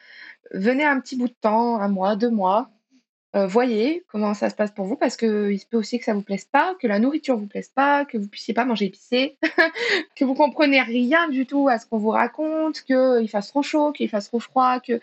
venez 0.52 0.84
un 0.84 1.00
petit 1.00 1.16
bout 1.16 1.28
de 1.28 1.34
temps, 1.40 1.80
un 1.80 1.88
mois, 1.88 2.16
deux 2.16 2.30
mois, 2.30 2.70
voyez 3.34 4.04
comment 4.08 4.34
ça 4.34 4.50
se 4.50 4.56
passe 4.56 4.72
pour 4.72 4.86
vous, 4.86 4.96
parce 4.96 5.16
qu'il 5.16 5.60
se 5.60 5.66
peut 5.66 5.76
aussi 5.76 6.00
que 6.00 6.04
ça 6.04 6.12
vous 6.12 6.22
plaise 6.22 6.44
pas, 6.44 6.74
que 6.80 6.88
la 6.88 6.98
nourriture 6.98 7.36
vous 7.36 7.46
plaise 7.46 7.68
pas, 7.68 8.04
que 8.04 8.18
vous 8.18 8.26
puissiez 8.26 8.52
pas 8.52 8.64
manger 8.64 8.86
épicé, 8.86 9.38
que 10.16 10.24
vous 10.24 10.34
comprenez 10.34 10.82
rien 10.82 11.28
du 11.28 11.46
tout 11.46 11.68
à 11.68 11.78
ce 11.78 11.86
qu'on 11.86 11.98
vous 11.98 12.10
raconte, 12.10 12.80
qu'il 12.82 13.28
fasse 13.30 13.48
trop 13.48 13.62
chaud, 13.62 13.92
qu'il 13.92 14.08
fasse 14.08 14.26
trop 14.26 14.40
froid, 14.40 14.80
que 14.80 14.98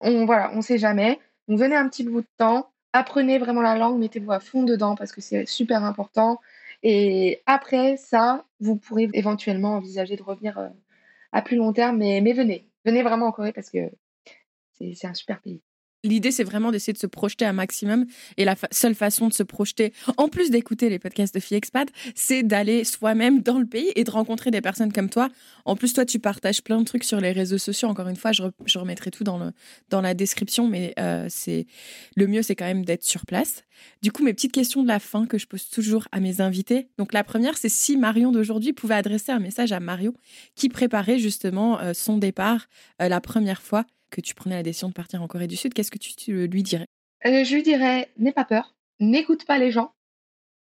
on 0.00 0.24
voilà, 0.24 0.50
on 0.54 0.62
sait 0.62 0.78
jamais. 0.78 1.18
Donc 1.48 1.58
venez 1.58 1.76
un 1.76 1.88
petit 1.88 2.04
bout 2.04 2.22
de 2.22 2.26
temps, 2.38 2.72
apprenez 2.92 3.38
vraiment 3.38 3.62
la 3.62 3.76
langue, 3.76 3.98
mettez-vous 3.98 4.32
à 4.32 4.40
fond 4.40 4.64
dedans 4.64 4.96
parce 4.96 5.12
que 5.12 5.20
c'est 5.20 5.46
super 5.46 5.84
important. 5.84 6.40
Et 6.82 7.42
après 7.46 7.96
ça, 7.96 8.44
vous 8.60 8.76
pourrez 8.76 9.08
éventuellement 9.14 9.74
envisager 9.76 10.16
de 10.16 10.22
revenir 10.22 10.58
euh, 10.58 10.68
à 11.32 11.42
plus 11.42 11.56
long 11.56 11.72
terme, 11.72 11.98
mais, 11.98 12.20
mais 12.20 12.32
venez, 12.32 12.68
venez 12.84 13.02
vraiment 13.02 13.26
en 13.26 13.32
Corée 13.32 13.52
parce 13.52 13.70
que 13.70 13.90
c'est 14.78 15.06
un 15.06 15.14
super 15.14 15.40
pays. 15.40 15.60
L'idée, 16.06 16.30
c'est 16.30 16.44
vraiment 16.44 16.70
d'essayer 16.70 16.92
de 16.92 16.98
se 16.98 17.06
projeter 17.06 17.44
un 17.44 17.52
maximum. 17.52 18.06
Et 18.36 18.44
la 18.44 18.54
seule 18.70 18.94
façon 18.94 19.28
de 19.28 19.32
se 19.32 19.42
projeter, 19.42 19.92
en 20.16 20.28
plus 20.28 20.50
d'écouter 20.50 20.88
les 20.88 20.98
podcasts 20.98 21.34
de 21.34 21.40
Fille 21.40 21.56
Expat, 21.56 21.88
c'est 22.14 22.42
d'aller 22.42 22.84
soi-même 22.84 23.42
dans 23.42 23.58
le 23.58 23.66
pays 23.66 23.90
et 23.96 24.04
de 24.04 24.10
rencontrer 24.10 24.50
des 24.50 24.60
personnes 24.60 24.92
comme 24.92 25.10
toi. 25.10 25.28
En 25.64 25.76
plus, 25.76 25.92
toi, 25.92 26.04
tu 26.04 26.18
partages 26.18 26.62
plein 26.62 26.78
de 26.78 26.84
trucs 26.84 27.04
sur 27.04 27.20
les 27.20 27.32
réseaux 27.32 27.58
sociaux. 27.58 27.88
Encore 27.88 28.08
une 28.08 28.16
fois, 28.16 28.32
je, 28.32 28.42
remettrai 28.78 29.10
tout 29.10 29.24
dans, 29.24 29.38
le, 29.38 29.50
dans 29.90 30.00
la 30.00 30.14
description, 30.14 30.68
mais 30.68 30.94
euh, 30.98 31.26
c'est 31.28 31.66
le 32.16 32.26
mieux, 32.26 32.42
c'est 32.42 32.54
quand 32.54 32.66
même 32.66 32.84
d'être 32.84 33.04
sur 33.04 33.26
place. 33.26 33.64
Du 34.02 34.12
coup, 34.12 34.22
mes 34.22 34.32
petites 34.32 34.52
questions 34.52 34.82
de 34.82 34.88
la 34.88 35.00
fin 35.00 35.26
que 35.26 35.38
je 35.38 35.46
pose 35.46 35.68
toujours 35.68 36.08
à 36.12 36.20
mes 36.20 36.40
invités. 36.40 36.88
Donc, 36.98 37.12
la 37.12 37.24
première, 37.24 37.58
c'est 37.58 37.68
si 37.68 37.96
Marion 37.96 38.32
d'aujourd'hui 38.32 38.72
pouvait 38.72 38.94
adresser 38.94 39.32
un 39.32 39.40
message 39.40 39.72
à 39.72 39.80
Mario 39.80 40.14
qui 40.54 40.68
préparait 40.68 41.18
justement 41.18 41.80
euh, 41.80 41.92
son 41.94 42.16
départ 42.16 42.66
euh, 43.02 43.08
la 43.08 43.20
première 43.20 43.60
fois 43.60 43.84
que 44.10 44.20
tu 44.20 44.34
prenais 44.34 44.56
la 44.56 44.62
décision 44.62 44.88
de 44.88 44.94
partir 44.94 45.22
en 45.22 45.28
Corée 45.28 45.46
du 45.46 45.56
Sud, 45.56 45.74
qu'est-ce 45.74 45.90
que 45.90 45.98
tu, 45.98 46.46
lui 46.46 46.62
dirais? 46.62 46.86
Euh, 47.24 47.44
Je 47.44 47.54
lui 47.54 47.62
dirais, 47.62 48.10
n'aie 48.18 48.32
pas 48.32 48.44
peur, 48.44 48.74
n'écoute 49.00 49.44
pas 49.46 49.58
les 49.58 49.70
gens, 49.70 49.92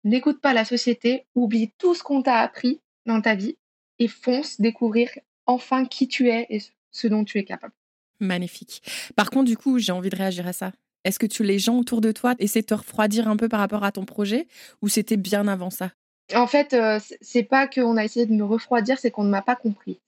n'écoute 0.04 0.42
pas 0.42 0.54
la 0.54 0.66
société, 0.66 1.26
oublie 1.36 1.72
tout 1.78 1.96
ce 1.96 2.04
qu'on 2.04 2.22
t'a 2.22 2.38
appris 2.38 2.82
dans 3.06 3.22
ta 3.22 3.36
vie 3.36 3.58
et 4.00 4.08
fonce 4.08 4.60
découvrir 4.60 5.10
enfin 5.46 5.86
qui 5.86 6.08
tu 6.08 6.30
es 6.30 6.48
et 6.50 6.62
ce 6.92 7.08
dont 7.08 7.24
tu 7.24 7.38
es 7.38 7.44
capable. 7.44 7.74
Magnifique. 8.20 8.84
Par 9.16 9.30
contre, 9.30 9.46
du 9.46 9.58
coup, 9.58 9.80
j'ai 9.80 9.92
envie 9.92 10.10
de 10.10 10.16
réagir 10.16 10.46
à 10.48 10.54
ça. 10.54 10.72
Est-ce 11.06 11.20
que 11.20 11.26
tu, 11.26 11.44
les 11.44 11.60
gens 11.60 11.78
autour 11.78 12.02
de 12.02 12.12
toi 12.12 12.36
essaient 12.40 12.62
de 12.62 12.68
te 12.68 12.74
refroidir 12.74 13.28
un 13.28 13.38
peu 13.38 13.48
par 13.48 13.62
rapport 13.62 13.84
à 13.84 13.92
ton 13.92 14.06
projet 14.06 14.48
ou 14.82 14.90
c'était 14.90 15.18
bien 15.18 15.48
avant 15.48 15.70
ça? 15.70 15.92
En 16.36 16.46
fait, 16.46 16.74
euh, 16.74 17.00
c'est 17.22 17.44
pas 17.44 17.68
qu'on 17.68 17.98
a 17.98 18.04
essayé 18.04 18.26
de 18.26 18.34
me 18.34 18.44
refroidir, 18.44 19.00
c'est 19.00 19.10
qu'on 19.10 19.24
ne 19.24 19.30
m'a 19.30 19.42
pas 19.42 19.56
compris. 19.56 20.00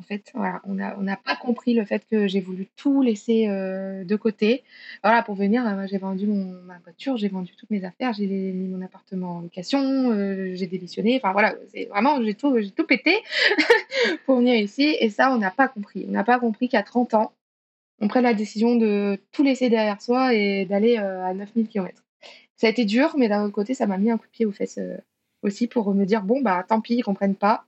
En 0.00 0.02
fait, 0.02 0.32
voilà, 0.34 0.62
on 0.64 1.02
n'a 1.02 1.16
pas 1.16 1.36
compris 1.36 1.74
le 1.74 1.84
fait 1.84 2.06
que 2.10 2.26
j'ai 2.26 2.40
voulu 2.40 2.66
tout 2.74 3.02
laisser 3.02 3.48
euh, 3.48 4.02
de 4.02 4.16
côté. 4.16 4.64
Voilà, 5.04 5.22
pour 5.22 5.34
venir, 5.34 5.66
euh, 5.66 5.86
j'ai 5.90 5.98
vendu 5.98 6.26
ma 6.26 6.78
voiture, 6.78 7.18
j'ai 7.18 7.28
vendu 7.28 7.52
toutes 7.54 7.68
mes 7.68 7.84
affaires, 7.84 8.14
j'ai 8.14 8.26
mis 8.26 8.66
mon 8.66 8.80
appartement 8.80 9.36
en 9.36 9.40
location, 9.40 10.10
euh, 10.10 10.54
j'ai 10.54 10.66
démissionné. 10.66 11.16
Enfin 11.18 11.32
voilà, 11.32 11.54
c'est 11.68 11.84
vraiment, 11.84 12.22
j'ai 12.22 12.32
tout, 12.32 12.58
tout 12.74 12.86
pété 12.86 13.14
pour 14.24 14.36
venir 14.36 14.54
ici. 14.54 14.96
Et 15.00 15.10
ça, 15.10 15.30
on 15.32 15.36
n'a 15.36 15.50
pas 15.50 15.68
compris. 15.68 16.06
On 16.08 16.12
n'a 16.12 16.24
pas 16.24 16.40
compris 16.40 16.70
qu'à 16.70 16.82
30 16.82 17.12
ans, 17.12 17.32
on 18.00 18.08
prenne 18.08 18.24
la 18.24 18.32
décision 18.32 18.76
de 18.76 19.20
tout 19.32 19.42
laisser 19.42 19.68
derrière 19.68 20.00
soi 20.00 20.32
et 20.32 20.64
d'aller 20.64 20.96
à 20.96 21.34
9000 21.34 21.68
km. 21.68 22.02
Ça 22.56 22.68
a 22.68 22.70
été 22.70 22.86
dur, 22.86 23.14
mais 23.18 23.28
d'un 23.28 23.44
autre 23.44 23.52
côté, 23.52 23.74
ça 23.74 23.86
m'a 23.86 23.98
mis 23.98 24.10
un 24.10 24.16
coup 24.16 24.26
de 24.26 24.32
pied 24.32 24.46
aux 24.46 24.52
fesses 24.52 24.80
aussi 25.42 25.66
pour 25.66 25.94
me 25.94 26.06
dire 26.06 26.22
bon, 26.22 26.40
bah 26.40 26.64
tant 26.66 26.80
pis, 26.80 26.94
ils 26.94 27.02
comprennent 27.02 27.36
pas 27.36 27.66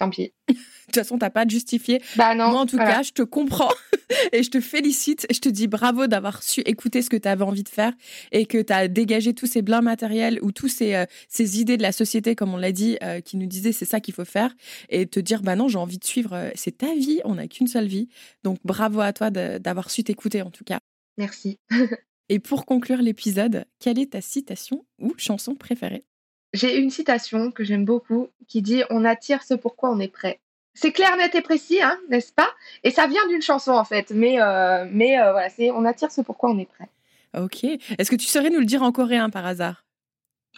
tant 0.00 0.10
pis. 0.10 0.32
de 0.48 0.54
toute 0.86 0.94
façon, 0.94 1.18
t'as 1.18 1.30
pas 1.30 1.44
de 1.44 1.50
justifier. 1.50 2.02
Bah 2.16 2.34
non. 2.34 2.50
Moi, 2.50 2.60
en 2.60 2.66
tout 2.66 2.78
cas, 2.78 3.02
je 3.02 3.12
te 3.12 3.22
comprends 3.22 3.70
et 4.32 4.42
je 4.42 4.50
te 4.50 4.60
félicite 4.60 5.26
et 5.28 5.34
je 5.34 5.40
te 5.40 5.48
dis 5.48 5.68
bravo 5.68 6.06
d'avoir 6.08 6.42
su 6.42 6.60
écouter 6.62 7.02
ce 7.02 7.10
que 7.10 7.16
tu 7.16 7.28
avais 7.28 7.44
envie 7.44 7.62
de 7.62 7.68
faire 7.68 7.92
et 8.32 8.46
que 8.46 8.60
tu 8.60 8.72
as 8.72 8.88
dégagé 8.88 9.34
tous 9.34 9.46
ces 9.46 9.62
blancs 9.62 9.84
matériels 9.84 10.38
ou 10.42 10.50
tous 10.50 10.68
ces, 10.68 10.94
euh, 10.94 11.04
ces 11.28 11.60
idées 11.60 11.76
de 11.76 11.82
la 11.82 11.92
société, 11.92 12.34
comme 12.34 12.52
on 12.52 12.56
l'a 12.56 12.72
dit, 12.72 12.96
euh, 13.02 13.20
qui 13.20 13.36
nous 13.36 13.46
disaient 13.46 13.72
c'est 13.72 13.84
ça 13.84 14.00
qu'il 14.00 14.14
faut 14.14 14.24
faire 14.24 14.54
et 14.88 15.06
te 15.06 15.20
dire 15.20 15.42
bah 15.42 15.54
non, 15.54 15.68
j'ai 15.68 15.78
envie 15.78 15.98
de 15.98 16.04
suivre, 16.04 16.32
euh, 16.34 16.50
c'est 16.54 16.78
ta 16.78 16.94
vie, 16.94 17.20
on 17.24 17.36
n'a 17.36 17.46
qu'une 17.46 17.68
seule 17.68 17.86
vie. 17.86 18.08
Donc 18.42 18.58
bravo 18.64 19.00
à 19.00 19.12
toi 19.12 19.30
d'avoir 19.30 19.90
su 19.90 20.02
t'écouter 20.02 20.42
en 20.42 20.50
tout 20.50 20.64
cas. 20.64 20.80
Merci. 21.18 21.58
et 22.28 22.38
pour 22.38 22.64
conclure 22.64 23.02
l'épisode, 23.02 23.66
quelle 23.78 23.98
est 23.98 24.12
ta 24.12 24.22
citation 24.22 24.86
ou 24.98 25.12
chanson 25.18 25.54
préférée? 25.54 26.04
j'ai 26.53 26.77
une 26.77 26.89
citation 26.89 27.51
que 27.51 27.63
j'aime 27.63 27.85
beaucoup 27.85 28.29
qui 28.47 28.61
dit 28.61 28.83
On 28.89 29.05
attire 29.05 29.43
ce 29.43 29.53
pourquoi 29.53 29.91
on 29.91 29.99
est 29.99 30.07
prêt. 30.07 30.39
C'est 30.73 30.91
clair, 30.91 31.15
net 31.17 31.33
et 31.35 31.41
précis, 31.41 31.81
hein, 31.81 31.97
n'est-ce 32.09 32.33
pas 32.33 32.49
Et 32.83 32.91
ça 32.91 33.07
vient 33.07 33.25
d'une 33.27 33.41
chanson 33.41 33.71
en 33.71 33.85
fait, 33.85 34.11
mais, 34.11 34.41
euh, 34.41 34.85
mais 34.91 35.19
euh, 35.19 35.31
voilà, 35.31 35.49
c'est 35.49 35.71
On 35.71 35.85
attire 35.85 36.11
ce 36.11 36.21
pourquoi 36.21 36.49
on 36.51 36.57
est 36.57 36.69
prêt. 36.69 36.89
Ok. 37.37 37.63
Est-ce 37.63 38.09
que 38.09 38.15
tu 38.15 38.27
saurais 38.27 38.49
nous 38.49 38.59
le 38.59 38.65
dire 38.65 38.83
en 38.83 38.91
coréen 38.91 39.29
par 39.29 39.45
hasard 39.45 39.85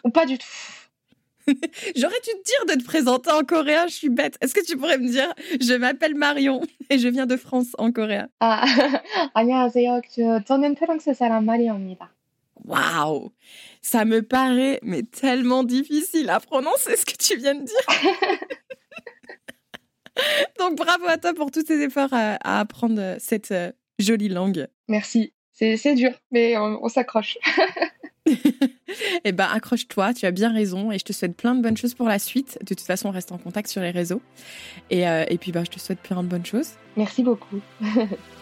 Ou 0.04 0.10
pas 0.10 0.26
du 0.26 0.38
tout. 0.38 0.46
J'aurais 1.96 2.20
dû 2.24 2.32
te 2.32 2.44
dire 2.44 2.76
de 2.76 2.82
te 2.82 2.86
présenter 2.86 3.32
en 3.32 3.42
coréen, 3.42 3.88
je 3.88 3.94
suis 3.94 4.10
bête. 4.10 4.38
Est-ce 4.42 4.54
que 4.54 4.66
tu 4.66 4.78
pourrais 4.78 4.98
me 4.98 5.08
dire 5.08 5.34
Je 5.62 5.74
m'appelle 5.74 6.16
Marion 6.16 6.62
et 6.90 7.00
je 7.00 7.08
viens 7.08 7.26
de 7.26 7.38
France 7.38 7.70
en 7.78 7.92
coréen. 7.92 8.28
Ah, 8.40 8.66
안녕하세요. 9.34 10.02
저는 10.46 10.76
프랑스 10.76 11.14
사람 11.14 11.46
마리오입니다. 11.46 12.12
Waouh 12.65 13.33
Ça 13.81 14.05
me 14.05 14.23
paraît 14.23 14.79
mais 14.83 15.03
tellement 15.03 15.65
difficile 15.65 16.31
à 16.31 16.41
prononcer 16.41 16.97
ce 16.97 17.05
que 17.05 17.17
tu 17.17 17.37
viens 17.37 17.55
de 17.55 17.65
dire. 17.65 17.77
Donc 20.59 20.77
bravo 20.77 21.07
à 21.07 21.19
toi 21.19 21.35
pour 21.35 21.51
tous 21.51 21.65
tes 21.65 21.83
efforts 21.83 22.13
à, 22.13 22.61
apprendre 22.61 23.17
cette 23.19 23.51
euh, 23.51 23.73
jolie 23.99 24.29
langue. 24.29 24.69
Merci. 24.89 25.33
C'est 25.55 25.95
dur, 25.95 26.11
mais 26.33 26.57
on, 26.57 26.89
s'accroche. 26.89 27.39
eh 29.25 29.33
ben, 29.33 29.47
accroche-toi, 29.47 30.13
tu 30.13 30.27
as 30.27 30.33
bien 30.33 30.53
raison 30.53 30.91
et 30.91 30.99
je 30.99 31.05
te 31.05 31.13
souhaite 31.13 31.37
plein 31.37 31.55
de 31.55 31.63
bonnes 31.63 31.77
choses 31.77 31.95
pour 31.95 32.09
la 32.09 32.19
suite. 32.19 32.59
De 32.63 32.75
toute 32.75 32.81
façon, 32.81 33.11
on 33.11 33.13
reste 33.13 33.31
en 33.31 33.39
contact 33.39 33.69
sur 33.69 33.81
les 33.81 33.91
réseaux. 33.91 34.21
Et, 34.91 35.07
euh, 35.07 35.25
et 35.29 35.39
puis, 35.39 35.53
bah, 35.53 35.63
je 35.63 35.71
te 35.71 35.79
souhaite 35.79 36.01
plein 36.01 36.23
de 36.23 36.29
bonnes 36.29 36.47
choses. 36.47 36.71
Merci 36.97 37.23
beaucoup. 37.23 37.61